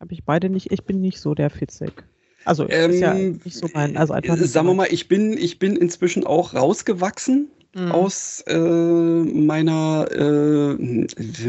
Habe 0.00 0.12
ich 0.12 0.24
beide 0.24 0.50
nicht, 0.50 0.72
ich 0.72 0.84
bin 0.84 1.00
nicht 1.00 1.20
so 1.20 1.34
der 1.34 1.50
Fitzek. 1.50 2.04
Also 2.44 2.68
ähm, 2.68 2.90
ist 2.90 3.00
ja 3.00 3.14
nicht 3.14 3.54
so 3.54 3.68
mein, 3.72 3.96
also 3.96 4.12
einfach. 4.12 4.36
Sagen 4.36 4.68
wir 4.68 4.74
mal, 4.74 4.88
ich 4.90 5.08
bin, 5.08 5.32
ich 5.32 5.58
bin 5.58 5.74
inzwischen 5.74 6.24
auch 6.24 6.54
rausgewachsen 6.54 7.50
mhm. 7.76 7.92
aus 7.92 8.42
äh, 8.46 8.56
meiner, 8.56 10.06
äh, 10.10 11.06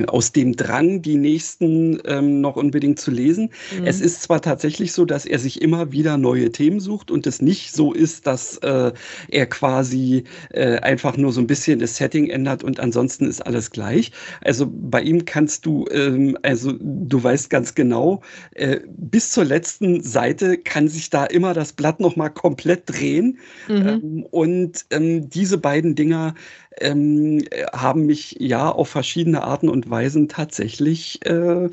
aus 0.07 0.31
dem 0.31 0.55
Drang, 0.55 1.01
die 1.01 1.15
nächsten 1.15 1.99
ähm, 2.05 2.41
noch 2.41 2.55
unbedingt 2.55 2.99
zu 2.99 3.11
lesen. 3.11 3.49
Mhm. 3.79 3.87
Es 3.87 4.01
ist 4.01 4.21
zwar 4.23 4.41
tatsächlich 4.41 4.91
so, 4.91 5.05
dass 5.05 5.25
er 5.25 5.39
sich 5.39 5.61
immer 5.61 5.91
wieder 5.91 6.17
neue 6.17 6.51
Themen 6.51 6.79
sucht 6.79 7.09
und 7.09 7.25
es 7.25 7.41
nicht 7.41 7.73
so 7.73 7.93
ist, 7.93 8.27
dass 8.27 8.57
äh, 8.57 8.91
er 9.29 9.45
quasi 9.47 10.25
äh, 10.51 10.77
einfach 10.79 11.17
nur 11.17 11.31
so 11.31 11.41
ein 11.41 11.47
bisschen 11.47 11.79
das 11.79 11.95
Setting 11.95 12.29
ändert 12.29 12.63
und 12.63 12.79
ansonsten 12.79 13.25
ist 13.25 13.45
alles 13.45 13.71
gleich. 13.71 14.11
Also 14.41 14.67
bei 14.69 15.01
ihm 15.01 15.25
kannst 15.25 15.65
du, 15.65 15.85
ähm, 15.91 16.37
also 16.43 16.73
du 16.79 17.23
weißt 17.23 17.49
ganz 17.49 17.73
genau, 17.73 18.21
äh, 18.55 18.79
bis 18.97 19.31
zur 19.31 19.45
letzten 19.45 20.01
Seite 20.01 20.57
kann 20.57 20.87
sich 20.87 21.09
da 21.09 21.25
immer 21.25 21.53
das 21.53 21.73
Blatt 21.73 21.99
nochmal 21.99 22.29
komplett 22.29 22.83
drehen. 22.85 23.39
Mhm. 23.67 23.87
Ähm, 23.87 24.27
und 24.31 24.85
ähm, 24.91 25.29
diese 25.29 25.57
beiden 25.57 25.95
Dinge 25.95 26.16
Dinger 26.17 26.35
ähm, 26.79 27.43
haben 27.73 28.05
mich 28.05 28.35
ja 28.39 28.69
auf 28.69 28.89
verschiedene 28.89 29.43
Arten 29.43 29.69
und 29.69 29.89
Weisen 29.89 30.27
tatsächlich 30.27 31.25
äh, 31.25 31.69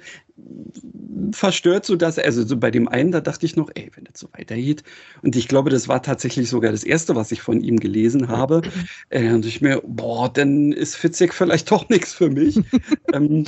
verstört, 1.33 1.85
so 1.85 1.97
dass, 1.97 2.19
also 2.19 2.45
so 2.45 2.57
bei 2.57 2.71
dem 2.71 2.89
einen, 2.89 3.13
da 3.13 3.21
dachte 3.21 3.47
ich 3.47 3.57
noch, 3.57 3.71
ey, 3.75 3.91
wenn 3.95 4.05
das 4.05 4.19
so 4.19 4.29
weitergeht. 4.33 4.83
Und 5.23 5.37
ich 5.37 5.49
glaube, 5.49 5.71
das 5.71 5.89
war 5.89 6.03
tatsächlich 6.03 6.49
sogar 6.49 6.73
das 6.73 6.85
erste, 6.85 7.15
was 7.15 7.33
ich 7.33 7.43
von 7.43 7.61
ihm 7.61 7.79
gelesen 7.79 8.29
habe. 8.29 8.63
Äh, 9.11 9.33
und 9.33 9.45
ich 9.45 9.61
mir, 9.61 9.81
boah, 9.87 10.33
dann 10.33 10.73
ist 10.73 10.97
Fitzek 10.97 11.35
vielleicht 11.35 11.71
doch 11.71 11.89
nichts 11.89 12.13
für 12.13 12.31
mich. 12.31 12.59
ähm, 13.13 13.45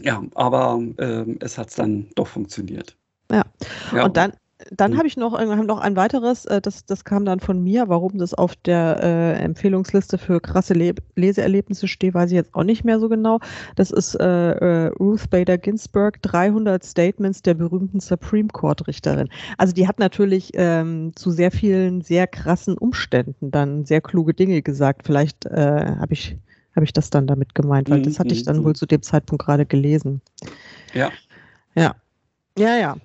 ja, 0.00 0.22
aber 0.34 0.82
äh, 0.98 1.24
es 1.40 1.58
hat 1.58 1.76
dann 1.78 2.08
doch 2.14 2.26
funktioniert. 2.26 2.96
Ja. 3.30 3.44
ja. 3.92 4.04
Und 4.04 4.16
dann, 4.16 4.32
dann 4.70 4.92
mhm. 4.92 4.98
habe 4.98 5.06
ich 5.06 5.16
noch, 5.16 5.38
äh, 5.38 5.44
noch 5.46 5.80
ein 5.80 5.96
weiteres, 5.96 6.44
äh, 6.46 6.60
das, 6.60 6.84
das 6.86 7.04
kam 7.04 7.24
dann 7.24 7.40
von 7.40 7.62
mir, 7.62 7.88
warum 7.88 8.18
das 8.18 8.34
auf 8.34 8.56
der 8.56 8.98
äh, 9.02 9.32
Empfehlungsliste 9.44 10.18
für 10.18 10.40
krasse 10.40 10.74
Le 10.74 10.94
Leseerlebnisse 11.14 11.88
steht, 11.88 12.14
weiß 12.14 12.30
ich 12.30 12.36
jetzt 12.36 12.54
auch 12.54 12.64
nicht 12.64 12.84
mehr 12.84 13.00
so 13.00 13.08
genau. 13.08 13.40
Das 13.76 13.90
ist 13.90 14.14
äh, 14.14 14.24
äh, 14.24 14.86
Ruth 14.98 15.30
Bader 15.30 15.58
Ginsburg, 15.58 16.20
300 16.22 16.84
Statements 16.84 17.42
der 17.42 17.54
berühmten 17.54 18.00
Supreme 18.00 18.48
Court 18.48 18.86
Richterin. 18.86 19.28
Also 19.58 19.72
die 19.72 19.88
hat 19.88 19.98
natürlich 19.98 20.50
ähm, 20.54 21.12
zu 21.14 21.30
sehr 21.30 21.50
vielen, 21.50 22.02
sehr 22.02 22.26
krassen 22.26 22.76
Umständen 22.78 23.50
dann 23.50 23.84
sehr 23.84 24.00
kluge 24.00 24.34
Dinge 24.34 24.62
gesagt. 24.62 25.02
Vielleicht 25.06 25.46
äh, 25.46 25.96
habe 25.98 26.12
ich, 26.12 26.36
hab 26.74 26.82
ich 26.82 26.92
das 26.92 27.10
dann 27.10 27.26
damit 27.26 27.54
gemeint, 27.54 27.90
weil 27.90 28.02
das 28.02 28.18
hatte 28.18 28.34
ich 28.34 28.44
dann 28.44 28.58
mhm. 28.58 28.64
wohl 28.64 28.76
zu 28.76 28.86
dem 28.86 29.02
Zeitpunkt 29.02 29.44
gerade 29.44 29.66
gelesen. 29.66 30.20
Ja. 30.92 31.10
Ja. 31.74 31.94
Ja, 32.58 32.76
ja. 32.76 32.96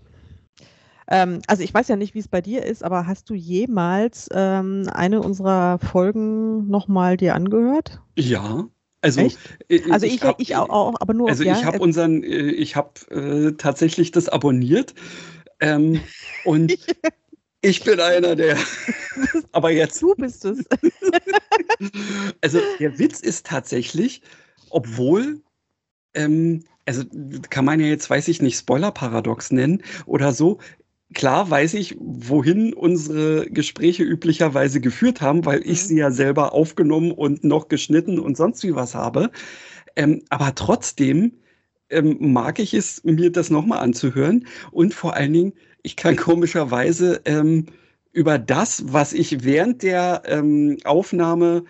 Ähm, 1.12 1.42
also 1.48 1.62
ich 1.62 1.74
weiß 1.74 1.90
ja 1.90 1.98
nicht, 1.98 2.16
wie 2.16 2.20
es 2.20 2.30
bei 2.30 2.40
dir 2.40 2.66
ist, 2.66 2.86
aber 2.86 3.06
hast 3.06 3.30
du 3.30 3.34
jemals 3.34 4.30
ähm, 4.32 4.90
eine 4.94 5.22
unserer 5.22 5.78
Folgen 5.78 6.70
nochmal 6.70 7.18
dir 7.18 7.36
angehört? 7.36 8.02
Ja. 8.18 8.70
Also, 9.02 9.20
Echt? 9.20 9.38
Äh, 9.68 9.82
also 9.92 10.06
ich, 10.06 10.16
ich, 10.16 10.24
hab, 10.24 10.40
ich 10.40 10.56
auch, 10.56 10.96
aber 11.00 11.14
nur. 11.14 11.28
Also 11.28 11.44
ja, 11.44 11.58
ich 11.58 11.66
habe 11.66 11.78
äh, 11.78 11.82
unseren, 11.82 12.24
äh, 12.24 12.52
ich 12.52 12.78
habe 12.78 12.92
äh, 13.10 13.52
tatsächlich 13.58 14.12
das 14.12 14.30
abonniert 14.30 14.94
ähm, 15.60 16.00
und 16.46 16.72
ich 17.62 17.84
bin 17.84 18.00
einer 18.00 18.38
der. 18.38 18.58
aber 19.52 19.72
jetzt. 19.72 20.02
Du 20.02 20.16
bist 20.16 20.46
es. 20.46 20.64
also 22.42 22.60
der 22.80 22.98
Witz 23.00 23.20
ist 23.20 23.46
tatsächlich, 23.48 24.22
obwohl 24.70 25.42
ähm, 26.14 26.64
also 26.86 27.04
kann 27.50 27.66
man 27.66 27.80
ja 27.80 27.88
jetzt, 27.88 28.10
weiß 28.10 28.28
ich 28.28 28.42
nicht, 28.42 28.58
Spoiler-Paradox 28.58 29.52
nennen 29.52 29.84
oder 30.06 30.32
so 30.32 30.60
klar 31.14 31.50
weiß 31.50 31.74
ich, 31.76 31.96
wohin 32.00 32.74
unsere 32.74 33.46
Gespräche 33.50 34.04
üblicherweise 34.04 34.82
geführt 34.82 35.22
haben, 35.22 35.46
weil 35.46 35.62
ich 35.62 35.84
mhm. 35.84 35.88
sie 35.88 35.98
ja 35.98 36.12
selber 36.12 36.54
aufgenommen 36.54 37.12
und 37.12 37.44
noch 37.44 37.68
geschnitten 37.68 38.20
und 38.20 38.38
sonst 38.38 38.64
wie 38.64 38.76
was 38.76 38.96
habe. 38.96 39.32
Ähm, 39.96 40.24
aber 40.30 40.56
trotzdem 40.56 41.34
ähm, 41.90 42.18
mag 42.20 42.60
ich 42.60 42.74
es, 42.74 43.04
mir 43.04 43.32
das 43.32 43.50
nochmal 43.50 43.80
anzuhören. 43.80 44.48
Und 44.72 44.94
vor 44.94 45.16
allen 45.16 45.34
Dingen, 45.34 45.54
ich 45.84 45.96
kann 45.96 46.16
komischerweise 46.18 47.22
ähm, 47.26 47.66
über 48.14 48.38
das, 48.40 48.84
was 48.88 49.14
ich 49.14 49.44
während 49.44 49.84
der 49.84 50.24
ähm, 50.26 50.78
Aufnahme 50.84 51.64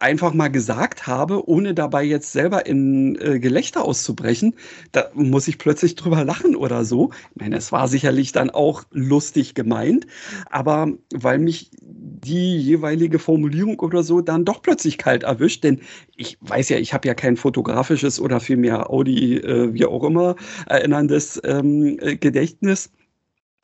einfach 0.00 0.32
mal 0.32 0.48
gesagt 0.48 1.06
habe, 1.06 1.46
ohne 1.48 1.74
dabei 1.74 2.02
jetzt 2.02 2.32
selber 2.32 2.66
in 2.66 3.16
äh, 3.20 3.38
Gelächter 3.38 3.84
auszubrechen, 3.84 4.54
da 4.92 5.10
muss 5.14 5.46
ich 5.46 5.58
plötzlich 5.58 5.94
drüber 5.94 6.24
lachen 6.24 6.56
oder 6.56 6.84
so. 6.84 7.10
Ich 7.34 7.40
meine, 7.40 7.56
es 7.56 7.70
war 7.70 7.86
sicherlich 7.86 8.32
dann 8.32 8.50
auch 8.50 8.84
lustig 8.90 9.54
gemeint, 9.54 10.06
aber 10.50 10.88
weil 11.14 11.38
mich 11.38 11.70
die 11.82 12.56
jeweilige 12.56 13.18
Formulierung 13.18 13.78
oder 13.80 14.02
so 14.02 14.20
dann 14.22 14.44
doch 14.44 14.62
plötzlich 14.62 14.98
kalt 14.98 15.22
erwischt, 15.22 15.64
denn 15.64 15.80
ich 16.16 16.38
weiß 16.40 16.70
ja, 16.70 16.78
ich 16.78 16.94
habe 16.94 17.06
ja 17.06 17.14
kein 17.14 17.36
fotografisches 17.36 18.20
oder 18.20 18.40
vielmehr 18.40 18.90
Audi, 18.90 19.36
äh, 19.36 19.72
wie 19.74 19.84
auch 19.84 20.04
immer, 20.04 20.36
erinnerndes 20.66 21.40
ähm, 21.44 21.98
äh, 22.00 22.16
Gedächtnis. 22.16 22.90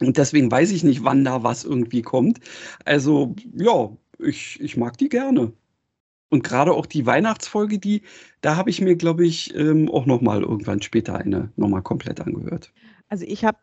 Und 0.00 0.18
deswegen 0.18 0.50
weiß 0.50 0.72
ich 0.72 0.84
nicht, 0.84 1.04
wann 1.04 1.24
da 1.24 1.42
was 1.42 1.64
irgendwie 1.64 2.02
kommt. 2.02 2.40
Also 2.84 3.34
ja, 3.54 3.90
ich, 4.18 4.60
ich 4.60 4.76
mag 4.76 4.98
die 4.98 5.08
gerne. 5.08 5.52
Und 6.28 6.42
gerade 6.42 6.72
auch 6.72 6.86
die 6.86 7.06
Weihnachtsfolge, 7.06 7.78
die, 7.78 8.02
da 8.40 8.56
habe 8.56 8.70
ich 8.70 8.80
mir, 8.80 8.96
glaube 8.96 9.24
ich, 9.26 9.54
ähm, 9.54 9.88
auch 9.90 10.06
noch 10.06 10.20
mal 10.20 10.42
irgendwann 10.42 10.82
später 10.82 11.16
eine 11.16 11.52
nochmal 11.56 11.82
komplett 11.82 12.20
angehört. 12.20 12.72
Also 13.08 13.24
ich 13.26 13.44
habe 13.44 13.58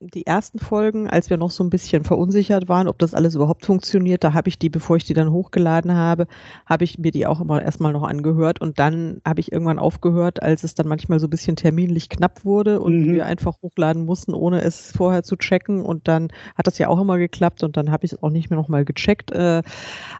die 0.00 0.26
ersten 0.26 0.58
Folgen, 0.58 1.08
als 1.08 1.30
wir 1.30 1.36
noch 1.36 1.52
so 1.52 1.62
ein 1.62 1.70
bisschen 1.70 2.02
verunsichert 2.02 2.68
waren, 2.68 2.88
ob 2.88 2.98
das 2.98 3.14
alles 3.14 3.36
überhaupt 3.36 3.64
funktioniert, 3.64 4.24
da 4.24 4.34
habe 4.34 4.48
ich 4.48 4.58
die, 4.58 4.70
bevor 4.70 4.96
ich 4.96 5.04
die 5.04 5.14
dann 5.14 5.30
hochgeladen 5.30 5.94
habe, 5.94 6.26
habe 6.66 6.82
ich 6.82 6.98
mir 6.98 7.12
die 7.12 7.24
auch 7.24 7.40
immer 7.40 7.62
erstmal 7.62 7.92
noch 7.92 8.02
angehört 8.02 8.60
und 8.60 8.80
dann 8.80 9.20
habe 9.24 9.38
ich 9.38 9.52
irgendwann 9.52 9.78
aufgehört, 9.78 10.42
als 10.42 10.64
es 10.64 10.74
dann 10.74 10.88
manchmal 10.88 11.20
so 11.20 11.28
ein 11.28 11.30
bisschen 11.30 11.54
terminlich 11.54 12.08
knapp 12.08 12.44
wurde 12.44 12.80
und 12.80 13.06
mhm. 13.06 13.12
wir 13.12 13.26
einfach 13.26 13.62
hochladen 13.62 14.04
mussten, 14.04 14.34
ohne 14.34 14.62
es 14.62 14.90
vorher 14.90 15.22
zu 15.22 15.36
checken 15.36 15.82
und 15.82 16.08
dann 16.08 16.32
hat 16.56 16.66
das 16.66 16.78
ja 16.78 16.88
auch 16.88 17.00
immer 17.00 17.18
geklappt 17.18 17.62
und 17.62 17.76
dann 17.76 17.92
habe 17.92 18.04
ich 18.04 18.14
es 18.14 18.22
auch 18.22 18.30
nicht 18.30 18.50
mehr 18.50 18.58
nochmal 18.58 18.84
gecheckt. 18.84 19.30
Äh, 19.30 19.62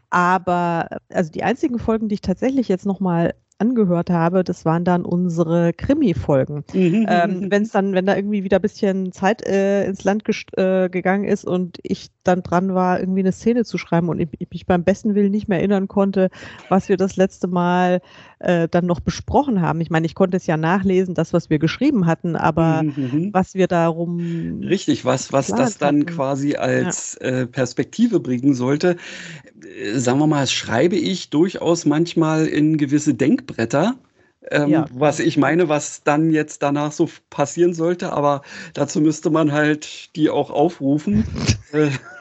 aber 0.09 0.87
also 1.09 1.29
die 1.29 1.43
einzigen 1.43 1.79
Folgen, 1.79 2.07
die 2.07 2.15
ich 2.15 2.21
tatsächlich 2.21 2.69
jetzt 2.69 2.85
nochmal 2.85 3.33
angehört 3.59 4.09
habe, 4.09 4.43
das 4.43 4.65
waren 4.65 4.85
dann 4.85 5.05
unsere 5.05 5.73
Krimi-Folgen. 5.73 6.63
Mhm. 6.79 7.05
Ähm, 7.09 7.51
wenn 7.51 7.63
es 7.63 7.71
dann, 7.71 7.93
wenn 7.93 8.05
da 8.05 8.15
irgendwie 8.15 8.43
wieder 8.43 8.57
ein 8.59 8.61
bisschen 8.61 9.11
Zeit 9.11 9.45
äh, 9.45 9.85
ins 9.85 10.03
Land 10.03 10.23
äh, 10.55 10.87
gegangen 10.87 11.25
ist 11.25 11.43
und 11.43 11.77
ich 11.83 12.09
dann 12.23 12.41
dran 12.41 12.73
war, 12.73 12.99
irgendwie 12.99 13.19
eine 13.19 13.31
Szene 13.31 13.65
zu 13.65 13.77
schreiben 13.77 14.07
und 14.07 14.19
ich, 14.19 14.29
ich, 14.39 14.49
mich 14.49 14.65
beim 14.65 14.83
besten 14.83 15.15
Willen 15.15 15.31
nicht 15.31 15.49
mehr 15.49 15.59
erinnern 15.59 15.87
konnte, 15.87 16.29
was 16.69 16.87
wir 16.87 16.95
das 16.95 17.17
letzte 17.17 17.47
Mal 17.47 18.01
äh, 18.39 18.67
dann 18.69 18.85
noch 18.85 18.99
besprochen 19.01 19.61
haben. 19.61 19.81
Ich 19.81 19.89
meine, 19.89 20.05
ich 20.05 20.15
konnte 20.15 20.37
es 20.37 20.47
ja 20.47 20.57
nachlesen, 20.57 21.13
das, 21.13 21.33
was 21.33 21.49
wir 21.49 21.59
geschrieben 21.59 22.05
hatten, 22.05 22.35
aber 22.35 22.83
mhm. 22.83 22.93
mhm. 22.95 23.33
was 23.33 23.53
wir 23.53 23.67
darum. 23.67 24.61
Richtig, 24.63 25.05
was, 25.05 25.33
was 25.33 25.47
das 25.47 25.77
dann 25.77 26.01
hatten. 26.01 26.05
quasi 26.05 26.55
als 26.55 27.17
ja. 27.21 27.27
äh, 27.27 27.47
Perspektive 27.47 28.19
bringen 28.19 28.53
sollte. 28.53 28.95
Äh, 29.61 29.97
sagen 29.99 30.19
wir 30.19 30.27
mal, 30.27 30.47
schreibe 30.47 30.95
ich 30.95 31.29
durchaus 31.29 31.85
manchmal 31.85 32.47
in 32.47 32.77
gewisse 32.77 33.13
Denkbretter. 33.13 33.95
Ähm, 34.51 34.69
ja. 34.69 34.85
Was 34.93 35.19
ich 35.19 35.37
meine, 35.37 35.67
was 35.67 36.03
dann 36.03 36.31
jetzt 36.31 36.63
danach 36.63 36.93
so 36.93 37.09
passieren 37.29 37.73
sollte, 37.73 38.13
aber 38.13 38.41
dazu 38.73 39.01
müsste 39.01 39.29
man 39.29 39.51
halt 39.51 40.15
die 40.15 40.29
auch 40.29 40.49
aufrufen. 40.49 41.25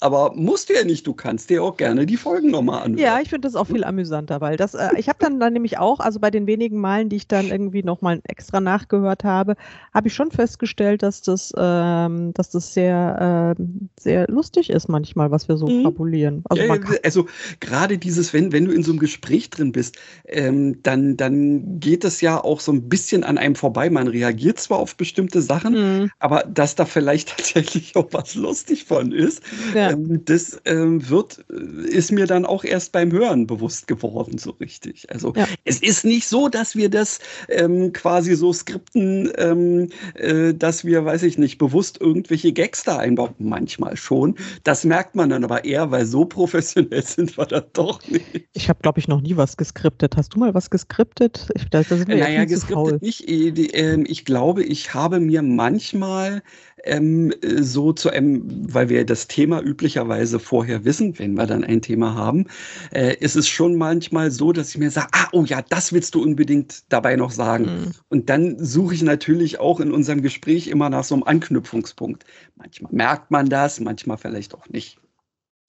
Aber 0.00 0.32
musst 0.34 0.68
du 0.68 0.74
ja 0.74 0.84
nicht, 0.84 1.06
du 1.06 1.14
kannst 1.14 1.50
dir 1.50 1.62
auch 1.62 1.76
gerne 1.76 2.06
die 2.06 2.16
Folgen 2.16 2.50
nochmal 2.50 2.82
anhören. 2.82 2.98
Ja, 2.98 3.20
ich 3.20 3.28
finde 3.28 3.46
das 3.46 3.56
auch 3.56 3.66
viel 3.66 3.84
amüsanter, 3.84 4.40
weil 4.40 4.56
das, 4.56 4.74
äh, 4.74 4.88
ich 4.96 5.08
habe 5.08 5.18
dann, 5.20 5.40
dann 5.40 5.52
nämlich 5.52 5.78
auch, 5.78 6.00
also 6.00 6.20
bei 6.20 6.30
den 6.30 6.46
wenigen 6.46 6.80
Malen, 6.80 7.08
die 7.08 7.16
ich 7.16 7.28
dann 7.28 7.48
irgendwie 7.48 7.82
nochmal 7.82 8.20
extra 8.24 8.60
nachgehört 8.60 9.24
habe, 9.24 9.56
habe 9.94 10.08
ich 10.08 10.14
schon 10.14 10.30
festgestellt, 10.30 11.02
dass 11.02 11.22
das, 11.22 11.52
ähm, 11.56 12.32
dass 12.34 12.50
das 12.50 12.74
sehr, 12.74 13.56
äh, 13.58 13.62
sehr 13.98 14.26
lustig 14.28 14.70
ist 14.70 14.88
manchmal, 14.88 15.30
was 15.30 15.48
wir 15.48 15.56
so 15.56 15.66
mhm. 15.66 15.82
fabulieren. 15.82 16.44
Also, 16.48 16.62
ja, 16.62 16.78
also 17.02 17.26
gerade 17.60 17.98
dieses, 17.98 18.32
wenn, 18.32 18.52
wenn 18.52 18.64
du 18.64 18.72
in 18.72 18.82
so 18.82 18.92
einem 18.92 19.00
Gespräch 19.00 19.50
drin 19.50 19.72
bist, 19.72 19.96
ähm, 20.26 20.82
dann, 20.82 21.16
dann 21.16 21.80
geht 21.80 22.04
es 22.04 22.20
ja 22.20 22.42
auch 22.42 22.60
so 22.60 22.72
ein 22.72 22.88
bisschen 22.88 23.24
an 23.24 23.38
einem 23.38 23.54
vorbei. 23.54 23.90
Man 23.90 24.08
reagiert 24.08 24.58
zwar 24.60 24.78
auf 24.78 24.96
bestimmte 24.96 25.42
Sachen, 25.42 25.74
mhm. 25.74 26.10
aber 26.18 26.44
dass 26.44 26.74
da 26.74 26.84
vielleicht 26.84 27.28
tatsächlich 27.36 27.96
auch 27.96 28.08
was 28.12 28.34
lustig 28.34 28.84
von 28.84 29.12
ist, 29.12 29.42
ja. 29.74 29.90
Ähm, 29.90 30.24
das 30.24 30.60
ähm, 30.64 31.08
wird, 31.08 31.44
äh, 31.50 31.88
ist 31.88 32.12
mir 32.12 32.26
dann 32.26 32.44
auch 32.46 32.64
erst 32.64 32.92
beim 32.92 33.12
Hören 33.12 33.46
bewusst 33.46 33.86
geworden, 33.86 34.38
so 34.38 34.50
richtig. 34.52 35.10
Also 35.10 35.32
ja. 35.36 35.46
es 35.64 35.80
ist 35.82 36.04
nicht 36.04 36.26
so, 36.26 36.48
dass 36.48 36.76
wir 36.76 36.88
das 36.88 37.20
ähm, 37.48 37.92
quasi 37.92 38.34
so 38.34 38.52
skripten, 38.52 39.30
ähm, 39.36 39.88
äh, 40.14 40.54
dass 40.54 40.84
wir, 40.84 41.04
weiß 41.04 41.22
ich 41.22 41.38
nicht, 41.38 41.58
bewusst 41.58 42.00
irgendwelche 42.00 42.52
Gags 42.52 42.84
da 42.84 42.98
einbauen. 42.98 43.34
Manchmal 43.38 43.96
schon. 43.96 44.36
Das 44.64 44.84
merkt 44.84 45.14
man 45.14 45.30
dann 45.30 45.44
aber 45.44 45.64
eher, 45.64 45.90
weil 45.90 46.06
so 46.06 46.24
professionell 46.24 47.02
sind 47.04 47.36
wir 47.36 47.46
da 47.46 47.60
doch 47.60 48.06
nicht. 48.08 48.48
Ich 48.52 48.68
habe, 48.68 48.80
glaube 48.82 49.00
ich, 49.00 49.08
noch 49.08 49.20
nie 49.20 49.36
was 49.36 49.56
geskriptet. 49.56 50.16
Hast 50.16 50.34
du 50.34 50.38
mal 50.38 50.54
was 50.54 50.70
geskriptet? 50.70 51.48
Ich, 51.54 51.68
da, 51.70 51.82
da 51.82 51.96
sind 51.96 52.08
wir 52.08 52.16
naja, 52.16 52.44
geskriptet 52.44 53.02
nicht. 53.02 53.28
Äh, 53.28 53.48
ähm, 53.72 54.04
ich 54.06 54.24
glaube, 54.24 54.62
ich 54.62 54.94
habe 54.94 55.20
mir 55.20 55.42
manchmal 55.42 56.42
ähm, 56.84 57.32
so 57.42 57.92
zu 57.92 58.10
einem, 58.10 58.42
weil 58.72 58.88
wir 58.88 59.04
das 59.04 59.28
Thema 59.28 59.62
üblicherweise 59.62 60.38
vorher 60.38 60.84
wissen, 60.84 61.18
wenn 61.18 61.34
wir 61.34 61.46
dann 61.46 61.64
ein 61.64 61.82
Thema 61.82 62.14
haben, 62.14 62.46
äh, 62.92 63.16
ist 63.16 63.36
es 63.36 63.48
schon 63.48 63.76
manchmal 63.76 64.30
so, 64.30 64.52
dass 64.52 64.70
ich 64.70 64.78
mir 64.78 64.90
sage, 64.90 65.08
ah, 65.12 65.28
oh 65.32 65.44
ja, 65.44 65.62
das 65.62 65.92
willst 65.92 66.14
du 66.14 66.22
unbedingt 66.22 66.84
dabei 66.88 67.16
noch 67.16 67.30
sagen. 67.30 67.64
Mhm. 67.64 67.90
Und 68.08 68.30
dann 68.30 68.64
suche 68.64 68.94
ich 68.94 69.02
natürlich 69.02 69.60
auch 69.60 69.80
in 69.80 69.92
unserem 69.92 70.22
Gespräch 70.22 70.68
immer 70.68 70.90
nach 70.90 71.04
so 71.04 71.14
einem 71.14 71.24
Anknüpfungspunkt. 71.24 72.24
Manchmal 72.56 72.92
merkt 72.92 73.30
man 73.30 73.48
das, 73.48 73.80
manchmal 73.80 74.18
vielleicht 74.18 74.54
auch 74.54 74.68
nicht. 74.68 74.98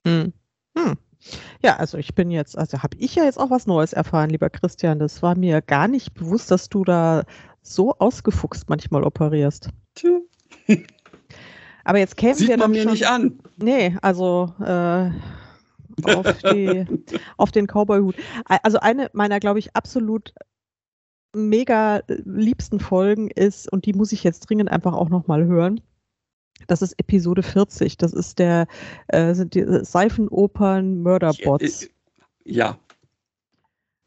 Mhm. 0.06 0.34
Hm. 0.78 0.98
Ja, 1.64 1.78
also 1.78 1.98
ich 1.98 2.16
bin 2.16 2.32
jetzt, 2.32 2.58
also 2.58 2.82
habe 2.82 2.98
ich 2.98 3.16
ja 3.16 3.24
jetzt 3.26 3.40
auch 3.40 3.52
was 3.52 3.68
Neues 3.68 3.94
erfahren, 3.94 4.30
lieber 4.30 4.50
Christian. 4.50 5.00
Das 5.00 5.22
war 5.22 5.38
mir 5.38 5.62
gar 5.62 5.88
nicht 5.88 6.14
bewusst, 6.14 6.50
dass 6.50 6.70
du 6.70 6.84
da 6.84 7.24
so 7.62 7.94
ausgefuchst 7.98 8.70
manchmal 8.70 9.04
operierst. 9.04 9.70
Tja. 9.96 10.20
Aber 11.84 12.00
jetzt 12.00 12.18
kämen 12.18 12.36
Sieht 12.36 12.50
wir 12.50 12.58
man 12.58 12.72
mir 12.72 12.84
schon, 12.84 12.92
nicht 12.92 13.08
an. 13.08 13.40
Nee, 13.58 13.98
also 14.02 14.54
äh, 14.60 15.12
auf, 16.04 16.38
die, 16.52 16.86
auf 17.38 17.52
den 17.52 17.68
Cowboy-Hut. 17.68 18.16
Also 18.46 18.80
eine 18.80 19.10
meiner, 19.14 19.40
glaube 19.40 19.60
ich, 19.60 19.76
absolut 19.76 20.34
mega 21.34 22.02
liebsten 22.08 22.80
Folgen 22.80 23.30
ist, 23.32 23.72
und 23.72 23.86
die 23.86 23.94
muss 23.94 24.12
ich 24.12 24.24
jetzt 24.24 24.42
dringend 24.42 24.70
einfach 24.70 24.94
auch 24.94 25.10
nochmal 25.10 25.46
hören. 25.46 25.82
Das 26.68 26.82
ist 26.82 26.94
Episode 27.00 27.44
40. 27.44 27.98
Das 27.98 28.14
ist 28.14 28.40
der, 28.40 28.68
äh, 29.08 29.34
sind 29.34 29.56
die 29.56 29.66
Seifenopern 29.84 31.02
Murderbots. 31.02 31.90
Ja, 32.44 32.78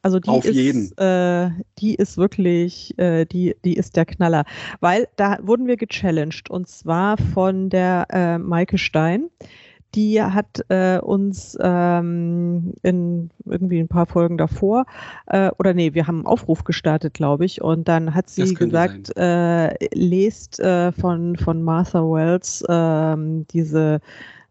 also 0.04 0.20
die 0.20 0.28
Auf 0.28 0.44
ist, 0.44 0.54
jeden. 0.54 0.96
Äh, 0.98 1.50
die 1.78 1.94
ist 1.94 2.18
wirklich, 2.18 2.96
äh, 2.98 3.24
die, 3.24 3.56
die 3.64 3.74
ist 3.74 3.96
der 3.96 4.04
Knaller. 4.04 4.44
Weil 4.80 5.08
da 5.16 5.38
wurden 5.40 5.66
wir 5.66 5.78
gechallenged 5.78 6.50
und 6.50 6.68
zwar 6.68 7.16
von 7.16 7.70
der 7.70 8.06
äh, 8.10 8.38
Maike 8.38 8.76
Stein. 8.76 9.30
Die 9.94 10.20
hat 10.20 10.60
äh, 10.68 10.98
uns 10.98 11.56
ähm, 11.60 12.74
in 12.82 13.30
irgendwie 13.46 13.78
ein 13.78 13.88
paar 13.88 14.06
Folgen 14.06 14.36
davor, 14.36 14.84
äh, 15.26 15.50
oder 15.58 15.72
nee, 15.72 15.94
wir 15.94 16.06
haben 16.06 16.18
einen 16.18 16.26
Aufruf 16.26 16.64
gestartet, 16.64 17.14
glaube 17.14 17.44
ich, 17.44 17.62
und 17.62 17.86
dann 17.86 18.12
hat 18.12 18.28
sie 18.28 18.54
gesagt, 18.54 19.16
äh, 19.16 19.72
lest 19.94 20.58
äh, 20.58 20.90
von, 20.92 21.36
von 21.36 21.62
Martha 21.62 22.00
Wells 22.00 22.60
äh, 22.62 23.44
diese 23.52 24.00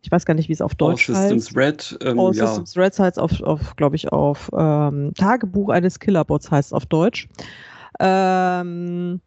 ich 0.04 0.12
weiß 0.12 0.26
gar 0.26 0.34
nicht, 0.34 0.50
wie 0.50 0.54
es 0.54 0.62
auf 0.62 0.76
Deutsch 0.76 1.10
All 1.10 1.16
Systems 1.16 1.56
Red. 1.56 1.98
Ähm, 2.04 2.20
All 2.20 2.36
ja. 2.36 2.46
Systems 2.46 2.78
Red 2.78 3.00
heißt 3.00 3.20
auf, 3.20 3.42
auf 3.42 3.76
glaube 3.78 3.96
ich, 3.96 4.12
auf 4.12 4.52
ähm, 4.56 5.14
Tagebuch 5.18 5.70
eines 5.70 6.00
Killerbots 6.00 6.52
heißt 6.52 6.74
auf 6.74 6.86
Deutsch. 6.86 7.30
Ähm, 8.02 9.22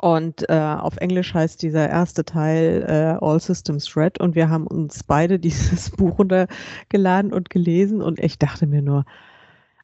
und 0.00 0.48
äh, 0.48 0.54
auf 0.54 0.96
Englisch 0.98 1.34
heißt 1.34 1.62
dieser 1.62 1.88
erste 1.88 2.24
Teil 2.24 2.84
äh, 2.88 3.24
All 3.24 3.40
Systems 3.40 3.96
Red. 3.96 4.20
Und 4.20 4.36
wir 4.36 4.48
haben 4.48 4.68
uns 4.68 5.02
beide 5.02 5.38
dieses 5.40 5.90
Buch 5.90 6.16
runtergeladen 6.16 7.32
und 7.32 7.50
gelesen. 7.50 8.02
Und 8.02 8.20
ich 8.20 8.38
dachte 8.38 8.68
mir 8.68 8.82
nur, 8.82 9.04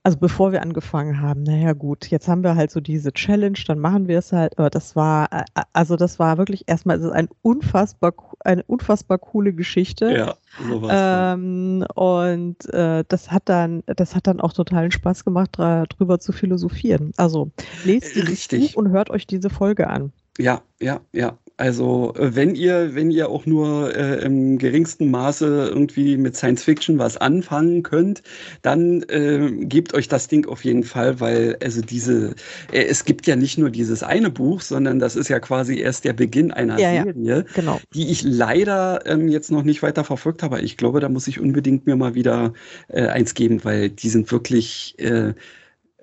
also 0.08 0.20
bevor 0.20 0.52
wir 0.52 0.62
angefangen 0.62 1.20
haben, 1.20 1.42
naja 1.42 1.74
gut, 1.74 2.06
jetzt 2.06 2.28
haben 2.28 2.42
wir 2.42 2.56
halt 2.56 2.70
so 2.70 2.80
diese 2.80 3.12
Challenge, 3.12 3.58
dann 3.66 3.78
machen 3.78 4.08
wir 4.08 4.18
es 4.18 4.32
halt, 4.32 4.58
aber 4.58 4.70
das 4.70 4.96
war, 4.96 5.30
äh, 5.30 5.44
also 5.74 5.96
das 5.96 6.18
war 6.18 6.38
wirklich 6.38 6.64
erstmal, 6.66 6.96
es 6.96 7.04
ist 7.04 7.10
ein 7.10 7.28
unfassbar, 7.42 8.14
eine 8.40 8.62
unfassbar 8.62 9.18
coole 9.18 9.52
Geschichte. 9.52 10.10
Ja, 10.10 10.34
sowas. 10.66 10.90
Ähm, 10.94 11.84
und 11.94 12.72
äh, 12.72 13.04
das 13.06 13.30
hat 13.30 13.50
dann, 13.50 13.82
das 13.84 14.14
hat 14.14 14.26
dann 14.26 14.40
auch 14.40 14.54
totalen 14.54 14.92
Spaß 14.92 15.26
gemacht, 15.26 15.58
drüber 15.58 16.18
zu 16.20 16.32
philosophieren. 16.32 17.12
Also 17.18 17.50
lest 17.84 18.14
dieses 18.16 18.30
Richtig. 18.30 18.72
Buch 18.72 18.78
und 18.78 18.88
hört 18.88 19.10
euch 19.10 19.26
diese 19.26 19.50
Folge 19.50 19.90
an. 19.90 20.12
Ja, 20.40 20.62
ja, 20.80 21.00
ja. 21.12 21.38
Also 21.56 22.14
äh, 22.14 22.36
wenn 22.36 22.54
ihr, 22.54 22.94
wenn 22.94 23.10
ihr 23.10 23.28
auch 23.28 23.44
nur 23.44 23.92
äh, 23.96 24.22
im 24.24 24.58
geringsten 24.58 25.10
Maße 25.10 25.66
irgendwie 25.74 26.16
mit 26.16 26.36
Science 26.36 26.62
Fiction 26.62 26.98
was 27.00 27.16
anfangen 27.16 27.82
könnt, 27.82 28.22
dann 28.62 29.02
äh, 29.08 29.50
gebt 29.64 29.92
euch 29.94 30.06
das 30.06 30.28
Ding 30.28 30.46
auf 30.46 30.64
jeden 30.64 30.84
Fall, 30.84 31.18
weil 31.18 31.56
also 31.60 31.80
diese, 31.82 32.36
äh, 32.70 32.84
es 32.84 33.04
gibt 33.04 33.26
ja 33.26 33.34
nicht 33.34 33.58
nur 33.58 33.70
dieses 33.70 34.04
eine 34.04 34.30
Buch, 34.30 34.60
sondern 34.60 35.00
das 35.00 35.16
ist 35.16 35.28
ja 35.28 35.40
quasi 35.40 35.78
erst 35.80 36.04
der 36.04 36.12
Beginn 36.12 36.52
einer 36.52 36.78
Ja, 36.78 36.92
ja. 36.92 37.02
Serie, 37.02 37.44
Genau. 37.52 37.82
die 37.92 38.08
ich 38.12 38.22
leider 38.22 39.04
ähm, 39.06 39.26
jetzt 39.28 39.50
noch 39.50 39.64
nicht 39.64 39.82
weiter 39.82 40.04
verfolgt 40.04 40.44
habe. 40.44 40.60
Ich 40.60 40.76
glaube, 40.76 41.00
da 41.00 41.08
muss 41.08 41.26
ich 41.26 41.40
unbedingt 41.40 41.86
mir 41.86 41.96
mal 41.96 42.14
wieder 42.14 42.52
äh, 42.86 43.08
eins 43.08 43.34
geben, 43.34 43.64
weil 43.64 43.90
die 43.90 44.10
sind 44.10 44.30
wirklich 44.30 44.94
äh, 45.00 45.34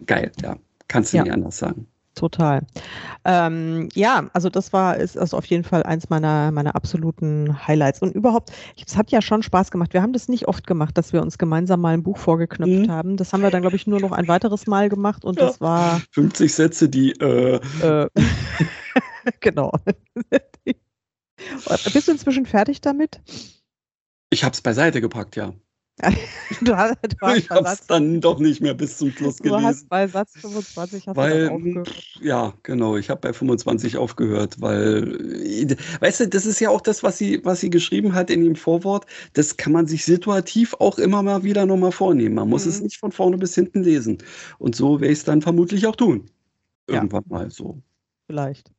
geil. 0.06 0.32
Ja, 0.42 0.58
kannst 0.88 1.14
du 1.14 1.18
Ja. 1.18 1.24
nicht 1.24 1.32
anders 1.32 1.58
sagen. 1.60 1.88
Total. 2.16 2.66
Ähm, 3.26 3.90
ja, 3.94 4.30
also 4.34 4.50
das 4.50 4.72
war 4.72 4.96
ist 4.98 5.18
also 5.18 5.38
auf 5.38 5.46
jeden 5.46 5.66
Fall 5.66 5.84
eins 5.84 6.10
meiner 6.10 6.50
meiner 6.52 6.74
absoluten 6.76 7.68
Highlights 7.68 8.02
und 8.02 8.16
überhaupt, 8.16 8.52
es 8.88 8.96
hat 8.96 9.12
ja 9.12 9.22
schon 9.22 9.44
Spaß 9.44 9.70
gemacht. 9.70 9.94
Wir 9.94 10.02
haben 10.02 10.14
das 10.14 10.30
nicht 10.30 10.48
oft 10.48 10.66
gemacht, 10.66 10.98
dass 10.98 11.12
wir 11.12 11.22
uns 11.22 11.38
gemeinsam 11.38 11.82
mal 11.82 11.94
ein 11.94 12.04
Buch 12.04 12.18
vorgeknüpft 12.18 12.88
Mhm. 12.88 12.92
haben. 12.92 13.18
Das 13.18 13.34
haben 13.34 13.42
wir 13.42 13.52
dann 13.52 13.62
glaube 13.62 13.76
ich 13.76 13.86
nur 13.86 14.00
noch 14.00 14.14
ein 14.14 14.28
weiteres 14.30 14.66
Mal 14.66 14.88
gemacht 14.90 15.26
und 15.26 15.40
Ja. 15.40 15.48
das 15.48 15.60
war 15.60 16.02
50 16.12 16.54
Sätze, 16.54 16.88
die 16.88 17.12
äh, 17.20 17.60
äh, 17.82 18.08
genau. 19.42 19.74
Bist 21.94 22.08
du 22.08 22.12
inzwischen 22.14 22.46
fertig 22.46 22.80
damit? 22.82 23.22
ich 24.30 24.44
hab's 24.46 24.62
beiseite 24.62 25.02
gepackt, 25.02 25.36
ja. 25.36 25.54
Du 26.62 26.76
hast, 26.76 26.98
du 27.04 27.16
hast, 27.22 27.38
Ich 27.38 27.50
hab's 27.50 27.70
Satz, 27.70 27.88
dann 27.88 28.20
doch 28.22 28.40
nicht 28.40 28.62
mehr 28.62 28.74
bis 28.74 28.98
zum 28.98 29.12
Schluss 29.12 29.38
du 29.38 29.56
hast 29.56 29.62
gelesen. 29.62 29.88
bei 29.90 30.08
Satz 30.08 30.34
25 30.38 31.08
hast 31.08 31.16
Weil, 31.16 31.50
aufgehört. 31.50 31.90
ja, 32.22 32.54
genau, 32.64 32.98
ich 32.98 33.10
habe 33.10 33.22
bei 33.22 33.34
25 33.34 33.98
aufgehört, 33.98 34.60
weil, 34.62 35.18
weißt 36.02 36.20
du, 36.22 36.28
das 36.28 36.46
ist 36.46 36.60
ja 36.60 36.70
auch 36.70 36.82
das, 36.82 37.02
was 37.04 37.18
sie, 37.18 37.44
was 37.46 37.62
sie 37.62 37.70
geschrieben 37.70 38.14
hat 38.14 38.30
in 38.30 38.44
dem 38.44 38.56
Vorwort, 38.56 39.06
das 39.34 39.58
kann 39.58 39.72
man 39.74 39.88
sich 39.88 40.04
situativ 40.06 40.74
auch 40.80 40.98
immer 41.00 41.24
mal 41.24 41.44
wieder 41.44 41.66
nochmal 41.66 41.92
vornehmen. 41.92 42.36
Man 42.36 42.50
muss 42.50 42.66
Mhm. 42.66 42.72
es 42.72 42.82
nicht 42.82 42.98
von 42.98 43.12
vorne 43.12 43.38
bis 43.38 43.56
hinten 43.56 43.84
lesen. 43.84 44.18
Und 44.60 44.76
so 44.76 45.00
werde 45.00 45.14
ich 45.14 45.20
es 45.20 45.26
dann 45.26 45.42
vermutlich 45.42 45.88
auch 45.88 45.96
tun. 45.96 46.30
Ja. 46.90 46.96
Irgendwann 46.98 47.24
mal 47.28 47.50
so. 47.50 47.82
Vielleicht. 48.28 48.72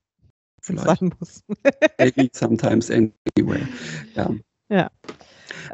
Vielleicht. 0.61 1.03
muss. 1.03 1.43
Maybe 1.99 2.29
sometimes 2.33 2.91
anyway. 2.91 3.63
Ja. 4.15 4.31
Ja. 4.69 4.91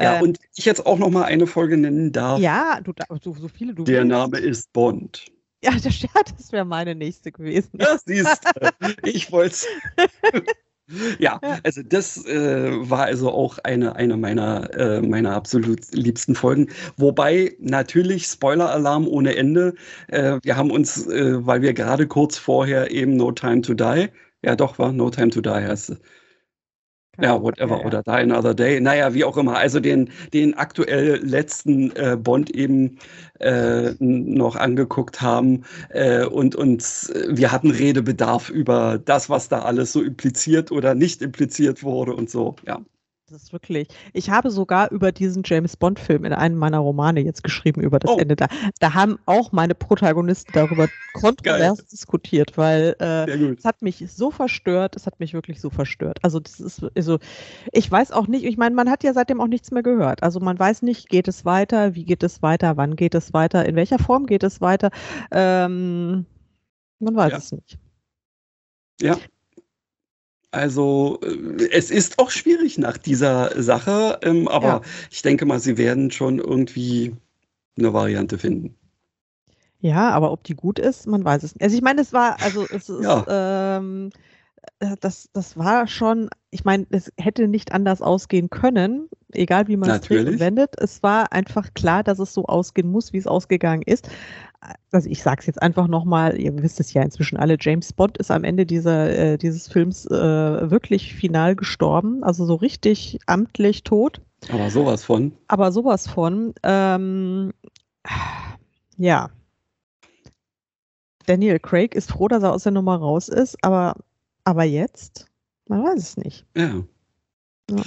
Ja, 0.01 0.19
Äh, 0.19 0.23
und 0.23 0.39
ich 0.57 0.65
jetzt 0.65 0.85
auch 0.87 0.99
noch 0.99 1.11
mal 1.11 1.25
eine 1.25 1.47
Folge 1.47 1.77
nennen 1.77 2.13
darf. 2.13 2.41
ja, 2.41 2.81
du 2.83 2.93
da- 2.93 3.07
so, 3.23 3.35
so 3.35 3.49
viele 3.49 3.75
du 3.75 3.85
Der 3.85 4.01
willst. 4.01 4.09
Name 4.11 4.39
ist 4.39 4.73
Bond. 4.73 5.27
Ja, 5.65 5.71
das, 5.83 6.01
das 6.37 6.53
wäre 6.53 6.65
meine 6.65 6.95
nächste 6.95 7.31
gewesen. 7.33 7.71
Ja, 7.79 7.97
siehst 8.05 8.43
du. 8.45 8.89
Ich 9.05 9.31
wollte 9.33 9.57
Ja, 11.19 11.41
also 11.63 11.81
das 11.83 12.27
äh, 12.27 12.71
war 12.91 13.05
also 13.05 13.31
auch 13.31 13.59
eine, 13.59 13.97
eine 13.97 14.17
meiner, 14.19 14.69
äh, 14.75 15.01
meiner 15.01 15.35
absolut 15.35 15.81
liebsten 15.95 16.35
Folgen. 16.35 16.69
Wobei 16.97 17.57
natürlich 17.61 18.27
Spoiler-Alarm 18.27 19.07
ohne 19.09 19.37
Ende. 19.37 19.75
Äh, 20.09 20.39
wir 20.43 20.57
haben 20.57 20.71
uns, 20.71 21.07
äh, 21.07 21.47
weil 21.47 21.63
wir 21.63 21.73
gerade 21.73 22.07
kurz 22.09 22.37
vorher 22.37 22.91
eben 22.91 23.17
No 23.17 23.33
Time 23.33 23.63
to 23.63 23.73
Die, 23.75 24.09
ja 24.45 24.57
doch, 24.57 24.79
war 24.79 24.93
No 24.93 25.09
Time 25.09 25.31
to 25.31 25.41
Die 25.41 25.49
heißt 25.51 25.91
es. 25.91 26.01
Ja, 27.21 27.41
whatever, 27.43 27.77
Ja, 27.77 27.81
ja. 27.81 27.87
oder 27.87 28.03
Die 28.03 28.11
Another 28.11 28.55
Day. 28.55 28.81
Naja, 28.81 29.13
wie 29.13 29.25
auch 29.25 29.37
immer. 29.37 29.57
Also 29.57 29.81
den, 29.81 30.11
den 30.33 30.55
aktuell 30.55 31.17
letzten 31.23 31.95
äh, 31.95 32.17
Bond 32.19 32.51
eben 32.51 32.99
äh, 33.39 33.93
noch 33.99 34.57
angeguckt 34.57 35.21
haben. 35.21 35.65
Äh, 35.91 36.25
und 36.25 36.57
uns, 36.57 37.11
äh, 37.11 37.29
wir 37.37 37.53
hatten 37.53 37.71
Redebedarf 37.71 38.49
über 38.49 38.99
das, 38.99 39.29
was 39.29 39.49
da 39.49 39.61
alles 39.63 39.93
so 39.93 40.03
impliziert 40.03 40.73
oder 40.73 40.95
nicht 40.95 41.21
impliziert 41.23 41.83
wurde 41.83 42.15
und 42.15 42.31
so. 42.31 42.57
Ja. 42.67 42.81
Das 43.33 43.45
ist 43.45 43.53
wirklich. 43.55 43.89
Ich 44.13 44.29
habe 44.29 44.51
sogar 44.51 44.91
über 44.91 45.11
diesen 45.11 45.43
James 45.47 45.77
Bond-Film 45.79 46.27
in 46.27 46.35
einem 46.35 46.59
meiner 46.59 46.81
Romane 46.81 47.21
jetzt 47.21 47.43
geschrieben, 47.43 47.81
über 47.81 47.99
das 47.99 48.11
Oh. 48.11 48.19
Ende 48.19 48.37
da. 48.37 48.47
Da 48.79 48.93
haben 48.93 49.19
auch 49.25 49.53
meine 49.53 49.75
Protagonisten 49.75 50.53
darüber 50.53 50.87
kontrovers 51.15 51.79
Geil. 51.79 51.87
diskutiert, 51.91 52.59
weil 52.59 52.95
äh, 53.01 53.31
es 53.55 53.65
hat 53.65 53.81
mich 53.81 54.05
so 54.15 54.31
verstört, 54.31 54.97
es 54.97 55.07
hat 55.07 55.19
mich 55.19 55.33
wirklich 55.33 55.63
so 55.63 55.71
verstört. 55.71 56.19
Also 56.23 56.41
das 56.41 56.61
ist, 56.61 56.85
also 56.95 57.19
ich 57.73 57.91
weiß 57.91 58.13
auch 58.13 58.27
nicht, 58.27 58.45
ich 58.45 58.59
meine, 58.59 58.75
man 58.75 58.91
hat 58.91 59.03
ja 59.03 59.15
seitdem 59.15 59.41
auch 59.41 59.47
nichts 59.49 59.71
mehr 59.71 59.83
gehört. 59.83 60.23
Also 60.23 60.39
man 60.41 60.59
weiß 60.59 60.83
nicht, 60.83 61.09
geht 61.09 61.27
es 61.27 61.47
weiter, 61.47 61.95
wie 61.95 62.05
geht 62.05 62.23
es 62.23 62.43
weiter, 62.43 62.77
wann 62.77 62.97
geht 62.97 63.15
es 63.15 63.33
weiter, 63.33 63.65
in 63.65 63.77
welcher 63.77 63.99
Form 63.99 64.27
geht 64.27 64.43
es 64.43 64.61
weiter. 64.61 64.91
Ähm, 65.31 66.27
man 66.99 67.17
weiß 67.17 67.33
Ja. 67.33 67.39
es 67.39 67.53
nicht. 67.53 67.79
Ja. 69.01 69.17
Also 70.53 71.19
äh, 71.23 71.69
es 71.73 71.91
ist 71.91 72.19
auch 72.19 72.31
schwierig 72.31 72.79
nach 72.79 72.99
dieser 72.99 73.61
Sache, 73.63 74.19
ähm, 74.23 74.49
aber 74.49 74.69
Ja. 74.69 74.81
ich 75.11 75.23
denke 75.23 75.47
mal, 75.47 75.59
sie 75.61 75.79
werden 75.79 76.11
schon 76.11 76.39
irgendwie 76.39 77.17
eine 77.79 77.93
Variante 77.95 78.39
finden. 78.39 78.77
Ja, 79.81 80.11
aber 80.11 80.31
ob 80.33 80.45
die 80.45 80.55
gut 80.55 80.79
ist, 80.79 81.07
man 81.07 81.25
weiß 81.25 81.43
es 81.43 81.55
nicht. 81.55 81.63
Also 81.63 81.77
ich 81.77 81.83
meine, 81.83 82.01
es 82.03 82.13
war, 82.13 82.41
also 82.41 82.67
es 82.69 82.89
ist, 82.89 83.03
Ja. 83.05 83.25
ähm, 83.29 84.11
äh, 84.81 84.97
das, 85.01 85.31
das 85.33 85.57
war 85.57 85.89
schon, 85.89 86.31
ich 86.55 86.65
meine, 86.65 86.87
es 86.91 87.11
hätte 87.19 87.49
nicht 87.49 87.73
anders 87.73 88.03
ausgehen 88.03 88.51
können, 88.51 89.09
egal 89.33 89.69
wie 89.69 89.79
man 89.79 89.89
es 89.89 90.03
dreht 90.03 90.19
und 90.19 90.25
Natürlich. 90.25 90.41
wendet. 90.41 90.75
Es 90.79 91.03
war 91.03 91.33
einfach 91.33 91.73
klar, 91.73 92.05
dass 92.05 92.19
es 92.19 92.35
so 92.35 92.45
ausgehen 92.45 92.91
muss, 92.91 93.15
wie 93.15 93.17
es 93.17 93.27
ausgegangen 93.27 93.83
ist. 93.83 94.11
Also 94.93 95.09
ich 95.09 95.23
sage 95.23 95.41
es 95.41 95.47
jetzt 95.47 95.63
einfach 95.63 95.89
nochmal, 95.89 96.39
ihr 96.39 96.63
wisst 96.63 96.79
es 96.79 96.93
ja 96.93 97.01
inzwischen 97.03 97.39
alle, 97.39 97.57
James 97.59 97.95
Bond 97.95 98.19
ist 98.19 98.31
am 98.31 98.45
Ende 98.45 98.67
dieser, 98.67 99.11
äh, 99.11 99.39
dieses 99.39 99.67
Films 99.67 100.05
äh, 100.07 100.71
wirklich 100.71 101.15
final 101.15 101.57
gestorben, 101.57 102.23
also 102.23 102.45
so 102.45 102.55
richtig 102.55 103.19
amtlich 103.27 103.83
tot 103.83 104.21
Aber 104.51 104.69
sowas 104.71 105.05
von. 105.05 105.33
aber 105.49 105.73
sowas 105.73 106.07
von. 106.07 106.53
Ähm, 106.63 107.55
ja. 108.99 109.31
Daniel 111.25 111.59
Craig 111.61 111.95
ist 111.95 112.11
froh, 112.11 112.29
dass 112.29 112.43
er 112.43 112.53
aus 112.53 112.65
der 112.65 112.73
Nummer 112.73 112.97
raus 112.97 113.31
ist, 113.31 113.57
aber, 113.65 113.97
aber 114.45 114.65
jetzt? 114.65 115.32
Man 115.73 115.85
weiß 115.85 115.99
es 116.03 116.17
nicht. 116.19 116.45
Ja. 116.55 116.85
Ja. 117.71 117.83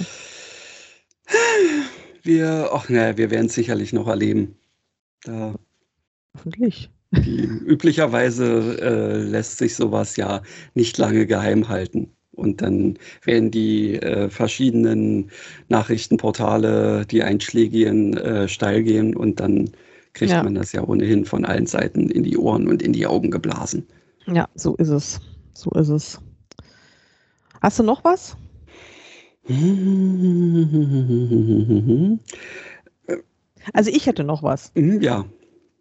Wir, 2.24 2.70
ach 2.72 2.88
ne, 2.88 3.16
wir 3.16 3.30
werden 3.30 3.46
es 3.46 3.54
sicherlich 3.54 3.92
noch 3.92 4.08
erleben. 4.08 4.56
Da, 5.22 5.54
Hoffentlich. 6.36 6.90
die, 7.12 7.42
üblicherweise 7.44 8.76
äh, 8.80 9.22
lässt 9.22 9.58
sich 9.58 9.76
sowas 9.76 10.16
ja 10.16 10.42
nicht 10.74 10.98
lange 10.98 11.26
geheim 11.26 11.68
halten. 11.68 12.10
Und 12.32 12.60
dann 12.60 12.98
werden 13.22 13.52
die 13.52 13.94
äh, 14.02 14.30
verschiedenen 14.30 15.30
Nachrichtenportale, 15.68 17.06
die 17.06 17.22
einschlägigen, 17.22 18.16
äh, 18.16 18.48
steil 18.48 18.82
gehen 18.82 19.14
und 19.14 19.38
dann 19.38 19.70
kriegt 20.12 20.32
Ja. 20.32 20.42
man 20.42 20.56
das 20.56 20.72
ja 20.72 20.82
ohnehin 20.82 21.24
von 21.24 21.44
allen 21.44 21.66
Seiten 21.66 22.10
in 22.10 22.24
die 22.24 22.36
Ohren 22.36 22.66
und 22.66 22.82
in 22.82 22.92
die 22.92 23.06
Augen 23.06 23.30
geblasen. 23.30 23.86
Ja, 24.26 24.48
so 24.56 24.74
ist 24.74 24.88
es. 24.88 25.20
So 25.54 25.70
ist 25.70 25.88
es. 25.90 26.20
Hast 27.60 27.78
du 27.78 27.82
noch 27.82 28.04
was? 28.04 28.36
Also 33.72 33.90
ich 33.90 34.06
hätte 34.06 34.24
noch 34.24 34.42
was. 34.42 34.72
Ja, 34.74 35.24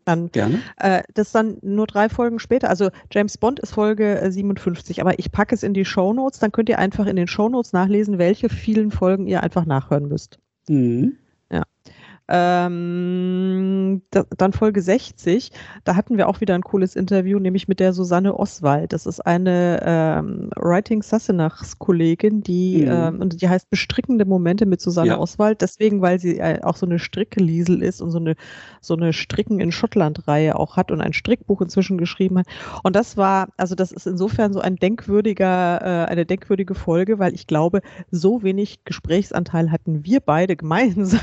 Dann 0.05 0.31
gerne. 0.31 0.59
Äh, 0.77 1.03
das 1.13 1.31
dann 1.31 1.57
nur 1.61 1.87
drei 1.87 2.09
Folgen 2.09 2.39
später. 2.39 2.69
Also 2.69 2.89
James 3.11 3.37
Bond 3.37 3.59
ist 3.59 3.73
Folge 3.73 4.19
äh, 4.21 4.31
57, 4.31 5.01
aber 5.01 5.17
ich 5.17 5.31
packe 5.31 5.55
es 5.55 5.63
in 5.63 5.73
die 5.73 5.85
Shownotes, 5.85 6.39
dann 6.39 6.51
könnt 6.51 6.69
ihr 6.69 6.77
einfach 6.79 7.07
in 7.07 7.15
den 7.15 7.27
Shownotes 7.27 7.73
nachlesen, 7.73 8.17
welche 8.19 8.49
vielen 8.49 8.91
Folgen 8.91 9.27
ihr 9.27 9.41
einfach 9.41 9.65
nachhören 9.65 10.07
müsst. 10.07 10.39
Mhm. 10.67 11.17
Ähm, 12.27 14.01
da, 14.11 14.23
dann 14.37 14.53
Folge 14.53 14.81
60, 14.81 15.51
da 15.83 15.95
hatten 15.95 16.17
wir 16.17 16.27
auch 16.27 16.41
wieder 16.41 16.55
ein 16.55 16.61
cooles 16.63 16.95
Interview, 16.95 17.39
nämlich 17.39 17.67
mit 17.67 17.79
der 17.79 17.93
Susanne 17.93 18.37
Oswald. 18.37 18.93
Das 18.93 19.05
ist 19.05 19.19
eine 19.25 19.79
ähm, 19.83 20.49
Writing 20.55 21.01
Sassenachs 21.03 21.77
Kollegin, 21.79 22.41
die, 22.41 22.83
Mhm. 22.85 22.91
ähm, 22.91 23.21
und 23.21 23.41
die 23.41 23.49
heißt 23.49 23.69
Bestrickende 23.69 24.25
Momente 24.25 24.65
mit 24.65 24.81
Susanne 24.81 25.09
Ja. 25.09 25.17
Oswald, 25.19 25.61
deswegen, 25.61 26.01
weil 26.01 26.19
sie 26.19 26.39
äh, 26.39 26.61
auch 26.61 26.75
so 26.77 26.85
eine 26.85 26.99
Strickliesel 26.99 27.81
ist 27.83 28.01
und 28.01 28.11
so 28.11 28.17
eine, 28.17 28.35
so 28.81 28.95
eine 28.95 29.13
Stricken 29.13 29.59
in 29.59 29.71
Schottland-Reihe 29.71 30.55
auch 30.55 30.77
hat 30.77 30.91
und 30.91 31.01
ein 31.01 31.13
Strickbuch 31.13 31.61
inzwischen 31.61 31.97
geschrieben 31.97 32.39
hat. 32.39 32.47
Und 32.83 32.95
das 32.95 33.17
war, 33.17 33.49
also 33.57 33.75
das 33.75 33.91
ist 33.91 34.07
insofern 34.07 34.53
so 34.53 34.59
ein 34.61 34.75
denkwürdiger, 34.77 35.81
äh, 35.81 36.05
eine 36.11 36.25
denkwürdige 36.25 36.75
Folge, 36.75 37.19
weil 37.19 37.33
ich 37.33 37.47
glaube, 37.47 37.81
so 38.11 38.43
wenig 38.43 38.83
Gesprächsanteil 38.85 39.71
hatten 39.71 40.05
wir 40.05 40.19
beide 40.19 40.55
gemeinsam. 40.65 41.19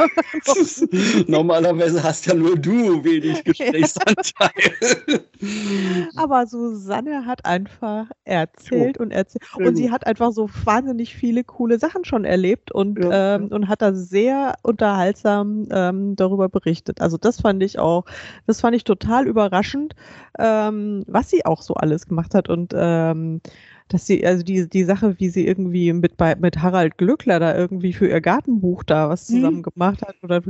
Normalerweise 1.26 2.02
hast 2.02 2.26
ja 2.26 2.34
nur 2.34 2.56
du 2.56 3.04
wenig 3.04 3.44
Gesprächsanteil. 3.44 4.50
Aber 6.16 6.46
Susanne 6.46 7.26
hat 7.26 7.44
einfach 7.44 8.06
erzählt 8.24 8.98
und 8.98 9.10
erzählt. 9.10 9.44
Und 9.56 9.76
sie 9.76 9.90
hat 9.90 10.06
einfach 10.06 10.32
so 10.32 10.48
wahnsinnig 10.64 11.14
viele 11.14 11.44
coole 11.44 11.78
Sachen 11.78 12.04
schon 12.04 12.24
erlebt 12.24 12.72
und, 12.72 13.02
Ja, 13.02 13.36
ähm, 13.36 13.48
und 13.48 13.68
hat 13.68 13.82
da 13.82 13.94
sehr 13.94 14.54
unterhaltsam 14.62 15.66
ähm, 15.70 16.16
darüber 16.16 16.48
berichtet. 16.48 17.00
Also 17.00 17.16
das 17.16 17.40
fand 17.40 17.62
ich 17.62 17.78
auch, 17.78 18.04
das 18.46 18.60
fand 18.60 18.76
ich 18.76 18.84
total 18.84 19.26
überraschend, 19.26 19.94
ähm, 20.38 21.04
was 21.06 21.30
sie 21.30 21.44
auch 21.44 21.62
so 21.62 21.74
alles 21.74 22.06
gemacht 22.06 22.34
hat. 22.34 22.48
Und 22.48 22.72
ähm, 22.76 23.40
dass 23.92 24.06
sie, 24.06 24.24
also 24.26 24.42
die, 24.42 24.68
die 24.68 24.84
Sache, 24.84 25.18
wie 25.18 25.28
sie 25.30 25.46
irgendwie 25.46 25.92
mit, 25.92 26.16
bei, 26.16 26.34
mit 26.36 26.58
Harald 26.62 26.98
Glückler 26.98 27.38
da 27.40 27.56
irgendwie 27.56 27.92
für 27.92 28.08
ihr 28.08 28.20
Gartenbuch 28.20 28.82
da 28.84 29.08
was 29.08 29.28
Mhm. 29.28 29.34
zusammen 29.36 29.62
gemacht 29.62 30.02
hat. 30.02 30.16
Oder 30.22 30.42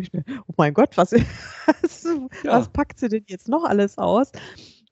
oh 0.49 0.55
mein 0.57 0.75
Gott, 0.75 0.97
was, 0.97 1.13
was, 1.83 2.05
Ja. 2.43 2.59
was 2.59 2.69
packt 2.71 2.99
sie 3.01 3.09
denn 3.09 3.25
jetzt 3.29 3.49
noch 3.49 3.65
alles 3.65 3.99
aus? 3.99 4.33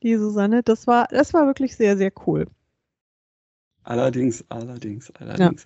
Die 0.03 0.17
Susanne, 0.17 0.63
das 0.63 0.87
war, 0.87 1.09
das 1.11 1.35
war 1.35 1.47
wirklich 1.47 1.77
sehr, 1.77 1.97
sehr 1.97 2.13
cool. 2.27 2.47
Allerdings, 3.83 4.45
allerdings, 4.51 5.11
allerdings. 5.19 5.65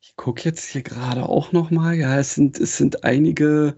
Ich 0.00 0.16
gucke 0.16 0.44
jetzt 0.44 0.64
hier 0.66 0.82
gerade 0.82 1.28
auch 1.28 1.52
noch 1.52 1.70
mal. 1.70 1.94
Ja, 1.94 2.18
es 2.18 2.34
sind, 2.34 2.58
es 2.58 2.76
sind 2.76 3.04
einige. 3.04 3.76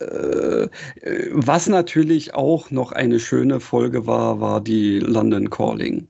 Äh, 0.00 0.64
äh, 1.02 1.30
was 1.32 1.68
natürlich 1.68 2.34
auch 2.34 2.70
noch 2.70 2.92
eine 2.92 3.20
schöne 3.20 3.60
Folge 3.60 4.06
war, 4.06 4.40
war 4.40 4.60
die 4.62 5.00
London 5.00 5.50
Calling. 5.50 6.08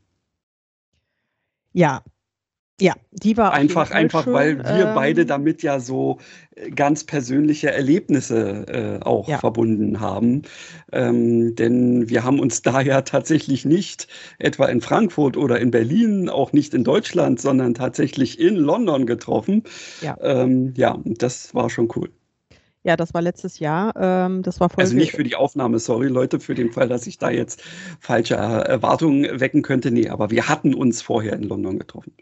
Ja. 1.73 2.03
Ja, 2.81 2.95
die 3.11 3.37
war 3.37 3.53
Einfach, 3.55 3.91
einfach, 3.91 4.23
schön. 4.23 4.35
weil 4.35 4.59
wir 4.69 4.87
Ähm, 4.87 4.95
beide 4.95 5.27
damit 5.27 5.64
ja 5.64 5.81
so 5.81 6.19
äh, 6.55 6.71
ganz 6.71 7.03
persönliche 7.05 7.73
Erlebnisse 7.73 9.01
äh, 9.01 9.05
auch 9.05 9.29
Ja. 9.29 9.39
verbunden 9.39 9.99
haben. 10.01 10.43
Ähm, 10.93 11.57
denn 11.57 12.09
wir 12.09 12.23
haben 12.23 12.39
uns 12.39 12.62
da 12.62 12.81
ja 12.81 13.03
tatsächlich 13.03 13.64
nicht 13.64 14.07
etwa 14.39 14.66
in 14.66 14.81
Frankfurt 14.81 15.37
oder 15.37 15.59
in 15.61 15.73
Berlin, 15.73 16.29
auch 16.29 16.53
nicht 16.53 16.73
in 16.73 16.85
Deutschland, 16.85 17.41
sondern 17.41 17.75
tatsächlich 17.75 18.39
in 18.39 18.55
London 18.57 19.07
getroffen. 19.07 19.64
Ja. 20.01 20.16
ähm, 20.21 20.73
ja 20.77 20.97
das 21.05 21.55
war 21.55 21.71
schon 21.71 21.89
cool. 21.97 22.11
Ja, 22.89 22.97
das 22.97 23.12
war 23.12 23.20
letztes 23.20 23.59
Jahr. 23.59 23.93
Ähm, 23.99 24.41
das 24.43 24.61
war 24.61 24.70
Folge, 24.70 24.80
Also 24.86 24.97
nicht 24.97 25.12
für 25.12 25.22
die 25.22 25.36
Aufnahme, 25.36 25.78
sorry 25.78 26.09
Leute, 26.09 26.41
für 26.41 26.55
den 26.55 26.72
Fall, 26.72 26.89
dass 26.89 27.07
ich 27.07 27.18
da 27.18 27.28
jetzt 27.28 27.62
falsche 28.01 28.34
äh, 28.36 28.39
Erwartungen 28.39 29.24
wecken 29.41 29.61
könnte. 29.61 29.91
Nee, 29.91 30.09
aber 30.09 30.30
wir 30.30 30.49
hatten 30.49 30.72
uns 30.72 31.03
vorher 31.03 31.34
in 31.34 31.43
London 31.43 31.78
getroffen. 31.78 32.14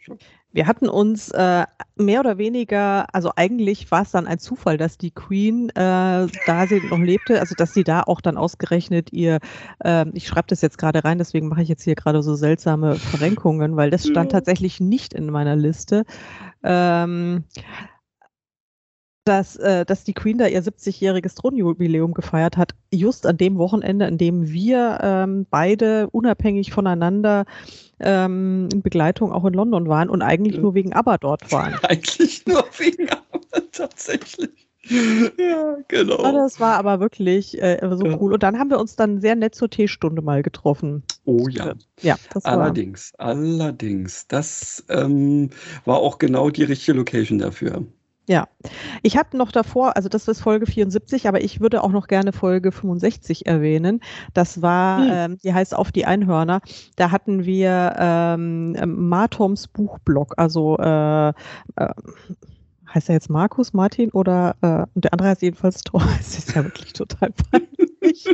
Wir 0.50 0.66
hatten 0.66 0.88
uns 0.88 1.30
äh, 1.30 1.66
mehr 1.94 2.18
oder 2.18 2.36
weniger, 2.38 3.06
also 3.14 3.30
eigentlich 3.36 3.92
war 3.92 4.02
es 4.02 4.10
dann 4.10 4.26
ein 4.26 4.40
Zufall, 4.40 4.76
dass 4.76 4.98
die 4.98 5.12
Queen, 5.12 5.68
äh, 5.70 6.26
da 6.44 6.66
sie 6.66 6.80
noch 6.80 6.98
lebte, 6.98 7.38
also 7.38 7.54
dass 7.54 7.72
sie 7.72 7.84
da 7.84 8.02
auch 8.02 8.20
dann 8.20 8.36
ausgerechnet 8.36 9.12
ihr, 9.12 9.38
ähm, 9.84 10.10
ich 10.14 10.26
schreibe 10.26 10.48
das 10.48 10.62
jetzt 10.62 10.78
gerade 10.78 11.04
rein, 11.04 11.18
deswegen 11.18 11.46
mache 11.46 11.62
ich 11.62 11.68
jetzt 11.68 11.84
hier 11.84 11.94
gerade 11.94 12.24
so 12.24 12.34
seltsame 12.34 12.96
Verrenkungen, 12.96 13.76
weil 13.76 13.90
das 13.90 14.02
stand 14.08 14.32
Ja. 14.32 14.38
tatsächlich 14.40 14.80
nicht 14.80 15.14
in 15.14 15.26
meiner 15.30 15.54
Liste. 15.54 16.04
Ähm, 16.64 17.44
dass, 19.26 19.56
äh, 19.56 19.84
dass 19.84 20.04
die 20.04 20.14
Queen 20.14 20.38
da 20.38 20.46
ihr 20.46 20.62
70-jähriges 20.62 21.34
Thronjubiläum 21.36 22.14
gefeiert 22.14 22.56
hat, 22.56 22.72
just 22.92 23.26
an 23.26 23.36
dem 23.36 23.58
Wochenende, 23.58 24.06
an 24.06 24.18
dem 24.18 24.48
wir 24.50 24.98
ähm, 25.02 25.46
beide 25.50 26.08
unabhängig 26.10 26.72
voneinander 26.72 27.44
ähm, 27.98 28.68
in 28.72 28.82
Begleitung 28.82 29.32
auch 29.32 29.44
in 29.44 29.54
London 29.54 29.88
waren 29.88 30.08
und 30.08 30.22
eigentlich 30.22 30.56
Ja. 30.56 30.62
nur 30.62 30.74
wegen 30.74 30.92
ABBA 30.92 31.18
dort 31.18 31.50
waren. 31.52 31.74
Eigentlich 31.82 32.46
nur 32.46 32.64
wegen 32.78 33.08
Arbeit, 33.08 33.72
tatsächlich. 33.72 34.68
Ja, 34.88 35.78
genau. 35.88 36.22
Ah, 36.22 36.30
das 36.32 36.60
war 36.60 36.76
aber 36.76 37.00
wirklich 37.00 37.60
äh, 37.60 37.80
so 37.96 38.06
Ja. 38.06 38.16
cool. 38.20 38.32
Und 38.32 38.42
dann 38.44 38.56
haben 38.58 38.70
wir 38.70 38.78
uns 38.78 38.94
dann 38.94 39.20
sehr 39.20 39.34
nett 39.34 39.56
zur 39.56 39.68
Teestunde 39.68 40.22
mal 40.22 40.42
getroffen. 40.44 41.02
Oh 41.24 41.48
ja. 41.48 41.74
Ja, 42.02 42.16
das 42.32 42.44
war. 42.44 42.52
Allerdings, 42.52 43.12
allerdings. 43.18 44.28
Das 44.28 44.84
ähm, 44.88 45.50
war 45.84 45.96
auch 45.96 46.18
genau 46.18 46.50
die 46.50 46.62
richtige 46.62 46.96
Location 46.98 47.38
dafür. 47.38 47.84
Ja, 48.28 48.48
ich 49.02 49.16
habe 49.16 49.36
noch 49.36 49.52
davor, 49.52 49.96
also 49.96 50.08
das 50.08 50.26
ist 50.26 50.40
Folge 50.40 50.66
74, 50.66 51.28
aber 51.28 51.42
ich 51.42 51.60
würde 51.60 51.84
auch 51.84 51.92
noch 51.92 52.08
gerne 52.08 52.32
Folge 52.32 52.72
65 52.72 53.46
erwähnen. 53.46 54.00
Das 54.34 54.62
war, 54.62 54.98
Hm. 55.00 55.10
ähm, 55.12 55.38
die 55.44 55.54
heißt 55.54 55.74
Auf 55.76 55.92
die 55.92 56.06
Einhörner. 56.06 56.60
Da 56.96 57.12
hatten 57.12 57.44
wir 57.44 57.94
ähm, 57.98 58.74
ähm, 58.78 59.08
Martoms 59.08 59.68
Buchblog, 59.68 60.34
also 60.38 60.76
äh, 60.78 61.28
äh, 61.28 61.32
heißt 62.92 63.08
er 63.10 63.14
jetzt 63.14 63.30
Markus, 63.30 63.72
Martin 63.72 64.10
oder 64.10 64.56
äh, 64.60 64.86
und 64.94 65.04
der 65.04 65.12
andere 65.12 65.28
heißt 65.28 65.42
jedenfalls 65.42 65.82
Thor. 65.82 66.02
Es 66.20 66.38
ist 66.38 66.54
ja 66.54 66.64
wirklich 66.64 66.92
total 66.94 67.30
peinlich. 67.50 68.24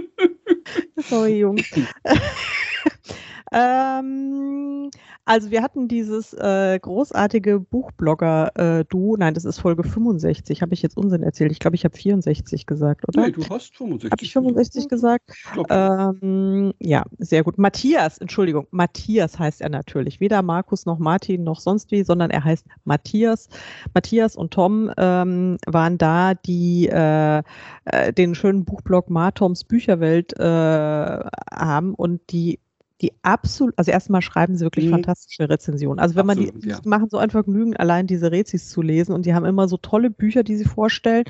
Sorry, 1.09 1.39
Jungs. 1.41 1.71
ähm, 3.53 4.91
also 5.25 5.51
wir 5.53 5.63
hatten 5.63 5.87
dieses 5.87 6.33
äh, 6.35 6.79
großartige 6.81 7.61
Buchblogger-Duo. 7.61 9.17
Nein, 9.17 9.35
das 9.35 9.45
ist 9.45 9.61
Folge 9.61 9.85
65. 9.85 10.63
Habe 10.63 10.75
ich 10.75 10.83
jetzt 10.83 10.97
Unsinn 10.97 11.23
erzählt? 11.23 11.53
Ich 11.53 11.61
glaube, 11.61 11.77
ich 11.77 11.85
habe 11.85 11.97
64 11.97 12.67
gesagt, 12.67 13.07
oder? 13.07 13.27
Nee, 13.27 13.33
du 13.33 13.49
hast 13.49 13.77
65. 13.77 14.11
Habe 14.11 14.23
ich 14.25 14.33
65 14.33 14.89
gesagt? 14.89 15.31
Ähm, 15.71 16.73
ja, 16.81 17.05
sehr 17.19 17.45
gut. 17.45 17.57
Matthias, 17.57 18.19
Entschuldigung, 18.19 18.67
Matthias 18.73 19.39
heißt 19.39 19.61
er 19.61 19.69
natürlich. 19.69 20.19
Weder 20.19 20.43
Markus 20.43 20.87
noch 20.87 20.99
Martin 20.99 21.45
noch 21.45 21.61
sonst 21.61 21.93
wie, 21.93 22.03
sondern 22.03 22.31
er 22.31 22.43
heißt 22.43 22.67
Matthias. 22.85 23.49
Matthias 23.95 24.35
und 24.35 24.53
Tom 24.53 24.91
ähm, 24.97 25.57
waren 25.67 25.99
da, 25.99 26.35
die 26.35 26.89
äh, 26.89 27.43
äh, 27.85 28.13
den 28.13 28.35
schönen 28.35 28.65
Buchblog 28.65 29.09
Martoms 29.09 29.63
Bücherwelt 29.65 30.39
äh, 30.39 30.45
haben 30.45 31.95
und 31.95 32.21
die 32.31 32.59
die 33.03 33.13
absolut, 33.23 33.75
also 33.77 33.91
erstmal 33.91 34.23
schreiben 34.23 34.57
sie 34.57 34.65
wirklich 34.65 34.87
Mhm. 34.87 34.91
fantastische 34.91 35.49
Rezensionen. 35.51 35.99
Also 35.99 36.15
wenn 36.17 36.27
man 36.27 36.39
Absolut, 36.39 36.65
die, 36.65 36.69
ja. 36.69 36.81
machen 36.85 37.09
so 37.11 37.19
ein 37.19 37.31
Vergnügen, 37.31 37.77
allein 37.77 38.07
diese 38.07 38.31
Rezis 38.33 38.69
zu 38.71 38.81
lesen 38.83 39.13
und 39.13 39.27
die 39.27 39.35
haben 39.35 39.45
immer 39.45 39.69
so 39.69 39.77
tolle 39.77 40.11
Bücher, 40.11 40.43
die 40.45 40.57
sie 40.57 40.65
vorstellen. 40.65 41.25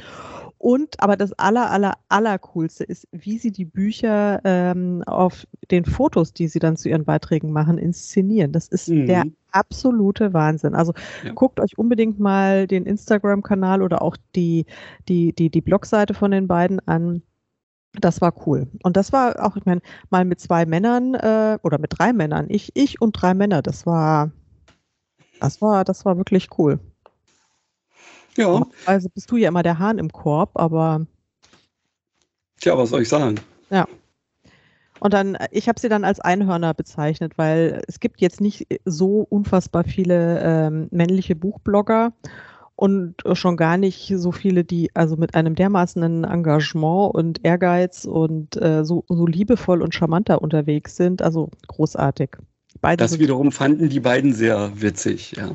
Und 0.58 1.00
aber 1.02 1.16
das 1.16 1.32
aller, 1.34 1.70
aller, 1.70 1.94
aller 2.08 2.38
coolste 2.38 2.84
ist, 2.84 3.08
wie 3.10 3.38
sie 3.38 3.50
die 3.50 3.64
Bücher 3.64 4.40
ähm, 4.44 5.02
auf 5.06 5.46
den 5.70 5.84
Fotos, 5.84 6.32
die 6.32 6.46
sie 6.48 6.60
dann 6.60 6.76
zu 6.76 6.88
ihren 6.88 7.04
Beiträgen 7.04 7.52
machen, 7.52 7.78
inszenieren. 7.78 8.52
Das 8.52 8.68
ist 8.68 8.88
Mhm. 8.88 9.06
der 9.06 9.24
absolute 9.50 10.32
Wahnsinn. 10.32 10.74
Also 10.74 10.92
Ja. 11.22 11.32
guckt 11.34 11.60
euch 11.60 11.76
unbedingt 11.78 12.20
mal 12.20 12.66
den 12.66 12.86
Instagram-Kanal 12.86 13.82
oder 13.82 14.02
auch 14.02 14.16
die, 14.36 14.66
die, 15.08 15.32
die, 15.34 15.50
die 15.50 15.60
Blogseite 15.60 16.14
von 16.14 16.30
den 16.30 16.46
beiden 16.48 16.80
an. 16.86 17.22
Das 18.00 18.20
war 18.20 18.32
cool. 18.46 18.68
Und 18.82 18.96
das 18.96 19.12
war 19.12 19.44
auch, 19.44 19.56
ich 19.56 19.66
meine, 19.66 19.82
mal 20.10 20.24
mit 20.24 20.40
zwei 20.40 20.64
Männern 20.64 21.14
äh, 21.14 21.58
oder 21.62 21.78
mit 21.78 21.98
drei 21.98 22.12
Männern, 22.12 22.46
ich, 22.48 22.70
ich 22.74 23.00
und 23.00 23.12
drei 23.12 23.34
Männer, 23.34 23.60
das 23.60 23.84
war, 23.84 24.30
das 25.40 25.60
war, 25.60 25.84
das 25.84 26.04
war 26.04 26.16
wirklich 26.16 26.48
cool. 26.58 26.80
ja, 28.36 28.62
Also 28.86 29.08
bist 29.10 29.30
du 29.30 29.36
ja 29.36 29.48
immer 29.48 29.62
der 29.62 29.78
Hahn 29.78 29.98
im 29.98 30.10
Korb, 30.10 30.50
aber 30.54 31.06
tja, 32.60 32.76
was 32.78 32.90
soll 32.90 33.02
ich 33.02 33.08
sagen? 33.08 33.38
Und 35.02 35.14
dann, 35.14 35.36
ich 35.50 35.68
habe 35.68 35.80
sie 35.80 35.88
dann 35.88 36.04
als 36.04 36.20
Einhörner 36.20 36.74
bezeichnet, 36.74 37.36
weil 37.36 37.82
es 37.88 37.98
gibt 37.98 38.20
jetzt 38.20 38.40
nicht 38.40 38.68
so 38.84 39.26
unfassbar 39.28 39.82
viele 39.82 40.40
ähm, 40.40 40.86
männliche 40.92 41.34
Buchblogger 41.34 42.12
und 42.82 43.14
schon 43.34 43.56
gar 43.56 43.76
nicht 43.76 44.12
so 44.16 44.32
viele, 44.32 44.64
die 44.64 44.90
also 44.94 45.14
mit 45.14 45.36
einem 45.36 45.54
dermaßenen 45.54 46.24
Engagement 46.24 47.14
und 47.14 47.44
Ehrgeiz 47.44 48.06
und 48.06 48.60
äh, 48.60 48.84
so, 48.84 49.04
so 49.08 49.24
liebevoll 49.24 49.82
und 49.82 49.94
charmanter 49.94 50.42
unterwegs 50.42 50.96
sind. 50.96 51.22
Also 51.22 51.48
großartig. 51.68 52.30
Beide 52.80 52.96
Das 52.96 53.20
wiederum 53.20 53.52
fanden 53.52 53.88
die 53.88 54.00
beiden 54.00 54.32
sehr 54.34 54.72
witzig, 54.74 55.36
ja. 55.36 55.54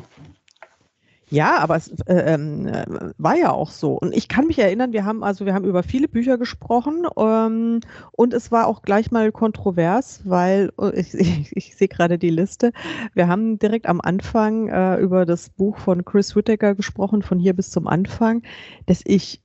Ja, 1.29 1.57
aber 1.57 1.75
es 1.75 1.89
äh, 2.05 2.33
ähm, 2.33 2.67
äh, 2.67 2.85
war 3.17 3.35
ja 3.35 3.51
auch 3.51 3.69
so. 3.69 3.93
Und 3.93 4.15
ich 4.15 4.29
kann 4.29 4.47
mich 4.47 4.59
erinnern, 4.59 4.93
wir 4.93 5.03
haben 5.03 5.23
also 5.23 5.45
wir 5.45 5.53
haben 5.53 5.65
über 5.65 5.83
viele 5.83 6.07
Bücher 6.07 6.37
gesprochen 6.37 7.05
ähm, 7.17 7.81
und 8.13 8.33
es 8.33 8.49
war 8.51 8.67
auch 8.67 8.81
gleich 8.81 9.11
mal 9.11 9.31
kontrovers, 9.33 10.21
weil 10.23 10.71
äh, 10.79 10.97
ich, 10.97 11.13
ich, 11.15 11.51
ich 11.55 11.75
sehe 11.75 11.89
gerade 11.89 12.17
die 12.17 12.29
Liste. 12.29 12.71
Wir 13.13 13.27
haben 13.27 13.59
direkt 13.59 13.87
am 13.87 13.99
Anfang 13.99 14.69
äh, 14.69 14.97
über 14.97 15.25
das 15.25 15.49
Buch 15.49 15.77
von 15.77 16.05
Chris 16.05 16.35
Whittaker 16.35 16.75
gesprochen, 16.75 17.21
von 17.21 17.39
hier 17.39 17.53
bis 17.53 17.71
zum 17.71 17.87
Anfang, 17.87 18.43
das 18.85 19.01
ich 19.05 19.41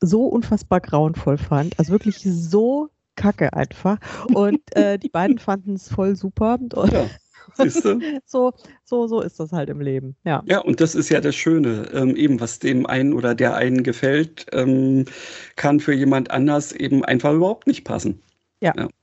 so 0.00 0.26
unfassbar 0.26 0.80
grauenvoll 0.80 1.38
fand. 1.38 1.78
Also 1.78 1.92
wirklich 1.92 2.18
so 2.22 2.88
kacke 3.14 3.52
einfach. 3.52 3.98
Und 4.34 4.60
äh, 4.74 4.98
die 4.98 5.10
beiden 5.10 5.38
fanden 5.38 5.74
es 5.74 5.88
voll 5.88 6.16
super. 6.16 6.58
Und 6.74 6.92
Ja, 6.92 7.06
siehst 7.54 7.84
du? 7.84 8.00
so, 8.24 8.52
so, 8.84 9.06
so 9.06 9.20
ist 9.20 9.40
das 9.40 9.52
halt 9.52 9.68
im 9.68 9.80
Leben. 9.80 10.16
Ja. 10.24 10.42
Ja, 10.46 10.58
und 10.60 10.80
das 10.80 10.94
ist 10.94 11.08
ja 11.08 11.20
das 11.20 11.34
Schöne. 11.34 11.88
Ähm, 11.92 12.16
eben, 12.16 12.40
was 12.40 12.58
dem 12.58 12.86
einen 12.86 13.12
oder 13.12 13.34
der 13.34 13.54
einen 13.54 13.82
gefällt, 13.82 14.46
ähm, 14.52 15.04
kann 15.56 15.80
für 15.80 15.92
jemand 15.92 16.30
anders 16.30 16.72
eben 16.72 17.04
einfach 17.04 17.32
überhaupt 17.32 17.66
nicht 17.66 17.84
passen. 17.84 18.22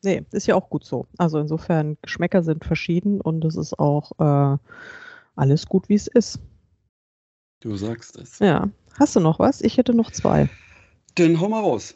Nee, 0.03 0.23
ist 0.31 0.47
ja 0.47 0.55
auch 0.55 0.69
gut 0.69 0.85
so. 0.85 1.07
Also 1.17 1.39
insofern, 1.39 1.97
Geschmäcker 2.01 2.43
sind 2.43 2.63
verschieden 2.63 3.19
und 3.21 3.43
es 3.43 3.55
ist 3.55 3.77
auch 3.79 4.11
äh, 4.19 4.57
alles 5.35 5.65
gut, 5.65 5.89
wie 5.89 5.95
es 5.95 6.07
ist. 6.07 6.39
Du 7.59 7.75
sagst 7.75 8.17
es. 8.17 8.37
Ja. 8.39 8.69
Hast 8.99 9.15
du 9.15 9.19
noch 9.19 9.39
was? 9.39 9.61
Ich 9.61 9.77
hätte 9.77 9.93
noch 9.93 10.11
zwei. 10.11 10.49
Dann 11.15 11.39
hau 11.39 11.49
mal 11.49 11.61
raus. 11.61 11.95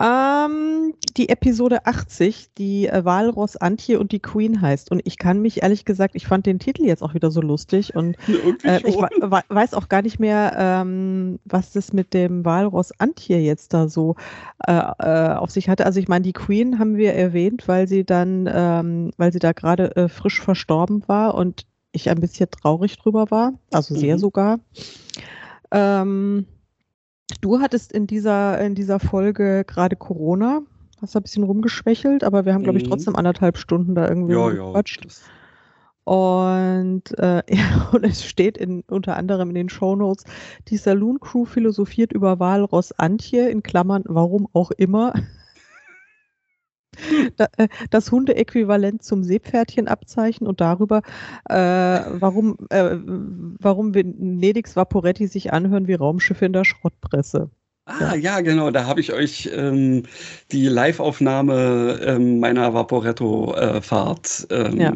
Ähm, 0.00 0.94
die 1.16 1.28
Episode 1.28 1.84
80, 1.84 2.48
die 2.56 2.88
äh, 2.88 3.04
Walross 3.04 3.56
Antje 3.56 4.00
und 4.00 4.12
die 4.12 4.20
Queen 4.20 4.60
heißt. 4.60 4.90
Und 4.90 5.02
ich 5.04 5.18
kann 5.18 5.40
mich 5.40 5.62
ehrlich 5.62 5.84
gesagt, 5.84 6.14
ich 6.14 6.26
fand 6.26 6.46
den 6.46 6.58
Titel 6.58 6.84
jetzt 6.84 7.02
auch 7.02 7.12
wieder 7.14 7.30
so 7.30 7.42
lustig 7.42 7.94
und 7.94 8.16
äh, 8.64 8.80
ich 8.86 8.96
weiß 8.96 9.74
auch 9.74 9.88
gar 9.88 10.02
nicht 10.02 10.18
mehr, 10.18 10.54
ähm, 10.56 11.38
was 11.44 11.72
das 11.72 11.92
mit 11.92 12.14
dem 12.14 12.44
Walross 12.44 12.92
Antje 12.98 13.38
jetzt 13.38 13.74
da 13.74 13.88
so 13.88 14.16
äh, 14.66 14.72
äh, 14.72 15.34
auf 15.34 15.50
sich 15.50 15.68
hatte. 15.68 15.84
Also 15.84 16.00
ich 16.00 16.08
meine, 16.08 16.22
die 16.22 16.32
Queen 16.32 16.78
haben 16.78 16.96
wir 16.96 17.12
erwähnt, 17.12 17.68
weil 17.68 17.86
sie 17.86 18.04
dann, 18.04 18.48
ähm, 18.52 19.10
weil 19.18 19.32
sie 19.32 19.40
da 19.40 19.52
gerade 19.52 19.94
äh, 19.96 20.08
frisch 20.08 20.40
verstorben 20.40 21.02
war 21.06 21.34
und 21.34 21.66
ich 21.92 22.08
ein 22.08 22.20
bisschen 22.20 22.50
traurig 22.50 22.98
drüber 22.98 23.30
war, 23.30 23.52
also 23.70 23.94
sehr 23.94 24.14
Mhm. 24.16 24.20
sogar. 24.20 24.60
Ähm, 25.70 26.46
du 27.40 27.60
hattest 27.60 27.92
in 27.92 28.06
dieser, 28.06 28.60
in 28.60 28.74
dieser 28.74 29.00
Folge 29.00 29.64
gerade 29.66 29.96
Corona, 29.96 30.60
hast 31.00 31.14
da 31.14 31.20
ein 31.20 31.22
bisschen 31.24 31.44
rumgeschwächelt, 31.44 32.24
aber 32.24 32.44
wir 32.44 32.54
haben, 32.54 32.62
glaube 32.62 32.78
ich, 32.78 32.84
Mhm. 32.84 32.90
trotzdem 32.90 33.16
anderthalb 33.16 33.56
Stunden 33.58 33.94
da 33.94 34.08
irgendwie 34.08 34.32
Ja, 34.34 34.50
ja. 34.50 34.64
gequatscht. 34.66 35.04
das- 35.04 35.22
Und, 36.04 37.16
äh, 37.18 37.42
ja, 37.48 37.88
und 37.92 38.04
es 38.04 38.24
steht 38.24 38.58
in, 38.58 38.82
unter 38.88 39.16
anderem 39.16 39.50
in 39.50 39.54
den 39.54 39.68
Shownotes, 39.68 40.24
die 40.68 40.76
Saloon 40.76 41.20
Crew 41.20 41.44
philosophiert 41.44 42.12
über 42.12 42.40
Walross 42.40 42.92
Antje, 42.92 43.48
in 43.48 43.62
Klammern, 43.62 44.02
warum 44.06 44.48
auch 44.52 44.70
immer. 44.72 45.12
Äh, 47.38 47.68
das 47.90 48.10
Hundeäquivalent 48.12 49.02
zum 49.02 49.24
Seepferdchenabzeichen 49.24 50.46
und 50.46 50.60
darüber, 50.60 51.02
äh, 51.48 51.54
warum, 51.54 52.56
äh, 52.70 52.96
warum 53.60 53.94
Venedigs 53.94 54.76
Vaporetti 54.76 55.26
sich 55.26 55.52
anhören 55.52 55.88
wie 55.88 55.94
Raumschiffe 55.94 56.46
in 56.46 56.52
der 56.52 56.64
Schrottpresse. 56.64 57.50
Ah, 57.86 58.14
ja, 58.14 58.40
genau. 58.40 58.70
Da 58.70 58.86
habe 58.86 59.00
ich 59.00 59.12
euch 59.12 59.50
ähm, 59.52 60.04
die 60.52 60.66
Live-Aufnahme 60.68 62.00
ähm, 62.04 62.38
meiner 62.38 62.74
Vaporetto-Fahrt 62.74 64.46
ähm, 64.50 64.80
Ja. 64.80 64.92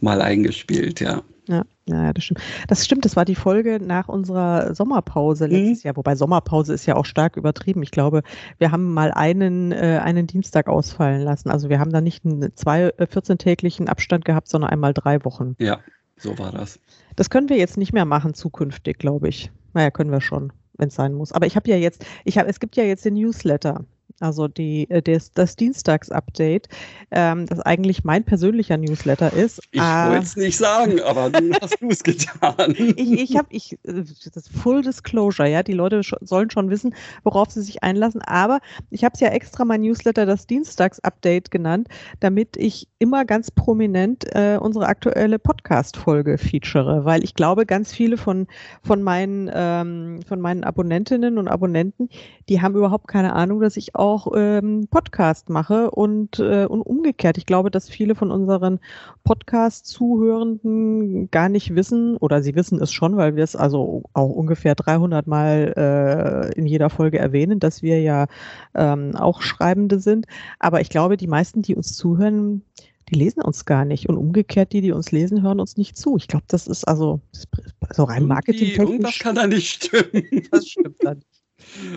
mal 0.00 0.22
eingespielt, 0.22 1.00
ja. 1.00 1.22
Ja, 1.48 1.64
ja, 1.86 2.12
das 2.12 2.24
stimmt. 2.24 2.40
Das 2.68 2.84
stimmt, 2.84 3.04
das 3.06 3.16
war 3.16 3.24
die 3.24 3.34
Folge 3.34 3.80
nach 3.82 4.08
unserer 4.08 4.74
Sommerpause 4.74 5.46
letztes 5.46 5.82
Jahr, 5.82 5.96
wobei 5.96 6.14
Sommerpause 6.14 6.74
ist 6.74 6.84
ja 6.84 6.94
auch 6.94 7.06
stark 7.06 7.38
übertrieben. 7.38 7.82
Ich 7.82 7.90
glaube, 7.90 8.22
wir 8.58 8.70
haben 8.70 8.92
mal 8.92 9.10
einen, 9.12 9.72
äh, 9.72 10.00
einen 10.02 10.26
Dienstag 10.26 10.68
ausfallen 10.68 11.22
lassen. 11.22 11.48
Also 11.48 11.70
wir 11.70 11.80
haben 11.80 11.90
da 11.90 12.02
nicht 12.02 12.26
einen 12.26 12.54
zwei, 12.54 12.92
äh, 12.98 13.06
14-täglichen 13.06 13.88
Abstand 13.88 14.26
gehabt, 14.26 14.48
sondern 14.48 14.70
einmal 14.70 14.92
drei 14.92 15.24
Wochen. 15.24 15.56
Ja, 15.58 15.80
so 16.18 16.38
war 16.38 16.52
das. 16.52 16.78
Das 17.16 17.30
können 17.30 17.48
wir 17.48 17.56
jetzt 17.56 17.78
nicht 17.78 17.94
mehr 17.94 18.04
machen 18.04 18.34
zukünftig, 18.34 18.98
glaube 18.98 19.28
ich. 19.28 19.50
Naja, 19.72 19.90
können 19.90 20.10
wir 20.10 20.20
schon, 20.20 20.52
wenn 20.76 20.88
es 20.88 20.94
sein 20.94 21.14
muss. 21.14 21.32
Aber 21.32 21.46
ich 21.46 21.56
habe 21.56 21.70
ja 21.70 21.76
jetzt, 21.76 22.04
ich 22.24 22.36
habe, 22.36 22.50
es 22.50 22.60
gibt 22.60 22.76
ja 22.76 22.84
jetzt 22.84 23.06
den 23.06 23.14
Newsletter. 23.14 23.84
Also 24.20 24.48
die, 24.48 24.90
äh, 24.90 25.00
das, 25.00 25.32
das 25.32 25.54
Dienstags-Update, 25.56 26.68
ähm, 27.12 27.46
das 27.46 27.60
eigentlich 27.60 28.02
mein 28.02 28.24
persönlicher 28.24 28.76
Newsletter 28.76 29.32
ist. 29.32 29.60
Ich 29.70 29.80
Ah, 29.80 30.10
wollte 30.10 30.24
es 30.24 30.36
nicht 30.36 30.56
sagen, 30.58 31.00
aber 31.00 31.28
nun 31.30 31.54
hast 31.62 31.80
du 31.80 31.88
es 31.88 32.02
getan. 32.02 32.74
ich, 32.76 33.12
ich 33.12 33.36
habe, 33.36 33.46
ich, 33.50 33.74
äh, 33.84 34.02
das 34.34 34.48
Full 34.48 34.82
Disclosure, 34.82 35.48
ja, 35.48 35.62
die 35.62 35.72
Leute 35.72 36.00
scho- 36.00 36.18
sollen 36.20 36.50
schon 36.50 36.68
wissen, 36.70 36.94
worauf 37.22 37.50
sie 37.52 37.62
sich 37.62 37.84
einlassen, 37.84 38.20
aber 38.22 38.58
ich 38.90 39.04
habe 39.04 39.12
es 39.14 39.20
ja 39.20 39.28
extra 39.28 39.64
mein 39.64 39.82
Newsletter 39.82 40.26
das 40.26 40.46
Dienstags-Update 40.48 41.50
genannt, 41.52 41.86
damit 42.18 42.56
ich 42.56 42.88
immer 42.98 43.24
ganz 43.24 43.50
prominent 43.52 44.24
äh, 44.34 44.58
unsere 44.60 44.86
aktuelle 44.86 45.38
Podcast-Folge 45.38 46.38
feature, 46.38 47.04
weil 47.04 47.22
ich 47.22 47.34
glaube, 47.34 47.66
ganz 47.66 47.92
viele 47.92 48.16
von, 48.16 48.48
von, 48.82 49.02
meinen, 49.02 49.48
ähm, 49.54 50.20
von 50.26 50.40
meinen 50.40 50.64
Abonnentinnen 50.64 51.38
und 51.38 51.46
Abonnenten, 51.46 52.08
die 52.48 52.60
haben 52.60 52.74
überhaupt 52.74 53.06
keine 53.06 53.34
Ahnung, 53.34 53.60
dass 53.60 53.76
ich 53.76 53.94
auch 53.94 54.07
ähm, 54.34 54.88
Podcast 54.90 55.50
mache 55.50 55.90
und, 55.90 56.38
äh, 56.38 56.66
und 56.66 56.82
umgekehrt. 56.82 57.38
Ich 57.38 57.46
glaube, 57.46 57.70
dass 57.70 57.88
viele 57.88 58.14
von 58.14 58.30
unseren 58.30 58.80
Podcast-Zuhörenden 59.24 61.30
gar 61.30 61.48
nicht 61.48 61.74
wissen, 61.74 62.16
oder 62.16 62.42
sie 62.42 62.54
wissen 62.54 62.80
es 62.80 62.92
schon, 62.92 63.16
weil 63.16 63.36
wir 63.36 63.44
es 63.44 63.56
also 63.56 64.02
auch 64.12 64.30
ungefähr 64.30 64.74
300 64.74 65.26
Mal 65.26 65.74
äh, 65.76 66.52
in 66.58 66.66
jeder 66.66 66.90
Folge 66.90 67.18
erwähnen, 67.18 67.60
dass 67.60 67.82
wir 67.82 68.00
ja 68.00 68.26
ähm, 68.74 69.14
auch 69.14 69.42
Schreibende 69.42 70.00
sind. 70.00 70.26
Aber 70.58 70.80
ich 70.80 70.90
glaube, 70.90 71.16
die 71.16 71.26
meisten, 71.26 71.62
die 71.62 71.74
uns 71.74 71.96
zuhören, 71.96 72.62
die 73.10 73.18
lesen 73.18 73.42
uns 73.42 73.64
gar 73.64 73.84
nicht. 73.84 74.08
Und 74.08 74.16
umgekehrt, 74.16 74.72
die, 74.72 74.80
die 74.80 74.92
uns 74.92 75.12
lesen, 75.12 75.42
hören 75.42 75.60
uns 75.60 75.76
nicht 75.76 75.96
zu. 75.96 76.16
Ich 76.16 76.28
glaube, 76.28 76.44
das 76.48 76.66
ist 76.66 76.86
also, 76.86 77.20
das 77.32 77.46
also 77.88 78.04
rein 78.04 78.26
marketingtechnisch. 78.26 78.88
Irgendwas 78.88 79.18
kann 79.18 79.34
da 79.34 79.46
nicht 79.46 79.84
stimmen. 79.84 80.46
Das 80.50 80.66
stimmt 80.66 80.96
dann. 81.00 81.22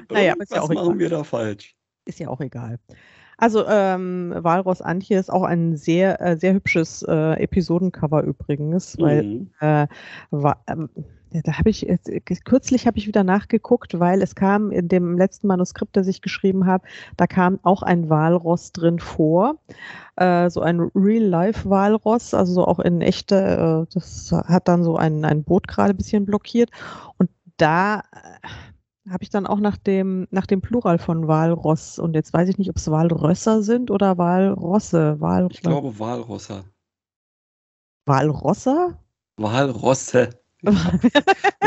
Naja, 0.10 0.34
aber 0.34 0.44
ist 0.44 0.52
ja 0.52 0.62
auch 0.62 0.74
machen 0.74 1.00
wir 1.00 1.10
da 1.10 1.24
falsch. 1.24 1.76
Ist 2.06 2.20
ja 2.20 2.30
auch 2.30 2.42
egal. 2.42 2.80
Also 3.38 3.66
ähm, 3.68 4.34
Walross 4.38 4.82
Antje 4.82 5.18
ist 5.18 5.32
auch 5.32 5.44
ein 5.44 5.76
sehr, 5.76 6.22
äh, 6.22 6.38
sehr 6.38 6.54
hübsches 6.54 7.04
äh, 7.08 7.34
Episodencover 7.42 8.24
übrigens, 8.24 9.00
weil 9.00 9.26
Mhm. 9.26 9.50
äh, 9.60 9.88
war, 10.30 10.64
ähm, 10.68 10.90
da 11.32 11.58
habe 11.58 11.70
ich 11.70 11.82
jetzt, 11.82 12.10
äh, 12.10 12.20
kürzlich 12.20 12.86
habe 12.86 12.98
ich 13.00 13.08
wieder 13.08 13.24
nachgeguckt, 13.24 14.00
weil 14.00 14.22
es 14.22 14.36
kam 14.36 14.72
in 14.72 14.88
dem 14.90 15.18
letzten 15.18 15.48
Manuskript, 15.48 15.96
das 15.98 16.08
ich 16.08 16.22
geschrieben 16.22 16.66
habe, 16.68 16.88
da 17.18 17.26
kam 17.26 17.60
auch 17.64 17.82
ein 17.84 18.10
Walross 18.10 18.72
drin 18.74 19.00
vor, 19.00 19.56
äh, 20.18 20.50
so 20.50 20.62
ein 20.62 20.80
Real-Life-Walross, 20.94 22.34
also 22.34 22.54
so 22.54 22.66
auch 22.66 22.80
in 22.80 23.02
echte, 23.02 23.86
äh, 23.90 23.94
das 23.94 24.32
hat 24.32 24.68
dann 24.68 24.84
so 24.84 24.98
ein, 24.98 25.26
ein 25.26 25.44
Boot 25.44 25.68
gerade 25.68 25.94
ein 25.94 25.98
bisschen 25.98 26.26
blockiert 26.26 26.70
und 27.18 27.30
da 27.58 28.00
äh, 28.12 28.48
habe 29.12 29.24
ich 29.24 29.30
dann 29.30 29.46
auch 29.46 29.60
nach 29.60 29.78
dem, 29.78 30.28
nach 30.32 30.46
dem 30.46 30.62
Plural 30.62 30.98
von 30.98 31.28
Walross 31.28 32.00
und 32.00 32.14
jetzt 32.16 32.34
weiß 32.34 32.50
ich 32.50 32.58
nicht, 32.58 32.70
ob 32.70 32.78
es 32.78 32.90
Walrösser 32.90 33.62
sind 33.62 33.92
oder 33.92 34.18
Walrosse. 34.18 35.20
Wal, 35.20 35.48
Ich 35.52 35.62
glaube 35.62 36.00
Walrosser. 36.00 36.64
Walrosser? 38.06 39.00
Walrosse. 39.38 40.30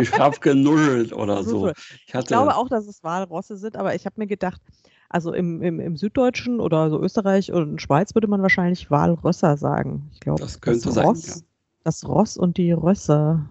Ich 0.00 0.12
habe 0.18 0.38
genuschelt 0.40 1.12
oder 1.12 1.44
so. 1.44 1.68
Ich 1.68 2.14
Ich 2.14 2.26
glaube 2.26 2.56
auch, 2.56 2.68
dass 2.68 2.86
es 2.86 3.02
Walrosse 3.04 3.56
sind, 3.56 3.76
aber 3.76 3.94
ich 3.94 4.06
habe 4.06 4.14
mir 4.18 4.26
gedacht, 4.26 4.60
also 5.08 5.32
im, 5.32 5.62
im, 5.62 5.78
im 5.80 5.96
Süddeutschen 5.96 6.60
oder 6.60 6.90
so 6.90 7.00
Österreich 7.00 7.52
und 7.52 7.80
Schweiz 7.80 8.14
würde 8.14 8.26
man 8.26 8.42
wahrscheinlich 8.42 8.90
Walrösser 8.90 9.56
sagen. 9.56 10.10
Ich 10.12 10.20
glaube, 10.20 10.40
das 10.40 10.60
könnte 10.60 10.86
das 10.86 10.94
sein. 10.94 11.04
Ross, 11.06 11.26
Ja. 11.26 11.34
das 11.84 12.06
Ross 12.08 12.36
und 12.36 12.56
die 12.56 12.72
Rösser. 12.72 13.48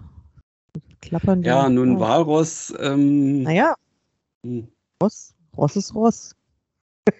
Klappern 1.03 1.41
die. 1.41 1.47
Ja, 1.47 1.69
nun. 1.69 1.99
Walross. 1.99 2.73
Ähm, 2.79 3.43
Naja, 3.43 3.75
hm. 4.45 4.67
Ross, 5.01 5.35
Ross 5.57 5.75
ist 5.75 5.93
Ross. 5.93 6.35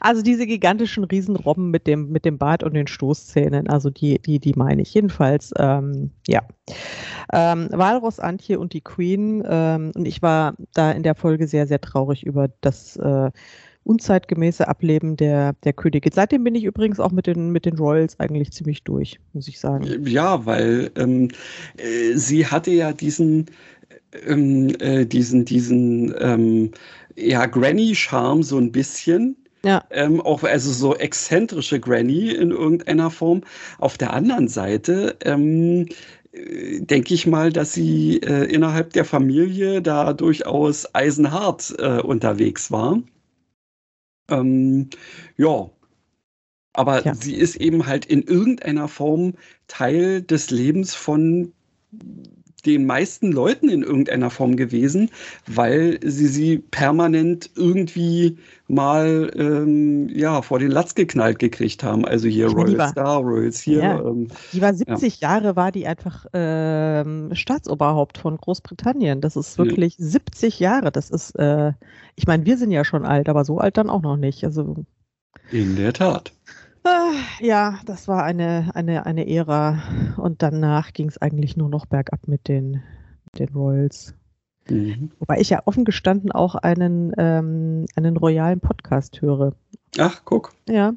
Also 0.00 0.20
diese 0.20 0.46
gigantischen 0.46 1.04
Riesenrobben 1.04 1.70
mit 1.70 1.86
dem, 1.86 2.10
mit 2.10 2.26
dem 2.26 2.36
Bart 2.36 2.62
und 2.62 2.74
den 2.74 2.86
Stoßzähnen, 2.86 3.66
also 3.70 3.88
die, 3.88 4.18
die, 4.18 4.38
die 4.38 4.52
meine 4.54 4.82
ich. 4.82 4.92
Jedenfalls, 4.92 5.52
ähm, 5.56 6.10
ja. 6.28 6.42
Ähm, 7.32 7.68
Walross, 7.70 8.20
Antje 8.20 8.58
und 8.58 8.74
die 8.74 8.82
Queen. 8.82 9.42
Ähm, 9.48 9.92
und 9.94 10.06
ich 10.06 10.20
war 10.20 10.54
da 10.74 10.90
in 10.92 11.02
der 11.02 11.14
Folge 11.14 11.48
sehr, 11.48 11.66
sehr 11.66 11.80
traurig 11.80 12.26
über 12.26 12.48
das 12.60 12.96
äh, 12.96 13.30
unzeitgemäße 13.84 14.66
Ableben 14.66 15.16
der, 15.16 15.54
der 15.64 15.72
Königin. 15.72 16.12
Seitdem 16.12 16.44
bin 16.44 16.54
ich 16.54 16.64
übrigens 16.64 16.98
auch 17.00 17.12
mit 17.12 17.26
den, 17.26 17.50
mit 17.50 17.66
den 17.66 17.76
Royals 17.76 18.18
eigentlich 18.18 18.50
ziemlich 18.52 18.82
durch, 18.82 19.20
muss 19.32 19.48
ich 19.48 19.60
sagen. 19.60 20.06
Ja, 20.06 20.44
weil 20.46 20.90
ähm, 20.96 21.28
äh, 21.76 22.14
sie 22.14 22.46
hatte 22.46 22.70
ja 22.70 22.92
diesen, 22.92 23.46
ähm, 24.26 24.74
äh, 24.80 25.04
diesen, 25.04 25.44
diesen, 25.44 26.14
ähm, 26.18 26.70
ja, 27.16 27.46
Granny-Charme 27.46 28.42
so 28.42 28.58
ein 28.58 28.72
bisschen. 28.72 29.36
Ja. 29.64 29.82
Ähm, 29.90 30.20
auch 30.20 30.42
also 30.42 30.72
so 30.72 30.94
exzentrische 30.94 31.80
Granny 31.80 32.30
in 32.30 32.50
irgendeiner 32.50 33.10
Form. 33.10 33.42
Auf 33.78 33.96
der 33.96 34.12
anderen 34.12 34.48
Seite 34.48 35.16
ähm, 35.24 35.86
äh, 36.32 36.80
denke 36.80 37.14
ich 37.14 37.26
mal, 37.26 37.50
dass 37.50 37.72
sie 37.72 38.18
äh, 38.18 38.44
innerhalb 38.44 38.92
der 38.92 39.06
Familie 39.06 39.80
da 39.80 40.12
durchaus 40.12 40.94
eisenhart 40.94 41.74
äh, 41.78 42.00
unterwegs 42.00 42.70
war. 42.70 43.00
Ähm, 44.28 44.88
ja, 45.36 45.70
aber 46.74 47.04
Ja. 47.04 47.14
sie 47.14 47.34
ist 47.36 47.56
eben 47.56 47.86
halt 47.86 48.04
in 48.06 48.22
irgendeiner 48.22 48.88
Form 48.88 49.34
Teil 49.68 50.22
des 50.22 50.50
Lebens 50.50 50.94
von 50.94 51.52
den 52.66 52.86
meisten 52.86 53.32
Leuten 53.32 53.68
in 53.68 53.82
irgendeiner 53.82 54.30
Form 54.30 54.56
gewesen, 54.56 55.10
weil 55.46 55.98
sie 56.02 56.26
sie 56.26 56.58
permanent 56.58 57.50
irgendwie 57.56 58.38
mal 58.68 59.30
ähm, 59.36 60.08
ja 60.08 60.42
vor 60.42 60.58
den 60.58 60.70
Latz 60.70 60.94
geknallt 60.94 61.38
gekriegt 61.38 61.82
haben. 61.82 62.04
Also 62.04 62.28
hier 62.28 62.46
Ich 62.48 62.54
Royal 62.54 62.78
war- 62.78 62.88
Star, 62.88 63.18
Royals 63.18 63.60
hier. 63.60 63.78
Ja. 63.78 64.00
Ähm, 64.00 64.28
Die 64.52 64.60
war 64.62 64.72
70 64.74 65.20
Jahre, 65.20 65.56
war 65.56 65.72
die 65.72 65.86
einfach 65.86 66.26
ähm, 66.32 67.30
Staatsoberhaupt 67.32 68.18
von 68.18 68.36
Großbritannien. 68.36 69.20
Das 69.20 69.36
ist 69.36 69.58
Ja. 69.58 69.64
wirklich 69.64 69.96
70 69.98 70.60
Jahre. 70.60 70.90
Das 70.92 71.10
ist, 71.10 71.32
äh, 71.38 71.72
ich 72.16 72.26
meine, 72.26 72.44
wir 72.46 72.56
sind 72.56 72.70
ja 72.70 72.84
schon 72.84 73.04
alt, 73.04 73.28
aber 73.28 73.44
so 73.44 73.58
alt 73.58 73.76
dann 73.76 73.90
auch 73.90 74.02
noch 74.02 74.16
nicht. 74.16 74.44
Also 74.44 74.84
in 75.50 75.76
der 75.76 75.92
Tat. 75.92 76.32
Äh, 76.84 77.44
ja, 77.44 77.80
das 77.84 78.08
war 78.08 78.24
eine, 78.24 78.70
eine, 78.74 79.06
eine 79.06 79.28
Ära. 79.28 79.82
Und 80.16 80.42
danach 80.42 80.92
ging 80.92 81.08
es 81.08 81.20
eigentlich 81.20 81.56
nur 81.56 81.68
noch 81.68 81.86
bergab 81.86 82.28
mit 82.28 82.48
den, 82.48 82.82
mit 83.24 83.38
den 83.38 83.54
Royals. 83.54 84.14
Mhm. 84.68 85.10
Wobei 85.18 85.40
ich 85.40 85.50
ja 85.50 85.62
offen 85.64 85.84
gestanden 85.84 86.32
auch 86.32 86.54
einen, 86.54 87.12
ähm, 87.18 87.86
einen 87.96 88.16
royalen 88.16 88.60
Podcast 88.60 89.20
höre. 89.20 89.52
Ach, 89.98 90.22
guck. 90.24 90.52
Ja. 90.68 90.94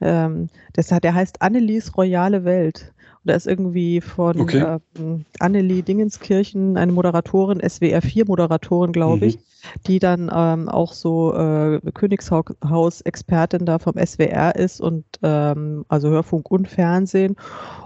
Ähm, 0.00 0.48
das 0.72 0.88
der 0.88 1.14
heißt 1.14 1.42
Annelies 1.42 1.96
Royale 1.96 2.44
Welt. 2.44 2.92
Da 3.26 3.34
ist 3.34 3.46
irgendwie 3.46 4.00
von 4.00 4.40
Okay. 4.40 4.78
ähm, 4.96 5.24
Annelie 5.40 5.82
Dingenskirchen 5.82 6.76
eine 6.76 6.92
Moderatorin, 6.92 7.60
SWR 7.68 8.00
4 8.00 8.24
Moderatorin, 8.26 8.92
glaube 8.92 9.24
Mhm. 9.26 9.30
ich, 9.30 9.38
die 9.86 9.98
dann 9.98 10.30
ähm, 10.32 10.68
auch 10.68 10.92
so 10.92 11.34
äh, 11.34 11.80
Königshaus-Expertin 11.92 13.66
da 13.66 13.78
vom 13.78 13.94
SWR 13.96 14.54
ist 14.54 14.80
und 14.80 15.04
ähm, 15.22 15.84
also 15.88 16.08
Hörfunk 16.08 16.50
und 16.50 16.68
Fernsehen. 16.68 17.36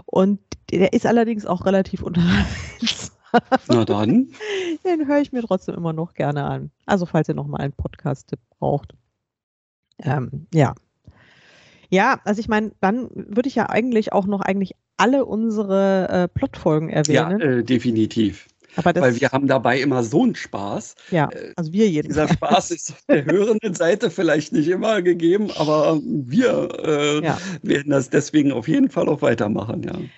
Und 0.06 0.40
der 0.70 0.92
ist 0.92 1.06
allerdings 1.06 1.46
auch 1.46 1.64
relativ 1.66 2.02
unterhaltsam. 2.04 3.10
Na 3.68 3.84
dann. 3.84 4.28
Den 4.84 5.06
höre 5.06 5.20
ich 5.20 5.32
mir 5.32 5.42
trotzdem 5.42 5.74
immer 5.76 5.92
noch 5.92 6.14
gerne 6.14 6.44
an. 6.44 6.70
Also 6.86 7.06
falls 7.06 7.28
ihr 7.28 7.34
noch 7.34 7.46
mal 7.46 7.58
einen 7.60 7.72
Podcast-Tipp 7.72 8.40
braucht. 8.58 8.94
Ähm, 10.02 10.46
ja. 10.52 10.74
Ja, 11.92 12.20
also 12.24 12.40
ich 12.40 12.48
meine, 12.48 12.72
dann 12.80 13.08
würde 13.14 13.48
ich 13.48 13.54
ja 13.56 13.68
eigentlich 13.68 14.12
auch 14.12 14.26
noch 14.26 14.40
eigentlich 14.40 14.74
alle 15.00 15.24
unsere 15.24 16.08
äh, 16.08 16.28
Plotfolgen 16.28 16.88
Ja, 17.08 17.28
erwähnen. 17.28 17.40
äh, 17.40 17.64
definitiv. 17.64 18.46
Weil 19.02 19.20
wir 19.20 19.30
haben 19.32 19.48
dabei 19.48 19.80
immer 19.80 20.04
so 20.04 20.22
einen 20.22 20.34
Spaß. 20.36 20.94
ja, 21.10 21.28
äh, 21.32 21.52
also 21.56 21.72
wir 21.72 21.86
Dieser 21.86 22.26
jedenfalls. 22.26 22.32
Spaß 22.32 22.70
ist 22.76 22.90
auf 22.92 23.02
der 23.08 23.24
hörenden 23.24 23.74
Seite 23.74 24.10
vielleicht 24.10 24.52
nicht 24.52 24.68
immer 24.68 25.02
gegeben, 25.02 25.50
aber 25.52 26.00
wir 26.04 26.68
äh, 26.84 27.24
Ja. 27.24 27.38
werden 27.62 27.90
das 27.90 28.10
deswegen 28.10 28.52
auf 28.52 28.68
jeden 28.68 28.88
Fall 28.90 29.08
auch 29.08 29.22
weitermachen, 29.22 29.82
ja. 29.82 30.08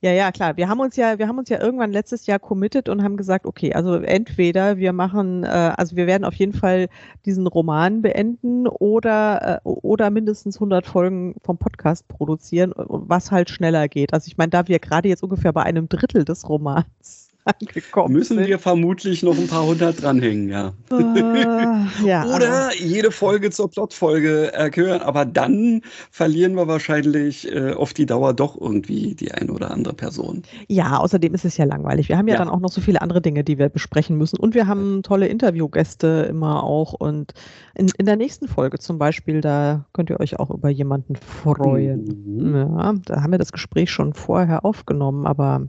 Ja, 0.00 0.12
ja, 0.12 0.30
klar. 0.30 0.56
Wir 0.56 0.68
haben 0.68 0.78
uns 0.78 0.94
ja, 0.94 1.18
wir 1.18 1.26
haben 1.26 1.38
uns 1.38 1.48
ja 1.48 1.60
irgendwann 1.60 1.90
letztes 1.90 2.26
Jahr 2.26 2.38
committed 2.38 2.88
und 2.88 3.02
haben 3.02 3.16
gesagt, 3.16 3.46
okay, 3.46 3.74
also 3.74 3.94
entweder 3.96 4.76
wir 4.76 4.92
machen, 4.92 5.42
äh, 5.42 5.48
also 5.76 5.96
wir 5.96 6.06
werden 6.06 6.24
auf 6.24 6.34
jeden 6.34 6.52
Fall 6.52 6.88
diesen 7.24 7.48
Roman 7.48 8.00
beenden 8.00 8.68
oder 8.68 9.60
äh, 9.64 9.68
oder 9.68 10.10
mindestens 10.10 10.56
100 10.56 10.86
Folgen 10.86 11.34
vom 11.42 11.58
Podcast 11.58 12.06
produzieren, 12.06 12.72
was 12.76 13.32
halt 13.32 13.50
schneller 13.50 13.88
geht. 13.88 14.12
Also 14.12 14.28
ich 14.28 14.36
meine, 14.36 14.50
da 14.50 14.68
wir 14.68 14.78
gerade 14.78 15.08
jetzt 15.08 15.24
ungefähr 15.24 15.52
bei 15.52 15.64
einem 15.64 15.88
Drittel 15.88 16.24
des 16.24 16.48
Romans 16.48 17.27
angekommen 17.48 18.14
Müssen 18.14 18.38
sind. 18.38 18.46
wir 18.46 18.58
vermutlich 18.58 19.22
noch 19.22 19.36
ein 19.36 19.46
paar 19.46 19.64
hundert 19.66 20.02
dranhängen, 20.02 20.48
ja. 20.48 20.72
Äh, 20.90 22.06
ja, 22.06 22.24
Oder 22.34 22.70
jede 22.76 23.10
Folge 23.10 23.50
zur 23.50 23.70
Plotfolge 23.70 24.52
erhören, 24.52 25.00
aber 25.00 25.24
dann 25.24 25.82
verlieren 26.10 26.54
wir 26.54 26.68
wahrscheinlich 26.68 27.50
äh, 27.52 27.72
auf 27.72 27.94
die 27.94 28.06
Dauer 28.06 28.34
doch 28.34 28.60
irgendwie 28.60 29.14
die 29.14 29.32
eine 29.32 29.52
oder 29.52 29.70
andere 29.70 29.94
Person. 29.94 30.42
Ja, 30.68 30.98
außerdem 30.98 31.34
ist 31.34 31.44
es 31.44 31.56
ja 31.56 31.64
langweilig. 31.64 32.08
Wir 32.08 32.18
haben 32.18 32.28
ja, 32.28 32.34
Ja. 32.34 32.38
dann 32.38 32.48
auch 32.48 32.60
noch 32.60 32.70
so 32.70 32.80
viele 32.80 33.00
andere 33.02 33.20
Dinge, 33.20 33.42
die 33.44 33.58
wir 33.58 33.68
besprechen 33.68 34.16
müssen. 34.16 34.38
Und 34.38 34.54
wir 34.54 34.66
haben 34.66 35.02
tolle 35.02 35.28
Interviewgäste 35.28 36.26
immer 36.28 36.62
auch. 36.62 36.92
Und 36.92 37.32
in, 37.74 37.88
in 37.98 38.06
der 38.06 38.16
nächsten 38.16 38.48
Folge 38.48 38.78
zum 38.78 38.98
Beispiel, 38.98 39.40
da 39.40 39.86
könnt 39.92 40.10
ihr 40.10 40.20
euch 40.20 40.38
auch 40.38 40.50
über 40.50 40.68
jemanden 40.68 41.16
freuen. 41.16 42.04
Mhm. 42.26 42.54
Ja, 42.54 42.94
da 43.04 43.22
haben 43.22 43.32
wir 43.32 43.38
das 43.38 43.52
Gespräch 43.52 43.90
schon 43.90 44.12
vorher 44.14 44.64
aufgenommen, 44.64 45.26
aber 45.26 45.68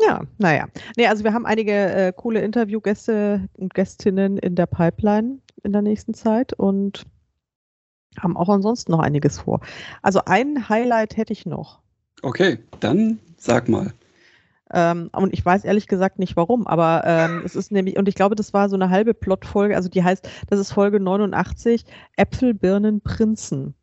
ja, 0.00 0.22
naja. 0.38 0.66
Nee, 0.96 1.06
also 1.06 1.24
wir 1.24 1.32
haben 1.32 1.46
einige 1.46 1.72
äh, 1.72 2.12
coole 2.14 2.40
Interviewgäste 2.40 3.48
und 3.54 3.74
Gästinnen 3.74 4.38
in 4.38 4.54
der 4.54 4.66
Pipeline 4.66 5.38
in 5.62 5.72
der 5.72 5.82
nächsten 5.82 6.14
Zeit 6.14 6.52
und 6.52 7.06
haben 8.20 8.36
auch 8.36 8.48
ansonsten 8.48 8.92
noch 8.92 9.00
einiges 9.00 9.40
vor. 9.40 9.60
Also 10.02 10.20
ein 10.26 10.68
Highlight 10.68 11.16
hätte 11.16 11.32
ich 11.32 11.46
noch. 11.46 11.80
Okay, 12.22 12.58
dann 12.80 13.18
sag 13.36 13.68
mal. 13.68 13.92
Ähm, 14.72 15.10
und 15.12 15.32
ich 15.32 15.44
weiß 15.44 15.64
ehrlich 15.64 15.86
gesagt 15.86 16.18
nicht 16.18 16.36
warum, 16.36 16.66
aber 16.66 17.02
ähm, 17.04 17.42
es 17.44 17.54
ist 17.54 17.70
nämlich, 17.70 17.96
und 17.98 18.08
ich 18.08 18.16
glaube, 18.16 18.34
das 18.34 18.52
war 18.52 18.68
so 18.68 18.74
eine 18.74 18.90
halbe 18.90 19.14
Plotfolge, 19.14 19.76
also 19.76 19.88
die 19.88 20.02
heißt, 20.02 20.28
das 20.48 20.58
ist 20.58 20.72
Folge 20.72 20.98
89, 20.98 21.84
Äpfel, 22.16 22.52
Birnen, 22.52 23.00
Prinzen. 23.00 23.74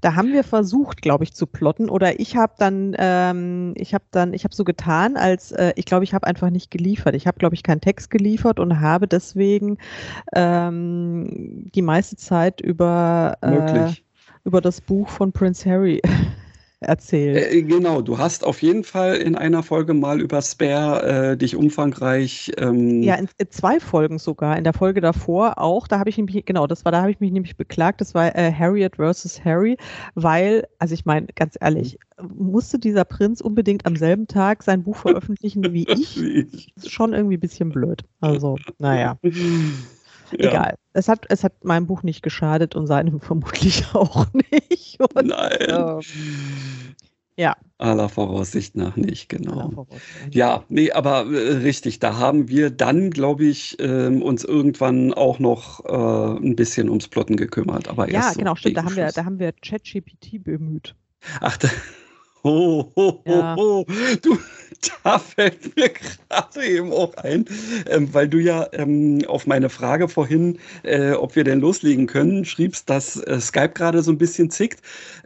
Da 0.00 0.14
haben 0.14 0.32
wir 0.32 0.44
versucht, 0.44 1.02
glaube 1.02 1.24
ich, 1.24 1.34
zu 1.34 1.46
plotten, 1.46 1.88
oder 1.88 2.20
ich 2.20 2.36
habe 2.36 2.52
dann, 2.58 2.94
ähm, 2.98 3.74
ich 3.76 3.94
habe 3.94 4.04
dann, 4.10 4.34
ich 4.34 4.44
habe 4.44 4.54
so 4.54 4.64
getan, 4.64 5.16
als 5.16 5.52
äh, 5.52 5.72
ich 5.76 5.84
glaube, 5.84 6.04
ich 6.04 6.14
habe 6.14 6.26
einfach 6.26 6.50
nicht 6.50 6.70
geliefert. 6.70 7.14
Ich 7.14 7.26
habe, 7.26 7.38
glaube 7.38 7.54
ich, 7.54 7.62
keinen 7.62 7.80
Text 7.80 8.10
geliefert 8.10 8.60
und 8.60 8.80
habe 8.80 9.08
deswegen 9.08 9.78
ähm, 10.34 11.70
die 11.74 11.82
meiste 11.82 12.16
Zeit 12.16 12.60
über, 12.60 13.36
äh, 13.40 13.92
über 14.44 14.60
das 14.60 14.80
Buch 14.80 15.08
von 15.08 15.32
Prince 15.32 15.68
Harry 15.68 16.00
erzählt. 16.80 17.52
Äh, 17.52 17.62
genau, 17.62 18.00
du 18.02 18.18
hast 18.18 18.44
auf 18.44 18.62
jeden 18.62 18.84
Fall 18.84 19.16
in 19.16 19.34
einer 19.34 19.62
Folge 19.62 19.94
mal 19.94 20.20
über 20.20 20.42
Spare 20.42 21.32
äh, 21.32 21.36
dich 21.36 21.56
umfangreich. 21.56 22.52
Ähm, 22.58 23.02
Ja, 23.02 23.14
in, 23.16 23.28
in 23.38 23.50
zwei 23.50 23.80
Folgen 23.80 24.18
sogar. 24.18 24.56
In 24.56 24.64
der 24.64 24.72
Folge 24.72 25.00
davor 25.00 25.58
auch. 25.58 25.88
Da 25.88 25.98
habe 25.98 26.10
ich 26.10 26.16
nämlich, 26.16 26.44
genau, 26.44 26.66
das 26.66 26.84
war, 26.84 26.92
da 26.92 27.00
habe 27.00 27.10
ich 27.10 27.20
mich 27.20 27.32
nämlich 27.32 27.56
beklagt. 27.56 28.00
Das 28.00 28.14
war 28.14 28.34
äh, 28.36 28.52
Harriet 28.52 28.96
versus 28.96 29.44
Harry, 29.44 29.76
weil, 30.14 30.66
also 30.78 30.94
ich 30.94 31.04
meine, 31.04 31.26
ganz 31.34 31.56
ehrlich, 31.60 31.98
musste 32.20 32.78
dieser 32.78 33.04
Prinz 33.04 33.40
unbedingt 33.40 33.86
am 33.86 33.96
selben 33.96 34.26
Tag 34.26 34.62
sein 34.62 34.82
Buch 34.82 34.96
veröffentlichen 34.96 35.72
wie 35.72 35.86
ich? 35.88 36.20
wie 36.20 36.46
ich. 36.52 36.72
Das 36.74 36.84
ist 36.84 36.92
schon 36.92 37.12
irgendwie 37.12 37.36
ein 37.36 37.40
bisschen 37.40 37.70
blöd. 37.70 38.04
Also, 38.20 38.56
naja, 38.78 39.18
Ja. 40.32 40.50
egal. 40.50 40.74
Es 40.92 41.08
hat, 41.08 41.26
es 41.28 41.44
hat 41.44 41.64
meinem 41.64 41.86
Buch 41.86 42.02
nicht 42.02 42.22
geschadet 42.22 42.74
und 42.74 42.86
seinem 42.86 43.20
vermutlich 43.20 43.84
auch 43.94 44.26
nicht. 44.32 44.98
Und, 45.00 45.28
Nein. 45.28 45.58
ähm, 45.68 46.00
ja. 47.36 47.56
Aller 47.78 48.08
Voraussicht 48.08 48.76
nach 48.76 48.96
nicht, 48.96 49.28
genau. 49.28 49.86
Ja, 50.32 50.64
nee, 50.68 50.90
aber 50.90 51.26
äh, 51.26 51.58
richtig, 51.58 52.00
da 52.00 52.18
haben 52.18 52.48
wir 52.48 52.70
dann, 52.70 53.10
glaube 53.10 53.44
ich, 53.44 53.76
ähm, 53.78 54.22
uns 54.22 54.42
irgendwann 54.42 55.14
auch 55.14 55.38
noch 55.38 55.84
äh, 55.84 56.44
ein 56.44 56.56
bisschen 56.56 56.88
ums 56.88 57.06
Plotten 57.06 57.36
gekümmert. 57.36 57.86
Aber 57.86 58.10
Ja, 58.10 58.14
erst 58.14 58.34
so 58.34 58.38
genau, 58.40 58.56
stimmt. 58.56 58.76
Da 58.76 58.84
haben 58.84 58.96
wir, 58.96 59.12
da 59.12 59.24
haben 59.24 59.38
wir 59.38 59.52
ChatGPT 59.52 60.42
bemüht. 60.42 60.96
Ach, 61.40 61.56
da, 61.56 61.68
oh, 62.44 62.92
oh, 62.94 63.22
Ja. 63.24 63.56
oh, 63.56 63.84
du, 64.22 64.38
da 65.04 65.18
fällt 65.18 65.76
mir 65.76 65.90
gerade 65.90 66.64
eben 66.66 66.92
auch 66.92 67.14
ein, 67.16 67.44
ähm, 67.86 68.12
weil 68.14 68.28
du 68.28 68.38
ja 68.38 68.68
ähm, 68.72 69.22
auf 69.26 69.46
meine 69.46 69.68
Frage 69.70 70.08
vorhin, 70.08 70.58
äh, 70.84 71.12
ob 71.12 71.36
wir 71.36 71.44
denn 71.44 71.60
loslegen 71.60 72.06
können, 72.06 72.44
schriebst, 72.44 72.88
dass 72.88 73.16
äh, 73.16 73.40
Skype 73.40 73.70
gerade 73.74 74.02
so 74.02 74.12
ein 74.12 74.18
bisschen 74.18 74.50
zickt 74.50 74.82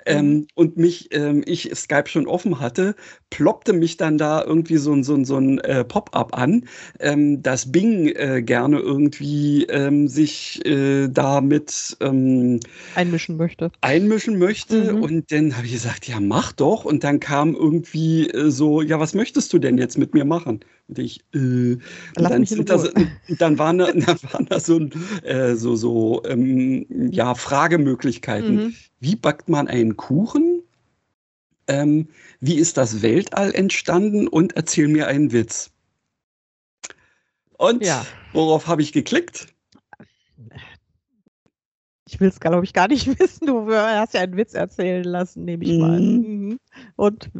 ähm, 0.06 0.32
Mhm. 0.32 0.46
und 0.54 0.76
mich, 0.76 1.08
ähm, 1.14 1.42
ich 1.46 1.70
Skype 1.74 2.08
schon 2.08 2.26
offen 2.26 2.60
hatte, 2.60 2.94
ploppte 3.32 3.72
mich 3.72 3.96
dann 3.96 4.18
da 4.18 4.44
irgendwie 4.44 4.76
so 4.76 4.92
ein, 4.92 5.02
so 5.02 5.14
ein, 5.14 5.24
so 5.24 5.38
ein 5.38 5.58
äh, 5.60 5.84
Pop-up 5.84 6.36
an, 6.36 6.66
ähm, 7.00 7.42
dass 7.42 7.72
Bing 7.72 8.08
äh, 8.08 8.42
gerne 8.42 8.78
irgendwie 8.78 9.64
ähm, 9.64 10.06
sich 10.06 10.64
äh, 10.66 11.08
damit 11.08 11.96
ähm, 12.00 12.60
Einmischen 12.94 13.38
möchte. 13.38 13.72
einmischen 13.80 14.38
möchte. 14.38 14.92
Mhm. 14.92 15.02
Und 15.02 15.32
dann 15.32 15.56
habe 15.56 15.64
ich 15.64 15.72
gesagt, 15.72 16.06
ja, 16.06 16.20
mach 16.20 16.52
doch. 16.52 16.84
Und 16.84 17.04
dann 17.04 17.20
kam 17.20 17.54
irgendwie 17.54 18.28
äh, 18.28 18.50
so, 18.50 18.82
ja, 18.82 19.00
was 19.00 19.14
möchtest 19.14 19.50
du 19.54 19.58
denn 19.58 19.78
jetzt 19.78 19.96
mit 19.96 20.12
mir 20.12 20.26
machen? 20.26 20.60
Und 20.88 20.98
ich, 20.98 21.20
äh, 21.34 21.38
und 21.38 21.80
dann, 22.16 22.44
da, 22.44 22.84
dann 23.38 23.58
waren 23.58 23.78
da, 23.78 23.86
dann 23.92 24.18
waren 24.30 24.46
da 24.46 24.60
so, 24.60 24.78
äh, 25.22 25.54
so, 25.54 25.74
so 25.74 26.22
ähm, 26.26 26.84
ja, 27.10 27.34
Fragemöglichkeiten. 27.34 28.56
Mhm. 28.56 28.74
Wie 29.00 29.16
backt 29.16 29.48
man 29.48 29.68
einen 29.68 29.96
Kuchen? 29.96 30.62
Ähm, 31.68 32.08
wie 32.40 32.56
ist 32.56 32.76
das 32.76 33.02
Weltall 33.02 33.54
entstanden? 33.54 34.28
Und 34.28 34.56
erzähl 34.56 34.88
mir 34.88 35.06
einen 35.06 35.32
Witz. 35.32 35.70
Und 37.56 37.84
Ja. 37.84 38.04
worauf 38.32 38.66
habe 38.66 38.82
ich 38.82 38.92
geklickt? 38.92 39.46
Ich 42.08 42.18
will 42.20 42.28
es, 42.28 42.40
glaube 42.40 42.64
ich, 42.64 42.72
gar 42.72 42.88
nicht 42.88 43.06
wissen. 43.18 43.46
Du 43.46 43.72
hast 43.72 44.14
ja 44.14 44.20
einen 44.22 44.36
Witz 44.36 44.54
erzählen 44.54 45.04
lassen, 45.04 45.44
nehme 45.44 45.64
ich 45.64 45.78
mal. 45.78 45.96
an. 45.96 46.14
Mhm. 46.16 46.58
Und 46.96 47.30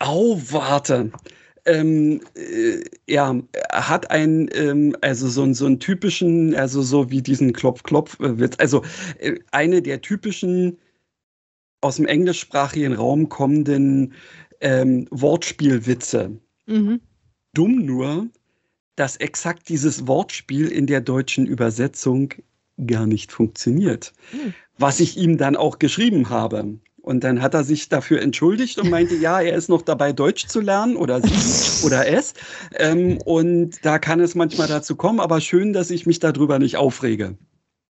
Au, 0.00 0.40
warte. 0.50 1.10
Ähm, 1.64 2.22
äh, 2.34 2.82
ja, 3.08 3.36
hat 3.72 4.10
einen, 4.10 4.48
ähm, 4.54 4.96
also 5.02 5.28
so, 5.28 5.42
einen- 5.42 5.54
so 5.54 5.66
einen 5.66 5.80
typischen, 5.80 6.54
also 6.54 6.80
so 6.82 7.10
wie 7.10 7.20
diesen 7.20 7.52
Klopf-Klopf-Witz, 7.52 8.56
also 8.58 8.82
äh, 9.18 9.34
eine 9.50 9.82
der 9.82 10.00
typischen 10.00 10.78
aus 11.80 11.96
dem 11.96 12.06
englischsprachigen 12.06 12.94
Raum 12.94 13.28
kommenden 13.28 14.14
ähm, 14.60 15.06
Wortspielwitze. 15.10 16.38
mhm. 16.66 17.00
Dumm 17.54 17.84
nur, 17.86 18.28
dass 18.94 19.16
exakt 19.16 19.68
dieses 19.68 20.06
Wortspiel 20.06 20.68
in 20.68 20.86
der 20.86 21.00
deutschen 21.00 21.46
Übersetzung 21.46 22.34
gar 22.86 23.06
nicht 23.06 23.32
funktioniert. 23.32 24.12
Hm. 24.30 24.54
Was 24.78 25.00
ich 25.00 25.16
ihm 25.16 25.38
dann 25.38 25.56
auch 25.56 25.78
geschrieben 25.78 26.28
habe. 26.30 26.78
Und 27.00 27.24
dann 27.24 27.40
hat 27.40 27.54
er 27.54 27.64
sich 27.64 27.88
dafür 27.88 28.20
entschuldigt 28.20 28.78
und 28.78 28.90
meinte, 28.90 29.14
ja, 29.20 29.40
er 29.40 29.56
ist 29.56 29.68
noch 29.68 29.82
dabei, 29.82 30.12
Deutsch 30.12 30.46
zu 30.46 30.60
lernen 30.60 30.96
oder 30.96 31.20
sie 31.22 31.86
oder 31.86 32.06
es. 32.06 32.34
Ähm, 32.74 33.18
und 33.24 33.84
da 33.84 33.98
kann 33.98 34.20
es 34.20 34.34
manchmal 34.34 34.68
dazu 34.68 34.94
kommen, 34.96 35.20
aber 35.20 35.40
schön, 35.40 35.72
dass 35.72 35.90
ich 35.90 36.06
mich 36.06 36.18
darüber 36.18 36.58
nicht 36.58 36.76
aufrege. 36.76 37.38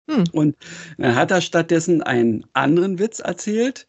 Hm. 0.10 0.24
Und 0.32 0.58
dann 0.98 1.16
hat 1.16 1.32
er 1.32 1.42
stattdessen 1.42 2.02
einen 2.02 2.46
anderen 2.54 3.00
Witz 3.00 3.20
erzählt. 3.20 3.88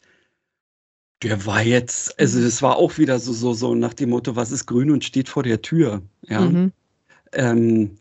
Der 1.23 1.45
war 1.45 1.61
jetzt, 1.63 2.19
also 2.19 2.39
es 2.39 2.61
war 2.61 2.77
auch 2.77 2.97
wieder 2.97 3.19
so, 3.19 3.33
so, 3.33 3.53
so 3.53 3.75
nach 3.75 3.93
dem 3.93 4.09
Motto, 4.09 4.35
was 4.35 4.51
ist 4.51 4.65
grün 4.65 4.91
und 4.91 5.03
steht 5.03 5.29
vor 5.29 5.43
der 5.43 5.61
Tür. 5.61 6.01
Ja. 6.21 6.41
Mhm. 6.41 6.71
Ähm, 7.33 7.97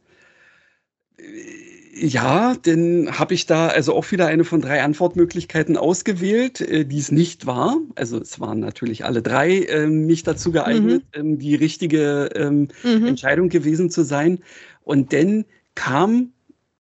Ja, 1.96 2.56
dann 2.56 3.18
habe 3.18 3.34
ich 3.34 3.46
da 3.46 3.68
also 3.68 3.94
auch 3.94 4.10
wieder 4.10 4.26
eine 4.26 4.42
von 4.44 4.60
drei 4.60 4.82
Antwortmöglichkeiten 4.82 5.76
ausgewählt, 5.76 6.60
äh, 6.60 6.84
die 6.84 6.98
es 6.98 7.12
nicht 7.12 7.46
war. 7.46 7.78
Also 7.94 8.20
es 8.20 8.40
waren 8.40 8.58
natürlich 8.60 9.04
alle 9.04 9.22
drei 9.22 9.64
ähm, 9.68 10.04
nicht 10.06 10.26
dazu 10.26 10.50
geeignet, 10.50 11.04
mhm. 11.14 11.20
ähm, 11.20 11.38
die 11.38 11.54
richtige 11.54 12.30
ähm, 12.34 12.68
mhm. 12.82 13.06
Entscheidung 13.06 13.48
gewesen 13.48 13.90
zu 13.90 14.02
sein. 14.02 14.40
Und 14.82 15.12
dann 15.12 15.44
kam, 15.76 16.33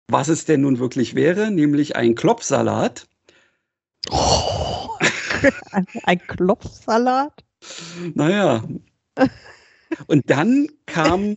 was 0.08 0.28
es 0.28 0.44
denn 0.44 0.62
nun 0.62 0.78
wirklich 0.78 1.14
wäre, 1.14 1.50
nämlich 1.50 1.96
ein 1.96 2.14
Klopfsalat. 2.14 3.06
Oh, 4.10 4.88
ein, 6.04 6.18
Klopfsalat? 6.18 7.44
Naja. 8.14 8.64
Und 10.06 10.30
dann 10.30 10.68
kam 10.86 11.36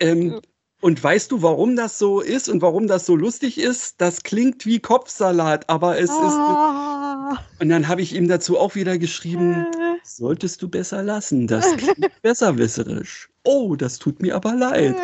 ähm, 0.00 0.40
und 0.80 1.02
weißt 1.02 1.32
du, 1.32 1.42
warum 1.42 1.74
das 1.74 1.98
so 1.98 2.20
ist 2.20 2.48
und 2.48 2.62
warum 2.62 2.86
das 2.86 3.06
so 3.06 3.16
lustig 3.16 3.58
ist? 3.58 4.00
Das 4.00 4.22
klingt 4.22 4.66
wie 4.66 4.78
Kopfsalat, 4.78 5.68
aber 5.68 5.98
es 5.98 6.10
ah. 6.10 7.32
ist. 7.32 7.60
Und 7.60 7.70
dann 7.70 7.88
habe 7.88 8.02
ich 8.02 8.14
ihm 8.14 8.28
dazu 8.28 8.58
auch 8.58 8.74
wieder 8.74 8.98
geschrieben, 8.98 9.66
solltest 10.06 10.62
du 10.62 10.68
besser 10.68 11.02
lassen. 11.02 11.46
Das 11.46 11.64
klingt 11.76 12.22
besserwisserisch 12.22 13.28
oh, 13.46 13.76
das 13.76 13.98
tut 13.98 14.20
mir 14.20 14.34
aber 14.34 14.54
leid. 14.54 14.96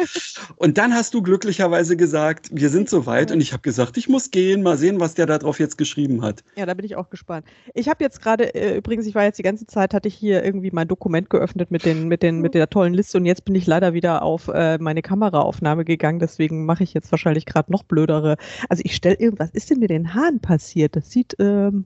Und 0.57 0.77
dann 0.79 0.93
hast 0.93 1.15
du 1.15 1.23
glücklicherweise 1.23 1.97
gesagt, 1.97 2.51
wir 2.53 2.69
sind 2.69 2.91
soweit. 2.91 3.31
Und 3.31 3.41
ich 3.41 3.53
habe 3.53 3.63
gesagt, 3.63 3.97
ich 3.97 4.09
muss 4.09 4.31
gehen, 4.31 4.63
mal 4.63 4.77
sehen, 4.77 5.01
was 5.01 5.15
der 5.15 5.27
da 5.27 5.39
drauf 5.39 5.61
jetzt 5.61 5.79
geschrieben 5.79 6.23
hat. 6.23 6.43
Ja, 6.57 6.67
da 6.67 6.75
bin 6.75 6.85
ich 6.85 6.97
auch 6.97 7.09
gespannt. 7.09 7.47
Ich 7.75 7.89
habe 7.89 8.03
jetzt 8.03 8.21
gerade, 8.21 8.55
äh, 8.55 8.77
übrigens, 8.77 9.07
ich 9.07 9.15
war 9.15 9.25
jetzt 9.25 9.39
die 9.39 9.45
ganze 9.45 9.67
Zeit, 9.67 9.95
hatte 9.95 10.09
ich 10.09 10.15
hier 10.15 10.45
irgendwie 10.45 10.71
mein 10.73 10.89
Dokument 10.89 11.31
geöffnet 11.31 11.71
mit, 11.71 11.85
den, 11.85 12.09
mit, 12.09 12.23
den, 12.23 12.41
mit 12.41 12.55
der 12.55 12.69
tollen 12.69 12.95
Liste 12.95 13.19
und 13.19 13.25
jetzt 13.25 13.45
bin 13.45 13.55
ich 13.55 13.67
leider 13.67 13.95
wieder 13.95 14.23
auf 14.23 14.49
äh, 14.49 14.79
meine 14.79 15.03
Kameraaufnahme 15.03 15.85
gegangen. 15.85 16.19
Deswegen 16.19 16.67
mache 16.67 16.83
ich 16.83 16.95
jetzt 16.95 17.13
wahrscheinlich 17.13 17.47
gerade 17.47 17.71
noch 17.71 17.85
blödere. 17.85 18.37
Also 18.69 18.83
ich 18.85 18.97
stelle 18.97 19.17
irgendwas, 19.17 19.51
ist 19.51 19.71
denn 19.71 19.79
mit 19.79 19.91
den 19.91 20.15
Haaren 20.15 20.41
passiert? 20.41 20.97
Das 20.97 21.11
sieht, 21.11 21.37
ähm, 21.39 21.85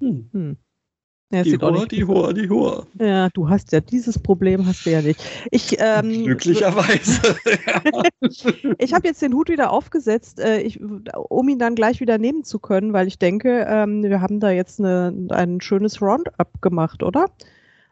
hm. 0.00 0.28
Hm. 0.32 0.56
Ja, 1.30 1.42
die 1.42 1.58
Hoa, 1.58 1.84
die 1.84 2.04
Hoa, 2.04 2.32
die 2.32 2.48
Hoa. 2.48 2.86
Ja, 2.98 3.28
du 3.28 3.50
hast 3.50 3.72
ja 3.72 3.80
dieses 3.80 4.18
Problem 4.18 4.64
hast 4.64 4.86
du 4.86 4.90
ja 4.90 5.02
nicht. 5.02 5.20
Ich, 5.50 5.76
ähm, 5.78 6.24
Glücklicherweise. 6.24 7.36
ich 8.78 8.94
habe 8.94 9.06
jetzt 9.06 9.20
den 9.20 9.34
Hut 9.34 9.50
wieder 9.50 9.70
aufgesetzt, 9.70 10.40
äh, 10.40 10.60
ich, 10.62 10.80
um 10.80 11.48
ihn 11.50 11.58
dann 11.58 11.74
gleich 11.74 12.00
wieder 12.00 12.16
nehmen 12.16 12.44
zu 12.44 12.58
können, 12.58 12.94
weil 12.94 13.06
ich 13.06 13.18
denke, 13.18 13.66
ähm, 13.68 14.02
wir 14.02 14.22
haben 14.22 14.40
da 14.40 14.50
jetzt 14.50 14.80
eine, 14.80 15.12
ein 15.28 15.60
schönes 15.60 16.00
Roundup 16.00 16.62
gemacht, 16.62 17.02
oder? 17.02 17.26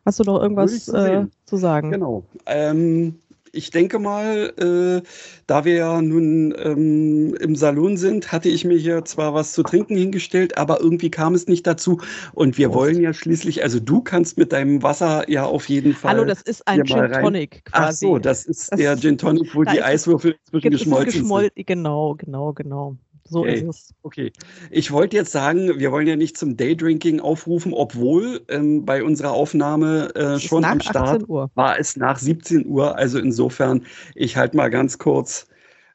Hast 0.07 0.19
du 0.19 0.25
noch 0.25 0.41
irgendwas 0.41 0.89
äh, 0.89 1.27
zu 1.45 1.57
sagen? 1.59 1.91
Genau. 1.91 2.25
Ähm, 2.47 3.19
ich 3.57 3.71
denke 3.71 3.99
mal, 3.99 4.53
äh, 4.59 5.07
da 5.47 5.65
wir 5.65 5.75
ja 5.75 6.03
nun 6.03 6.55
ähm, 6.59 7.35
im 7.35 7.57
Salon 7.57 7.97
sind, 7.97 8.33
hatte 8.33 8.49
ich 8.49 8.65
mir 8.65 8.77
hier 8.77 9.05
zwar 9.05 9.35
was 9.35 9.53
zu 9.53 9.63
trinken 9.63 9.97
hingestellt, 9.97 10.59
aber 10.59 10.81
irgendwie 10.81 11.11
kam 11.11 11.35
es 11.35 11.47
nicht 11.47 11.67
dazu. 11.67 12.01
Und 12.35 12.59
wir 12.59 12.69
Prost. 12.69 12.79
wollen 12.79 13.01
ja 13.01 13.13
schließlich, 13.13 13.63
also 13.63 13.81
du 13.81 14.03
kannst 14.03 14.39
mit 14.39 14.53
deinem 14.53 14.83
Wasser 14.83 15.29
ja 15.31 15.45
auf 15.45 15.69
jeden 15.69 15.95
Fall. 15.95 16.13
Hallo, 16.13 16.25
das 16.25 16.43
ist 16.43 16.67
ein 16.69 16.85
Gin 16.85 17.11
Tonic 17.13 17.65
quasi. 17.65 18.07
Ach 18.07 18.11
so, 18.11 18.19
das 18.19 18.45
ist 18.45 18.73
das 18.73 18.79
der 18.79 18.97
Gin 18.97 19.19
Tonic, 19.19 19.55
wo 19.55 19.65
die 19.65 19.83
Eiswürfel 19.83 20.37
inzwischen 20.45 20.71
geschmolzen 20.71 21.21
geschmol 21.21 21.51
sind. 21.55 21.67
Genau, 21.67 22.15
genau, 22.15 22.53
genau. 22.53 22.97
So 23.29 23.41
okay. 23.41 23.55
ist 23.55 23.63
es. 23.65 23.95
Okay. 24.03 24.33
Ich 24.71 24.91
wollte 24.93 25.17
jetzt 25.17 25.33
sagen, 25.33 25.79
wir 25.79 25.93
wollen 25.93 26.07
ja 26.07 26.17
nicht 26.17 26.37
zum 26.37 26.57
Daydrinking 26.57 27.21
aufrufen, 27.21 27.73
obwohl 27.73 28.41
ähm, 28.49 28.85
bei 28.85 29.03
unserer 29.03 29.33
Aufnahme 29.33 30.15
äh, 30.15 30.39
schon 30.39 30.65
am 30.65 30.81
Start 30.81 31.29
war 31.29 31.79
es 31.79 31.97
nach 31.97 32.19
17 32.19 32.67
Uhr. 32.67 32.97
Also 32.97 33.19
insofern, 33.19 33.85
ich 34.15 34.37
halte 34.37 34.57
mal 34.57 34.71
ganz 34.71 34.99
kurz 34.99 35.47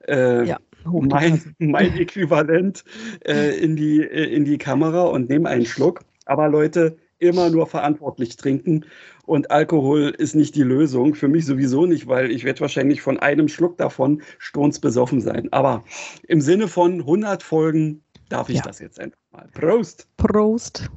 äh, 0.07 0.45
ja, 0.45 0.57
mein, 0.85 1.55
mein 1.59 1.93
Äquivalent 1.97 2.83
äh, 3.25 3.57
in, 3.57 3.75
die, 3.75 4.01
äh, 4.01 4.33
in 4.33 4.45
die 4.45 4.57
Kamera 4.57 5.03
und 5.03 5.29
nehme 5.29 5.49
einen 5.49 5.65
Schluck. 5.65 6.01
Aber 6.25 6.47
Leute, 6.49 6.97
immer 7.19 7.49
nur 7.49 7.67
verantwortlich 7.67 8.35
trinken. 8.35 8.85
Und 9.31 9.49
Alkohol 9.49 10.09
ist 10.09 10.35
nicht 10.35 10.55
die 10.55 10.61
Lösung. 10.61 11.15
Für 11.15 11.29
mich 11.29 11.45
sowieso 11.45 11.85
nicht, 11.85 12.05
weil 12.05 12.31
ich 12.31 12.43
werde 12.43 12.59
wahrscheinlich 12.59 13.01
von 13.01 13.17
einem 13.17 13.47
Schluck 13.47 13.77
davon 13.77 14.21
strunzbesoffen 14.39 15.21
sein. 15.21 15.47
Aber 15.53 15.85
im 16.27 16.41
Sinne 16.41 16.67
von 16.67 16.99
100 16.99 17.41
Folgen 17.41 18.03
darf 18.27 18.49
ich 18.49 18.57
ja. 18.57 18.63
das 18.63 18.79
jetzt 18.79 18.99
einfach 18.99 19.17
mal. 19.31 19.47
Prost! 19.53 20.09
Prost! 20.17 20.89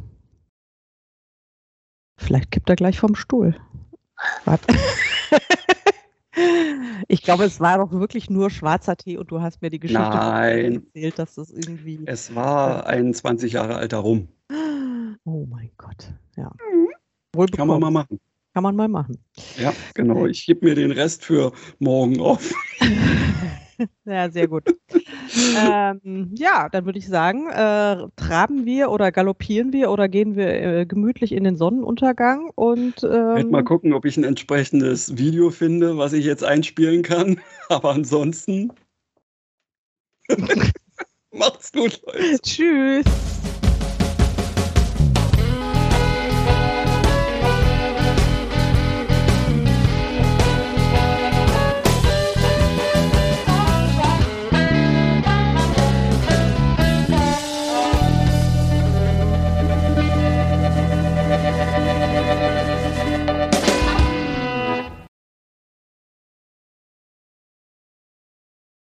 Vielleicht 2.17 2.51
kippt 2.51 2.69
er 2.69 2.75
gleich 2.75 2.99
vom 2.99 3.15
Stuhl. 3.15 3.55
Warte. 4.45 4.67
Ich 7.07 7.23
glaube, 7.23 7.45
es 7.45 7.61
war 7.61 7.79
doch 7.79 7.93
wirklich 7.93 8.29
nur 8.29 8.51
schwarzer 8.51 8.97
Tee 8.97 9.19
und 9.19 9.31
du 9.31 9.41
hast 9.41 9.63
mir 9.63 9.71
die 9.71 9.79
Geschichte 9.79 10.03
Nein. 10.03 10.87
erzählt, 10.87 11.19
dass 11.21 11.37
das 11.37 11.51
irgendwie. 11.51 12.01
Es 12.07 12.35
war 12.35 12.87
ein 12.89 13.15
20 13.15 13.53
Jahre 13.53 13.77
alter 13.77 13.99
Rum. 13.99 14.27
Oh 15.25 15.47
mein 15.49 15.71
Gott, 15.77 16.13
ja. 16.37 16.51
Mhm. 16.73 16.89
Kann 17.57 17.69
man 17.69 17.81
mal 17.81 17.91
machen. 17.91 18.21
Kann 18.55 18.63
man 18.63 18.77
mal 18.77 18.89
machen. 18.89 19.19
Ja, 19.59 19.73
genau. 19.95 20.27
Ich 20.27 20.47
gebe 20.47 20.67
mir 20.67 20.75
den 20.77 20.93
Rest 20.93 21.25
für 21.25 21.53
morgen 21.81 22.21
auf. 22.21 22.53
ja, 24.05 24.31
sehr 24.31 24.47
gut. 24.47 24.63
ähm, 25.59 26.31
ja, 26.37 26.69
dann 26.69 26.85
würde 26.85 27.01
ich 27.01 27.09
sagen, 27.09 27.49
äh, 27.49 28.07
traben 28.15 28.65
wir 28.65 28.93
oder 28.93 29.11
galoppieren 29.11 29.73
wir 29.73 29.91
oder 29.91 30.09
gehen 30.09 30.37
wir 30.37 30.49
äh, 30.49 30.87
gemütlich 30.87 31.33
in 31.33 31.43
den 31.43 31.57
Sonnenuntergang 31.57 32.51
und 32.55 33.03
ähm, 33.03 33.51
mal 33.51 33.65
gucken, 33.65 33.93
ob 33.93 34.05
ich 34.05 34.17
ein 34.17 34.25
entsprechendes 34.25 35.19
Video 35.19 35.51
finde, 35.51 35.99
was 35.99 36.13
ich 36.13 36.25
jetzt 36.25 36.45
einspielen 36.45 37.03
kann. 37.03 37.41
Aber 37.69 37.91
ansonsten 37.91 38.73
macht's 41.33 41.73
gut, 41.73 42.01
Leute. 42.07 42.41
Tschüss. 42.43 43.05